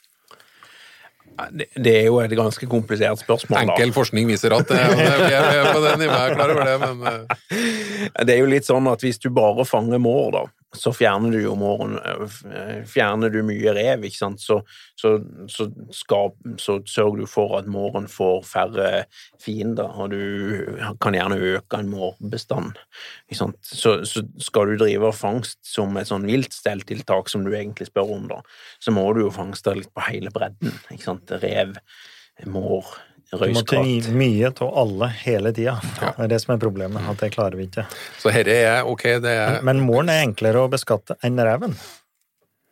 Det, 1.53 1.91
er 1.93 2.07
jo 2.07 2.17
et 2.23 2.33
ganske 2.33 2.67
komplisert 2.69 3.21
spørsmål. 3.21 3.59
da. 3.59 3.75
Enkel 3.75 3.93
forskning 3.93 4.29
viser 4.29 4.55
at 4.57 4.69
det, 4.71 4.79
det, 4.97 5.33
er 5.37 5.69
på 5.69 5.81
det 5.83 5.93
nivået, 6.01 6.17
jeg 6.17 6.31
er 6.31 6.37
klar 6.37 6.53
over 6.53 6.65
det, 6.65 6.77
men 6.81 7.03
eh, 7.11 8.23
Det 8.25 8.33
er 8.33 8.41
jo 8.41 8.49
litt 8.49 8.65
sånn 8.65 8.89
at 8.89 9.03
hvis 9.05 9.21
du 9.21 9.29
bare 9.33 9.65
fanger 9.67 10.01
mår, 10.01 10.31
da, 10.33 10.43
så 10.75 10.91
fjerner 10.91 11.31
du 11.31 11.39
jo 11.39 11.53
måren 11.55 11.95
eh, 11.95 12.81
Fjerner 12.87 13.31
du 13.31 13.39
mye 13.47 13.71
rev, 13.75 14.03
ikke 14.07 14.19
sant, 14.19 14.41
så, 14.43 14.59
så, 14.99 15.13
så, 15.51 15.69
skal, 15.95 16.33
så 16.59 16.77
sørger 16.87 17.23
du 17.23 17.29
for 17.29 17.55
at 17.59 17.69
måren 17.71 18.09
får 18.11 18.41
færre 18.47 18.89
fiender, 19.41 19.87
og 19.87 20.11
du 20.11 20.75
kan 21.03 21.15
gjerne 21.15 21.39
øke 21.53 21.79
en 21.79 21.91
mårbestand. 21.93 22.75
Så, 23.31 23.93
så 24.03 24.25
skal 24.43 24.73
du 24.73 24.83
drive 24.83 25.13
fangst 25.15 25.61
som 25.67 25.95
et 25.97 26.11
sånn 26.11 26.27
viltstelltiltak, 26.27 27.31
som 27.31 27.47
du 27.47 27.53
egentlig 27.55 27.87
spør 27.89 28.15
om, 28.17 28.27
da, 28.31 28.41
så 28.83 28.93
må 28.95 29.07
du 29.15 29.23
jo 29.23 29.33
fangste 29.33 29.77
litt 29.77 29.93
på 29.95 30.03
hele 30.09 30.33
bredden. 30.35 30.75
ikke 30.91 31.07
sant, 31.07 31.31
Rev, 31.43 31.77
mår, 32.51 32.91
Du 33.31 33.43
måtte 33.51 33.81
gi 33.83 34.13
mye 34.15 34.49
av 34.53 34.73
alle 34.79 35.09
hele 35.19 35.51
tida. 35.51 35.75
Ja. 35.99 36.13
Det 36.15 36.25
er 36.27 36.31
det 36.31 36.39
som 36.43 36.53
er 36.55 36.61
problemet, 36.63 37.03
at 37.11 37.19
det 37.19 37.33
klarer 37.33 37.59
vi 37.59 37.67
ikke. 37.67 37.83
Så 38.21 38.31
herre 38.31 38.55
er 38.55 38.87
ok, 38.87 39.03
det 39.23 39.33
er 39.35 39.63
Men 39.67 39.83
måren 39.83 40.11
er 40.13 40.23
enklere 40.23 40.63
å 40.63 40.71
beskatte 40.71 41.17
enn 41.27 41.39
reven. 41.43 41.75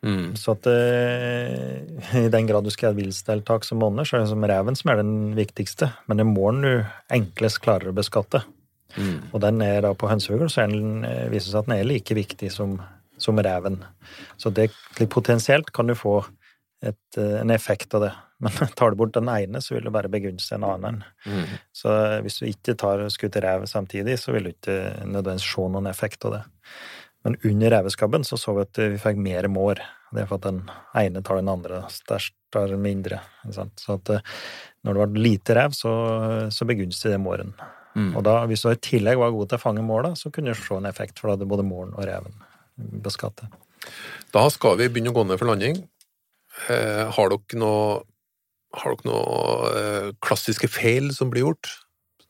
mm. 0.06 0.34
Så 0.40 0.56
at 0.56 0.68
uh, 0.70 2.16
i 2.24 2.28
den 2.32 2.48
grad 2.48 2.64
du 2.64 2.72
skal 2.72 2.96
ha 2.96 2.96
et 2.96 3.68
som 3.68 3.82
monner, 3.84 4.08
så 4.08 4.16
er 4.16 4.24
det 4.24 4.32
som 4.32 4.48
reven 4.48 4.78
som 4.78 4.92
er 4.92 5.02
den 5.02 5.34
viktigste. 5.36 5.92
Men 6.06 6.16
det 6.16 6.24
er 6.24 6.32
moren 6.32 6.64
du 6.64 6.72
enklest 7.12 7.60
klarer 7.60 7.92
å 7.92 7.96
beskatte. 7.96 8.46
Mm. 8.96 9.28
Og 9.34 9.40
den 9.44 9.60
er 9.60 9.82
da 9.84 9.92
på 9.92 10.08
hønsehugl, 10.08 10.48
så 10.48 10.64
den, 10.72 11.04
eh, 11.04 11.28
viser 11.28 11.50
det 11.50 11.52
seg 11.52 11.58
at 11.60 11.68
den 11.68 11.76
er 11.76 11.88
like 11.88 12.16
viktig 12.16 12.50
som, 12.52 12.78
som 13.18 13.36
reven. 13.36 13.82
Så 14.40 14.52
det, 14.54 14.70
potensielt 15.12 15.72
kan 15.72 15.86
du 15.86 15.94
få 15.94 16.22
et, 16.82 17.18
eh, 17.18 17.40
en 17.40 17.50
effekt 17.50 17.94
av 17.94 18.06
det. 18.06 18.12
Men 18.42 18.52
tar 18.78 18.92
du 18.92 19.00
bort 19.00 19.14
den 19.16 19.30
ene, 19.32 19.62
så 19.64 19.76
vil 19.76 19.86
du 19.86 19.92
bare 19.94 20.12
begunstige 20.12 20.58
en 20.58 20.68
annen. 20.68 21.02
Mm. 21.24 21.56
Så 21.74 21.92
hvis 22.24 22.40
du 22.40 22.48
ikke 22.50 22.76
tar 22.78 23.04
skutt 23.12 23.38
rev 23.42 23.66
samtidig, 23.70 24.18
så 24.20 24.34
vil 24.36 24.48
du 24.48 24.54
ikke 24.54 24.78
nødvendigvis 25.04 25.50
se 25.54 25.68
noen 25.72 25.90
effekt 25.90 26.26
av 26.28 26.38
det. 26.38 26.42
Men 27.26 27.38
under 27.48 27.72
reveskabben 27.74 28.24
så 28.24 28.38
så 28.38 28.54
vi 28.54 28.66
at 28.66 28.78
vi 28.78 28.98
fikk 29.02 29.16
mer 29.18 29.48
mår. 29.50 29.80
Det 30.14 30.22
er 30.22 30.28
for 30.30 30.38
at 30.38 30.46
den 30.46 30.60
ene 30.94 31.22
tar 31.26 31.40
den 31.40 31.50
andre, 31.50 31.80
størst 31.90 32.36
tar 32.54 32.70
mindre. 32.78 33.18
Ikke 33.42 33.56
sant? 33.56 33.80
Så 33.82 33.96
at 33.98 34.12
eh, 34.14 34.36
når 34.86 34.94
det 34.94 35.02
var 35.02 35.18
lite 35.24 35.56
rev, 35.58 35.74
så, 35.74 35.94
så 36.54 36.68
begunstiger 36.68 37.16
det 37.16 37.24
måren. 37.24 37.56
Mm. 37.96 38.12
Og 38.12 38.22
da, 38.28 38.36
hvis 38.46 38.62
du 38.62 38.70
i 38.70 38.78
tillegg 38.78 39.18
var 39.18 39.32
god 39.34 39.50
til 39.50 39.58
å 39.58 39.64
fange 39.64 39.82
måla, 39.82 40.12
så 40.14 40.30
kunne 40.30 40.52
du 40.52 40.60
se 40.60 40.76
en 40.76 40.86
effekt, 40.86 41.18
for 41.18 41.30
da 41.30 41.34
hadde 41.34 41.48
både 41.50 41.64
målen 41.66 41.96
og 41.96 42.06
reven 42.06 42.36
beskattet. 43.02 43.50
Da 44.34 44.44
skal 44.52 44.76
vi 44.78 44.90
begynne 44.92 45.10
å 45.14 45.16
gå 45.16 45.24
ned 45.26 45.40
for 45.40 45.48
landing. 45.48 45.80
Eh, 46.70 47.02
har 47.16 47.32
dere 47.32 47.60
noe 47.60 48.04
har 48.74 48.96
dere 48.96 49.08
noe 49.08 49.70
eh, 49.78 50.08
klassiske 50.24 50.68
feil 50.72 51.12
som 51.14 51.30
blir 51.32 51.46
gjort? 51.46 51.70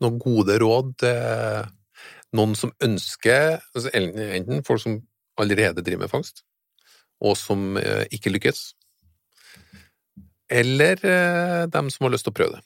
Noen 0.02 0.18
gode 0.20 0.58
råd 0.60 0.92
til 1.00 1.72
noen 2.36 2.56
som 2.58 2.72
ønsker 2.84 3.60
altså 3.72 3.92
enten 3.96 4.64
folk 4.66 4.82
som 4.82 4.98
allerede 5.40 5.84
driver 5.84 6.04
med 6.04 6.12
fangst, 6.12 6.42
og 7.24 7.36
som 7.38 7.76
eh, 7.80 8.04
ikke 8.12 8.32
lykkes, 8.34 8.62
eller 10.52 11.00
eh, 11.00 11.62
dem 11.72 11.90
som 11.92 12.06
har 12.06 12.14
lyst 12.14 12.26
til 12.28 12.34
å 12.34 12.38
prøve 12.38 12.58
det. 12.58 12.64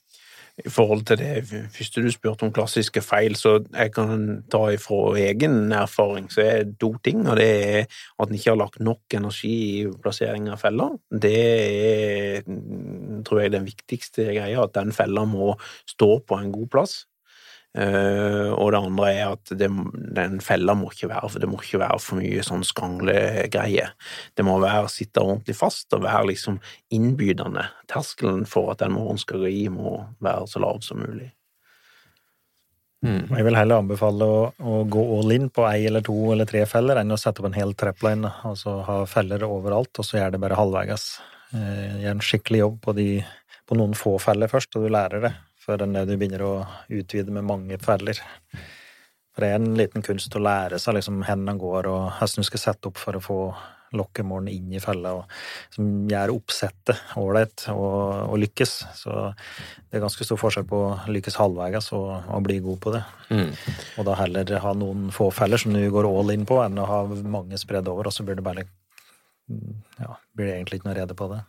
I 0.61 0.71
forhold 0.71 1.05
til 1.09 1.19
det 1.21 1.45
første 1.73 2.03
du 2.05 2.11
spurte 2.13 2.47
om 2.47 2.53
klassiske 2.53 3.03
feil, 3.05 3.37
så 3.39 3.57
jeg 3.73 3.93
kan 3.95 4.43
ta 4.53 4.63
ifra 4.75 5.17
egen 5.21 5.73
erfaring, 5.73 6.29
så 6.33 6.45
er 6.45 6.65
det 6.69 6.79
to 6.83 6.93
ting. 7.05 7.23
Og 7.29 7.39
det 7.41 7.49
er 7.49 7.85
at 8.21 8.29
en 8.29 8.39
ikke 8.39 8.51
har 8.51 8.61
lagt 8.61 8.81
nok 8.81 9.17
energi 9.17 9.55
i 9.81 9.87
plassering 10.03 10.51
av 10.53 10.61
feller. 10.63 10.97
Det 11.11 11.37
er, 11.37 12.43
tror 13.27 13.45
jeg, 13.45 13.55
den 13.55 13.69
viktigste 13.69 14.31
greia, 14.35 14.65
at 14.65 14.77
den 14.77 14.93
fella 14.97 15.25
må 15.29 15.55
stå 15.89 16.19
på 16.27 16.41
en 16.41 16.53
god 16.53 16.69
plass. 16.77 16.99
Uh, 17.71 18.51
og 18.59 18.73
det 18.75 18.79
andre 18.81 19.09
er 19.15 19.29
at 19.31 19.51
det, 19.55 19.69
den 20.17 20.41
fella 20.43 20.75
må 20.75 20.89
ikke 20.91 21.07
være 21.13 21.29
for 21.31 21.39
det 21.39 21.47
må 21.47 21.61
ikke 21.63 21.79
være 21.79 22.01
for 22.03 22.19
mye 22.19 22.43
sånn 22.43 22.65
skranglegreie. 22.67 23.85
Det 24.35 24.47
må 24.47 24.57
være 24.59 24.89
sitte 24.91 25.23
ordentlig 25.23 25.55
fast 25.55 25.95
og 25.95 26.03
være 26.03 26.33
liksom 26.33 26.59
innbydende. 26.91 27.69
Terskelen 27.91 28.43
for 28.51 28.73
at 28.73 28.83
den 28.83 28.97
moren 28.97 29.21
skal 29.23 29.47
gi, 29.47 29.69
må 29.71 30.01
være 30.19 30.49
så 30.51 30.63
lav 30.65 30.81
som 30.83 30.99
mulig. 31.05 31.29
Mm. 33.07 33.31
Jeg 33.33 33.47
vil 33.47 33.57
heller 33.57 33.81
anbefale 33.81 34.27
å, 34.27 34.41
å 34.59 34.81
gå 34.91 35.05
all 35.15 35.33
in 35.33 35.47
på 35.49 35.63
ei 35.71 35.87
eller 35.89 36.03
to 36.05 36.17
eller 36.35 36.51
tre 36.51 36.67
feller 36.69 36.99
enn 37.01 37.15
å 37.15 37.21
sette 37.21 37.41
opp 37.41 37.49
en 37.49 37.57
hel 37.57 37.77
trapline. 37.79 38.33
Altså 38.51 38.81
ha 38.89 39.05
feller 39.09 39.47
overalt, 39.47 39.95
og 39.95 40.09
så 40.09 40.19
gjør 40.19 40.35
det 40.35 40.43
bare 40.43 40.59
halvveis. 40.59 41.07
Uh, 41.55 42.03
gjør 42.03 42.17
en 42.17 42.27
skikkelig 42.33 42.65
jobb 42.65 42.83
på, 42.83 42.97
de, 42.99 43.07
på 43.71 43.79
noen 43.79 43.95
få 43.95 44.17
feller 44.21 44.51
først, 44.51 44.75
og 44.75 44.89
du 44.89 44.93
lærer 44.93 45.25
det 45.29 45.33
før 45.71 45.87
enn 45.87 45.97
det 45.97 46.07
du 46.11 46.17
begynner 46.19 46.45
å 46.45 46.55
utvide 46.91 47.35
med 47.35 47.47
mange 47.47 47.79
feller. 47.83 48.19
For 49.31 49.45
det 49.45 49.51
er 49.51 49.61
en 49.61 49.77
liten 49.79 50.05
kunst 50.05 50.35
å 50.35 50.43
lære 50.43 50.81
seg 50.83 50.99
liksom 50.99 51.23
hvor 51.23 51.45
den 51.47 51.61
går, 51.61 51.91
og 51.91 52.09
hvordan 52.19 52.43
du 52.43 52.49
skal 52.51 52.65
sette 52.65 52.91
opp 52.91 52.99
for 52.99 53.17
å 53.17 53.23
få 53.25 53.43
lokkemålen 53.97 54.51
inn 54.53 54.75
i 54.75 54.83
fella, 54.83 55.17
og 55.19 55.75
som 55.75 55.87
gjør 56.11 56.35
oppsettet 56.37 57.17
ålreit 57.19 57.65
og, 57.73 58.29
og 58.31 58.37
lykkes. 58.39 58.75
Så 58.95 59.15
det 59.33 59.99
er 59.99 60.05
ganske 60.05 60.27
stor 60.27 60.39
forskjell 60.39 60.67
på 60.71 60.83
å 60.87 60.93
lykkes 61.11 61.39
halvveis 61.41 61.91
og, 61.99 62.11
og 62.31 62.45
bli 62.47 62.61
god 62.63 62.79
på 62.85 62.95
det. 62.95 63.03
Mm. 63.31 63.49
Og 63.99 64.07
da 64.07 64.19
heller 64.21 64.55
ha 64.63 64.75
noen 64.79 65.09
få 65.15 65.31
feller 65.35 65.63
som 65.63 65.75
du 65.75 65.83
går 65.91 66.07
all 66.11 66.35
in 66.35 66.47
på, 66.47 66.61
enn 66.63 66.79
å 66.79 66.87
ha 66.91 67.01
mange 67.09 67.59
spredd 67.59 67.91
over, 67.91 68.11
og 68.11 68.15
så 68.15 68.27
blir 68.27 68.39
det 68.39 68.47
bare 68.47 68.67
ja, 69.99 70.15
blir 70.37 70.49
det 70.49 70.55
egentlig 70.57 70.81
ikke 70.81 70.89
noe 70.89 70.97
rede 70.97 71.17
på 71.17 71.29
det. 71.31 71.41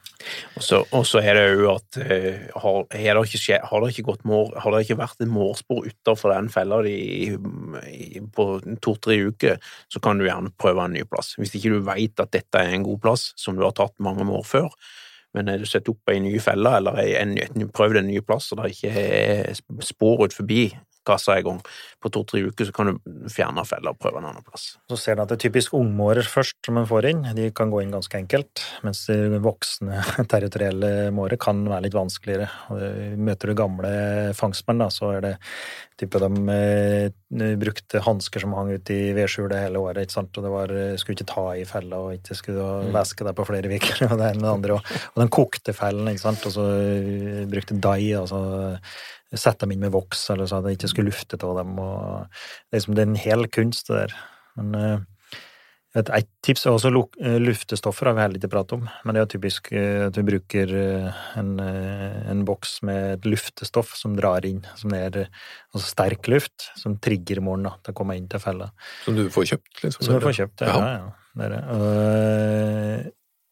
Og 0.57 0.63
så, 1.07 1.21
er 1.21 1.37
det 1.37 1.45
jo 1.61 1.67
at 1.73 1.99
eh, 2.01 2.47
har, 2.55 2.79
har, 2.91 3.19
det 3.19 3.37
ikke, 3.37 3.59
har, 3.67 3.83
det 3.85 3.91
ikke 3.93 4.15
mår, 4.27 4.53
har 4.63 4.75
det 4.75 4.81
ikke 4.85 4.99
vært 5.01 5.23
et 5.23 5.31
mårspor 5.31 5.85
utenfor 5.87 6.33
den 6.33 6.49
fella 6.53 6.81
de, 6.85 6.95
på 8.35 8.47
to-tre 8.83 9.19
uker, 9.31 9.61
så 9.91 10.03
kan 10.03 10.19
du 10.19 10.27
gjerne 10.27 10.53
prøve 10.61 10.85
en 10.85 10.97
ny 10.97 11.05
plass. 11.07 11.35
Hvis 11.39 11.55
ikke 11.57 11.75
du 11.75 11.85
veit 11.87 12.23
at 12.23 12.33
dette 12.35 12.61
er 12.61 12.75
en 12.75 12.87
god 12.87 13.01
plass, 13.05 13.31
som 13.39 13.57
du 13.57 13.65
har 13.65 13.75
tatt 13.77 13.95
mange 14.03 14.27
år 14.27 14.45
før, 14.47 14.69
men 15.35 15.47
er 15.47 15.61
du 15.61 15.67
satt 15.69 15.87
opp 15.87 16.11
ei 16.11 16.19
ny 16.19 16.35
felle 16.43 16.73
eller 16.81 16.97
en, 17.21 17.37
en, 17.39 17.69
prøvd 17.71 18.01
en 18.01 18.09
ny 18.09 18.19
plass, 18.25 18.49
og 18.51 18.59
det 18.59 18.73
ikke 18.75 18.91
er 18.91 19.61
spor 19.85 20.25
ut 20.25 20.35
forbi 20.35 20.65
kassa 21.07 21.37
en 21.37 21.47
gang 21.47 21.59
på 22.01 22.11
to-tre 22.13 22.43
uker, 22.47 22.67
så 22.67 22.75
kan 22.75 22.91
du 22.91 23.27
fjerne 23.31 23.65
fella 23.67 23.93
og 23.93 23.99
prøve 24.01 24.21
en 24.21 24.29
annen 24.31 24.45
plass. 24.45 24.75
Så 24.89 24.97
ser 24.99 25.17
du 25.17 25.23
at 25.23 25.31
det 25.31 25.39
er 25.39 25.43
typisk 25.47 25.75
ungmårer 25.77 26.27
først 26.27 26.57
som 26.65 26.77
man 26.79 26.89
får 26.89 27.09
inn. 27.11 27.23
De 27.37 27.49
kan 27.55 27.73
gå 27.73 27.83
inn 27.83 27.93
ganske 27.93 28.17
enkelt, 28.17 28.63
mens 28.85 29.03
de 29.09 29.41
voksne 29.43 30.01
territorielle 30.33 31.11
mårer 31.15 31.39
kan 31.41 31.63
være 31.69 31.87
litt 31.87 31.97
vanskeligere. 31.97 32.49
Og 32.73 33.17
Møter 33.21 33.51
du 33.51 33.57
gamle 33.57 33.93
fangstmenn, 34.37 34.81
da, 34.83 34.89
så 34.93 35.15
er 35.17 35.25
det 35.25 35.35
type 36.01 36.21
de 36.21 36.55
eh, 36.55 37.55
brukte 37.61 38.01
hansker 38.01 38.43
som 38.43 38.55
hang 38.57 38.73
ut 38.73 38.91
i 38.93 38.99
vedskjulet 39.15 39.65
hele 39.65 39.81
året, 39.81 40.05
ikke 40.05 40.17
sant, 40.17 40.37
og 40.37 40.45
det 40.45 40.53
var 40.53 40.73
eh, 40.75 40.97
skulle 40.99 41.17
ikke 41.19 41.31
ta 41.31 41.45
i 41.57 41.65
fella, 41.69 42.01
og 42.01 42.17
ikke 42.17 42.37
skulle 42.37 42.67
du 42.87 42.91
væske 42.95 43.27
deg 43.27 43.37
på 43.37 43.47
flere 43.47 43.71
uker, 43.71 44.05
og 44.09 44.17
det 44.17 44.31
ene 44.31 44.41
og 44.41 44.47
det 44.47 44.53
andre, 44.55 44.77
og, 44.79 44.93
og 45.13 45.23
den 45.23 45.33
kokte 45.37 45.75
fellen, 45.77 46.11
ikke 46.11 46.25
sant, 46.25 46.47
og 46.49 46.55
så 46.57 46.67
eh, 46.81 47.41
brukte 47.51 47.77
dai, 47.81 48.13
altså 48.17 48.41
sette 49.39 49.63
dem 49.63 49.75
inn 49.75 49.85
med 49.85 49.93
voks, 49.93 50.25
eller 50.33 50.49
så 50.49 50.59
det 50.63 50.75
ikke 50.75 50.91
skulle 50.91 51.11
lufte 51.11 51.39
av 51.39 51.61
dem. 51.61 51.77
det, 51.77 51.87
er 51.87 52.77
liksom, 52.77 52.97
det 52.97 53.03
er 53.03 53.09
en 53.09 53.23
hel 53.23 53.47
kunst, 53.51 53.87
det 53.87 54.01
der. 54.01 54.15
Men 54.59 54.75
eh, 54.75 54.97
et, 56.01 56.11
et 56.15 56.27
tips 56.43 56.65
er 56.65 56.75
også 56.75 56.91
eh, 56.91 57.37
luftestoffer, 57.39 58.09
har 58.09 58.17
vi 58.17 58.23
heller 58.25 58.41
ikke 58.41 58.51
pratet 58.51 58.75
om. 58.79 58.89
Men 59.05 59.15
det 59.15 59.23
er 59.23 59.31
typisk 59.31 59.71
eh, 59.75 60.07
at 60.09 60.19
vi 60.19 60.25
bruker 60.27 60.73
en, 61.39 61.53
en 61.61 62.43
boks 62.47 62.81
med 62.87 63.15
et 63.15 63.29
luftestoff 63.29 63.95
som 63.99 64.17
drar 64.19 64.47
inn, 64.47 64.65
som 64.79 64.93
er 64.97 65.23
altså 65.23 65.85
sterk 65.87 66.27
luft, 66.31 66.69
som 66.79 66.99
trigger 66.99 67.43
morgenen 67.43 67.71
da, 67.71 67.77
til 67.79 67.95
å 67.95 68.01
komme 68.01 68.19
inn 68.19 68.27
til 68.31 68.43
fella. 68.43 68.71
Som 69.05 69.19
du 69.19 69.25
får 69.31 69.49
kjøpt, 69.53 69.73
liksom? 69.85 70.05
Som 70.07 70.19
du 70.19 70.27
får 70.27 70.37
kjøpt, 70.43 70.67
ja. 70.67 70.75
Ja. 70.75 70.93
ja. 70.99 71.09
Det 71.31 71.47
det. 71.47 71.59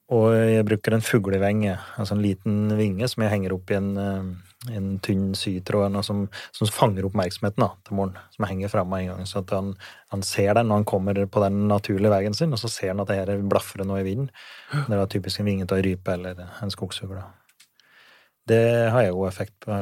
Og, 0.10 0.34
jeg 0.36 0.66
bruker 0.68 0.96
en 0.98 1.06
fuglevenge, 1.06 1.78
altså 2.02 2.18
en 2.18 2.24
liten 2.24 2.74
vinge 2.76 3.08
som 3.08 3.24
jeg 3.24 3.32
henger 3.32 3.54
opp 3.56 3.72
i 3.72 3.78
en, 3.78 3.92
en 4.68 5.00
tynn 5.00 5.32
sytråd 5.40 5.96
som, 6.06 6.26
som 6.52 6.68
fanger 6.68 7.08
oppmerksomheten 7.08 7.64
da, 7.64 7.70
til 7.88 7.96
moren, 7.96 8.18
som 8.36 8.48
henger 8.50 8.72
framme 8.74 9.00
en 9.00 9.12
gang, 9.14 9.28
så 9.30 9.40
at 9.40 9.54
han, 9.56 9.74
han 10.12 10.24
ser 10.26 10.52
den 10.58 10.68
når 10.68 10.82
han 10.82 10.90
kommer 10.90 11.22
på 11.32 11.44
den 11.46 11.68
naturlige 11.72 12.12
veien 12.12 12.36
sin, 12.36 12.52
og 12.54 12.60
så 12.60 12.72
ser 12.72 12.92
han 12.92 13.04
at 13.04 13.12
det 13.12 13.22
her 13.22 13.46
blafrer 13.50 13.88
noe 13.88 14.02
i 14.04 14.08
vinden. 14.08 14.32
Det 14.74 14.98
er 14.98 15.12
typisk 15.12 15.40
en 15.40 15.48
vinge 15.48 15.68
til 15.70 15.80
en 15.80 15.88
rype 15.88 16.18
eller 16.18 16.44
en 16.60 16.76
skogsfugl. 16.76 17.22
Det 18.50 18.64
har 18.94 19.06
jeg 19.06 19.14
god 19.16 19.30
effekt 19.30 19.56
på, 19.64 19.76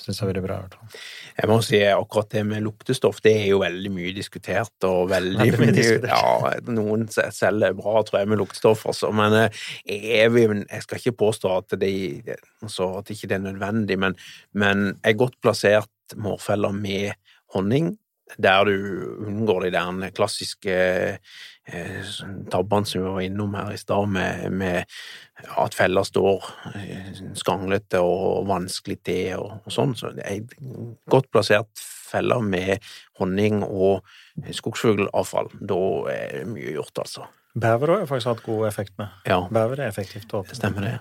syns 0.00 0.18
jeg 0.18 0.26
har 0.26 0.30
vært 0.34 0.44
bra. 0.44 0.58
i. 0.64 0.98
Jeg 1.40 1.48
må 1.48 1.56
si 1.64 1.78
akkurat 1.86 2.28
det 2.34 2.42
med 2.48 2.64
luktestoff, 2.66 3.20
det 3.24 3.32
er 3.42 3.46
jo 3.52 3.62
veldig 3.62 3.92
mye 3.94 4.12
diskutert, 4.16 4.74
og 4.88 5.08
veldig, 5.12 5.38
Veldig 5.40 5.60
mye 5.62 5.76
diskutert. 5.76 6.10
Ja, 6.12 6.52
noen 6.68 7.06
selger 7.12 7.76
bra, 7.78 8.02
tror 8.04 8.20
jeg, 8.20 8.30
med 8.32 8.42
luktestoff, 8.42 8.84
altså. 8.92 9.12
Men 9.16 9.36
eh, 9.38 9.64
jeg, 9.88 10.34
jeg 10.34 10.84
skal 10.84 11.00
ikke 11.00 11.16
påstå 11.24 11.54
at 11.56 11.78
det, 11.80 11.94
altså, 12.60 12.92
at 13.00 13.14
ikke 13.14 13.30
det 13.30 13.38
er 13.38 13.46
nødvendig, 13.48 13.98
men, 14.04 14.18
men 14.52 14.86
er 15.00 15.18
godt 15.18 15.40
plassert 15.40 16.18
mårfeller 16.20 16.74
med 16.76 17.16
honning, 17.54 17.94
der 18.38 18.64
du 18.68 18.74
unngår 19.26 19.66
de 19.66 19.70
der 19.74 20.10
klassiske 20.14 20.76
eh, 21.66 22.10
tabbene 22.50 22.86
som 22.86 23.02
vi 23.02 23.08
var 23.14 23.24
innom 23.24 23.54
her 23.58 23.72
i 23.74 23.78
stad, 23.80 24.08
med, 24.08 24.52
med 24.52 24.84
at 25.56 25.74
feller 25.74 26.06
står 26.06 26.46
eh, 26.74 27.10
skranglete 27.38 28.00
og 28.04 28.46
vanskelig 28.50 28.98
til 29.06 29.38
og, 29.40 29.60
og 29.64 29.74
sånn. 29.74 29.96
Så 29.98 30.12
det 30.16 30.26
er 30.26 30.44
godt 31.10 31.30
plassert 31.32 31.70
feller 32.10 32.42
med 32.42 32.78
honning 33.20 33.62
og 33.64 34.02
skogsfuglavfall. 34.56 35.52
Da 35.60 35.80
er 36.14 36.40
det 36.40 36.46
mye 36.50 36.72
gjort, 36.74 36.98
altså. 37.04 37.28
Bever 37.54 37.90
har 37.90 38.04
jeg 38.04 38.08
faktisk 38.10 38.30
hatt 38.30 38.44
god 38.46 38.66
effekt 38.68 38.94
med. 38.98 39.10
Ja, 39.26 39.40
Bever 39.50 39.80
er 39.82 39.90
effektivt 39.90 40.30
å 40.30 40.42
det 40.44 40.52
åpne. 40.52 40.58
stemmer 40.58 40.86
det. 40.86 40.96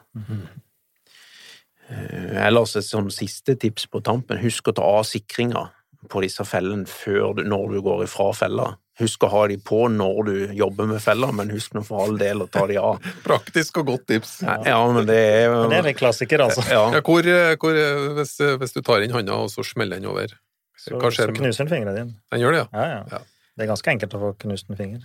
Eh, 1.90 2.46
Ellers 2.46 2.76
et 2.78 2.86
sånn 2.88 3.10
siste 3.14 3.56
tips 3.60 3.88
på 3.90 4.02
tampen. 4.06 4.40
Husk 4.44 4.70
å 4.70 4.76
ta 4.78 4.86
av 5.00 5.06
sikringa 5.10 5.68
på 6.08 6.22
disse 6.24 6.46
fellene 6.48 6.88
før 6.88 7.34
du, 7.36 7.44
når 7.44 7.74
du 7.74 7.82
går 7.84 8.06
ifra 8.06 8.30
fella. 8.38 8.70
Husk 9.00 9.24
å 9.24 9.30
ha 9.32 9.42
de 9.48 9.56
på 9.64 9.86
når 9.92 10.18
du 10.28 10.34
jobber 10.60 10.88
med 10.90 11.00
fella, 11.04 11.30
men 11.36 11.52
husk 11.52 11.74
nå 11.76 11.84
for 11.88 12.04
all 12.04 12.18
del 12.20 12.44
å 12.44 12.48
ta 12.52 12.66
de 12.68 12.78
av. 12.80 13.00
Praktisk 13.28 13.80
og 13.82 13.88
godt 13.94 14.06
tips. 14.12 14.38
Ja, 14.44 14.80
men 14.92 15.08
det 15.08 15.18
er 15.20 15.54
Men 15.56 15.72
det 15.72 15.80
er 15.82 15.90
en 15.94 16.00
klassiker, 16.00 16.44
altså. 16.48 16.64
ja. 16.68 16.82
Ja, 16.96 17.02
hvor, 17.04 17.30
hvor, 17.64 17.80
hvis, 18.20 18.34
hvis 18.64 18.76
du 18.76 18.82
tar 18.84 19.04
inn 19.06 19.16
handa 19.16 19.38
og 19.46 19.52
så 19.54 19.64
smeller 19.68 20.00
den 20.00 20.10
over, 20.12 20.36
Så, 20.80 20.96
hva 20.96 21.08
så 21.12 21.16
skjer? 21.20 21.34
Så 21.36 21.40
knuser 21.42 21.64
den 21.66 21.72
fingeren 21.72 21.96
din. 22.00 22.12
Den 22.32 22.44
gjør 22.44 22.56
det, 22.58 22.64
ja. 22.66 22.68
Ja, 22.76 22.90
ja. 22.98 23.20
Ja. 23.20 23.22
Det 23.60 23.66
er 23.66 23.72
ganske 23.74 23.92
enkelt 23.92 24.14
å 24.16 24.20
få 24.22 24.34
knust 24.40 24.70
en 24.72 24.78
finger. 24.80 25.02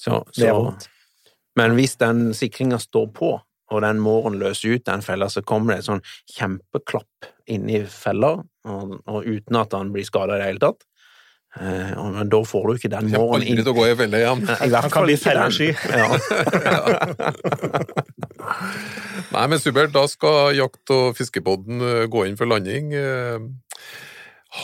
Så, 0.00 0.22
Det 0.36 0.46
er 0.48 0.56
vondt. 0.56 0.86
men 1.60 1.74
hvis 1.76 1.96
den 2.00 2.30
sikringa 2.36 2.78
står 2.80 3.10
på, 3.16 3.34
og 3.74 3.82
den 3.84 3.98
måren 4.02 4.38
løser 4.40 4.76
ut 4.78 4.84
den 4.88 5.02
fella, 5.04 5.26
så 5.32 5.42
kommer 5.46 5.74
det 5.74 5.82
et 5.82 5.88
sånn 5.90 6.02
kjempeklapp 6.36 7.30
inni 7.52 7.82
fella, 7.90 8.36
og, 8.64 8.98
og 9.10 9.26
uten 9.28 9.58
at 9.60 9.74
han 9.76 9.90
blir 9.94 10.06
skada 10.08 10.38
i 10.38 10.42
det 10.44 10.50
hele 10.52 10.62
tatt. 10.64 10.86
Eh, 11.54 11.92
og, 12.00 12.08
men 12.16 12.30
da 12.32 12.40
får 12.42 12.64
du 12.66 12.72
ikke 12.80 12.88
den 12.90 13.10
kommer 13.12 13.20
måren 13.20 13.36
aldri 13.44 13.50
inn. 13.52 13.60
til 13.62 13.70
å 13.70 13.76
gå 13.76 13.84
i 13.86 13.98
felle 14.00 14.22
igjen. 14.24 14.40
I 14.42 14.70
hvert 14.72 14.88
Han 14.88 14.90
kan 14.90 15.04
fall 15.04 15.16
fellesky. 15.22 15.68
Ja. 15.94 16.08
Nei, 19.34 19.44
men 19.50 19.60
supert. 19.62 19.92
Da 19.94 20.04
skal 20.10 20.54
Jakt- 20.58 20.92
og 20.94 21.14
fiskepodden 21.18 21.82
eh, 21.84 22.06
gå 22.10 22.24
inn 22.28 22.36
for 22.38 22.50
landing. 22.50 22.92
Eh, 22.98 23.38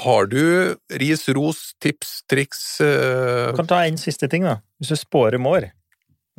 Har 0.00 0.26
du 0.30 0.76
ris, 1.02 1.24
ros, 1.34 1.72
tips, 1.82 2.20
triks? 2.30 2.60
eh, 2.80 3.50
Du 3.50 3.56
kan 3.58 3.66
ta 3.70 3.80
en 3.86 3.98
siste 3.98 4.28
ting, 4.30 4.44
da. 4.46 4.58
Hvis 4.78 4.92
du 4.92 4.98
spårer 5.00 5.38
mår. 5.42 5.70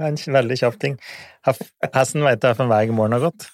Det 0.02 0.10
er 0.10 0.18
en 0.18 0.36
veldig 0.40 0.58
kjapp 0.58 0.82
ting. 0.82 0.98
Hvordan 1.46 2.26
veit 2.26 2.42
du 2.42 2.50
hvilken 2.50 2.72
vei 2.72 2.84
måren 2.98 3.18
har 3.18 3.28
gått. 3.30 3.48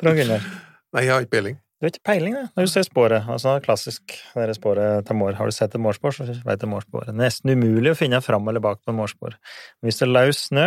Trond 0.00 0.20
Gunnar. 0.20 0.44
Nei, 0.92 1.04
jeg 1.06 1.14
har 1.14 1.24
ikke 1.24 1.36
peiling. 1.38 1.58
Du 1.80 1.86
har 1.86 1.94
ikke 1.94 2.04
peiling, 2.04 2.34
da. 2.36 2.42
Når 2.58 2.66
du 2.66 2.70
ser 2.74 2.84
spåret. 2.84 3.28
Altså, 3.32 3.54
klassisk 3.64 4.12
det 4.36 4.56
sporet 4.58 5.06
til 5.08 5.16
mår. 5.16 5.38
Har 5.38 5.48
du 5.48 5.56
sett 5.56 5.72
et 5.72 5.80
mårspor, 5.80 6.12
så 6.12 6.26
vet 6.44 6.60
du 6.60 6.68
mårsporet. 6.68 7.16
Nesten 7.16 7.54
umulig 7.54 7.94
å 7.94 7.96
finne 7.96 8.20
fram 8.20 8.48
eller 8.52 8.60
bak 8.60 8.82
på 8.84 8.92
en 8.92 8.98
mårspor. 8.98 9.38
Men 9.80 9.88
Hvis 9.88 10.02
det 10.02 10.08
er 10.08 10.12
løs 10.12 10.42
snø, 10.50 10.66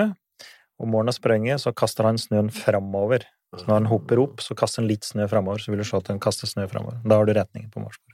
og 0.82 0.90
måren 0.90 1.12
har 1.12 1.18
sprunget, 1.20 1.62
så 1.62 1.76
kaster 1.78 2.10
han 2.10 2.18
snøen 2.18 2.50
framover. 2.54 3.28
Så 3.54 3.68
når 3.68 3.84
han 3.84 3.92
hopper 3.92 4.24
opp, 4.24 4.42
så 4.42 4.58
kaster 4.58 4.82
han 4.82 4.90
litt 4.90 5.06
snø 5.06 5.28
framover, 5.30 5.62
så 5.62 5.70
vil 5.70 5.84
du 5.84 5.86
se 5.86 6.00
at 6.00 6.10
han 6.10 6.22
kaster 6.24 6.50
snø 6.50 6.66
framover. 6.72 6.98
Da 7.06 7.22
har 7.22 7.30
du 7.30 7.36
retningen 7.38 7.70
på 7.70 7.84
mårsporet. 7.84 8.13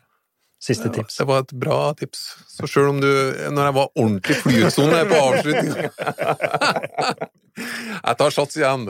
Siste 0.60 0.90
tips. 0.92 1.16
Det 1.22 1.26
var 1.30 1.46
et 1.46 1.54
bra 1.56 1.80
tips. 1.96 2.24
Så 2.52 2.68
sjøl 2.68 2.90
om 2.92 2.98
du 3.00 3.08
Når 3.08 3.70
jeg 3.70 3.76
var 3.78 3.92
ordentlig 3.96 4.36
flyutsone 4.42 5.04
på 5.08 5.20
avslutninga 5.30 5.90
Jeg 7.60 8.16
tar 8.20 8.32
sats 8.32 8.58
igjen. 8.60 8.86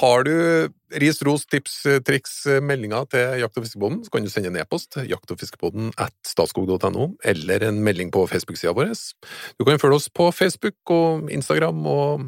Har 0.00 0.24
du 0.26 0.34
ris, 1.00 1.20
ros, 1.24 1.46
tips, 1.48 1.76
triks, 2.04 2.34
meldinger 2.64 3.06
til 3.12 3.40
Jakt- 3.40 3.56
og 3.56 3.64
fiskebonden, 3.64 4.02
så 4.04 4.12
kan 4.12 4.26
du 4.26 4.32
sende 4.32 4.50
en 4.52 4.58
e-post 4.60 4.98
jakt- 5.08 5.32
og 5.32 5.40
fiskebonden 5.40 5.92
at 5.96 6.14
statskog.no, 6.26 7.06
eller 7.24 7.64
en 7.68 7.80
melding 7.86 8.12
på 8.12 8.26
Facebook-sida 8.28 8.74
vår. 8.76 8.92
Du 9.56 9.64
kan 9.64 9.80
følge 9.80 10.00
oss 10.00 10.10
på 10.12 10.28
Facebook 10.34 10.92
og 10.92 11.30
Instagram, 11.32 11.86
og 11.86 12.26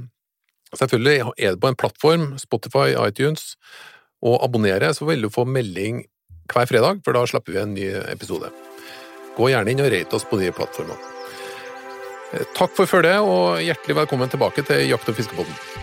selvfølgelig 0.79 1.33
er 1.37 1.51
det 1.57 1.61
på 1.61 1.69
en 1.69 1.77
plattform, 1.77 2.27
Spotify, 2.41 2.95
iTunes, 2.97 3.57
og 4.23 4.39
abonnere, 4.45 4.95
så 4.95 5.05
vil 5.05 5.25
du 5.27 5.29
få 5.35 5.45
melding 5.45 6.05
hver 6.51 6.69
fredag, 6.69 7.03
for 7.05 7.17
da 7.17 7.25
slipper 7.29 7.55
vi 7.55 7.63
en 7.63 7.75
ny 7.77 7.89
episode. 8.13 8.51
Gå 9.37 9.49
gjerne 9.53 9.73
inn 9.73 9.85
og 9.85 9.93
rate 9.93 10.19
oss 10.19 10.27
på 10.29 10.41
de 10.41 10.51
plattformene. 10.55 10.99
Eh, 12.33 12.45
Takk 12.57 12.75
for 12.77 12.89
følget, 12.91 13.21
og 13.21 13.63
hjertelig 13.63 14.03
velkommen 14.03 14.33
tilbake 14.33 14.65
til 14.67 14.85
Jakt- 14.89 15.09
og 15.09 15.17
fiskepodden. 15.17 15.82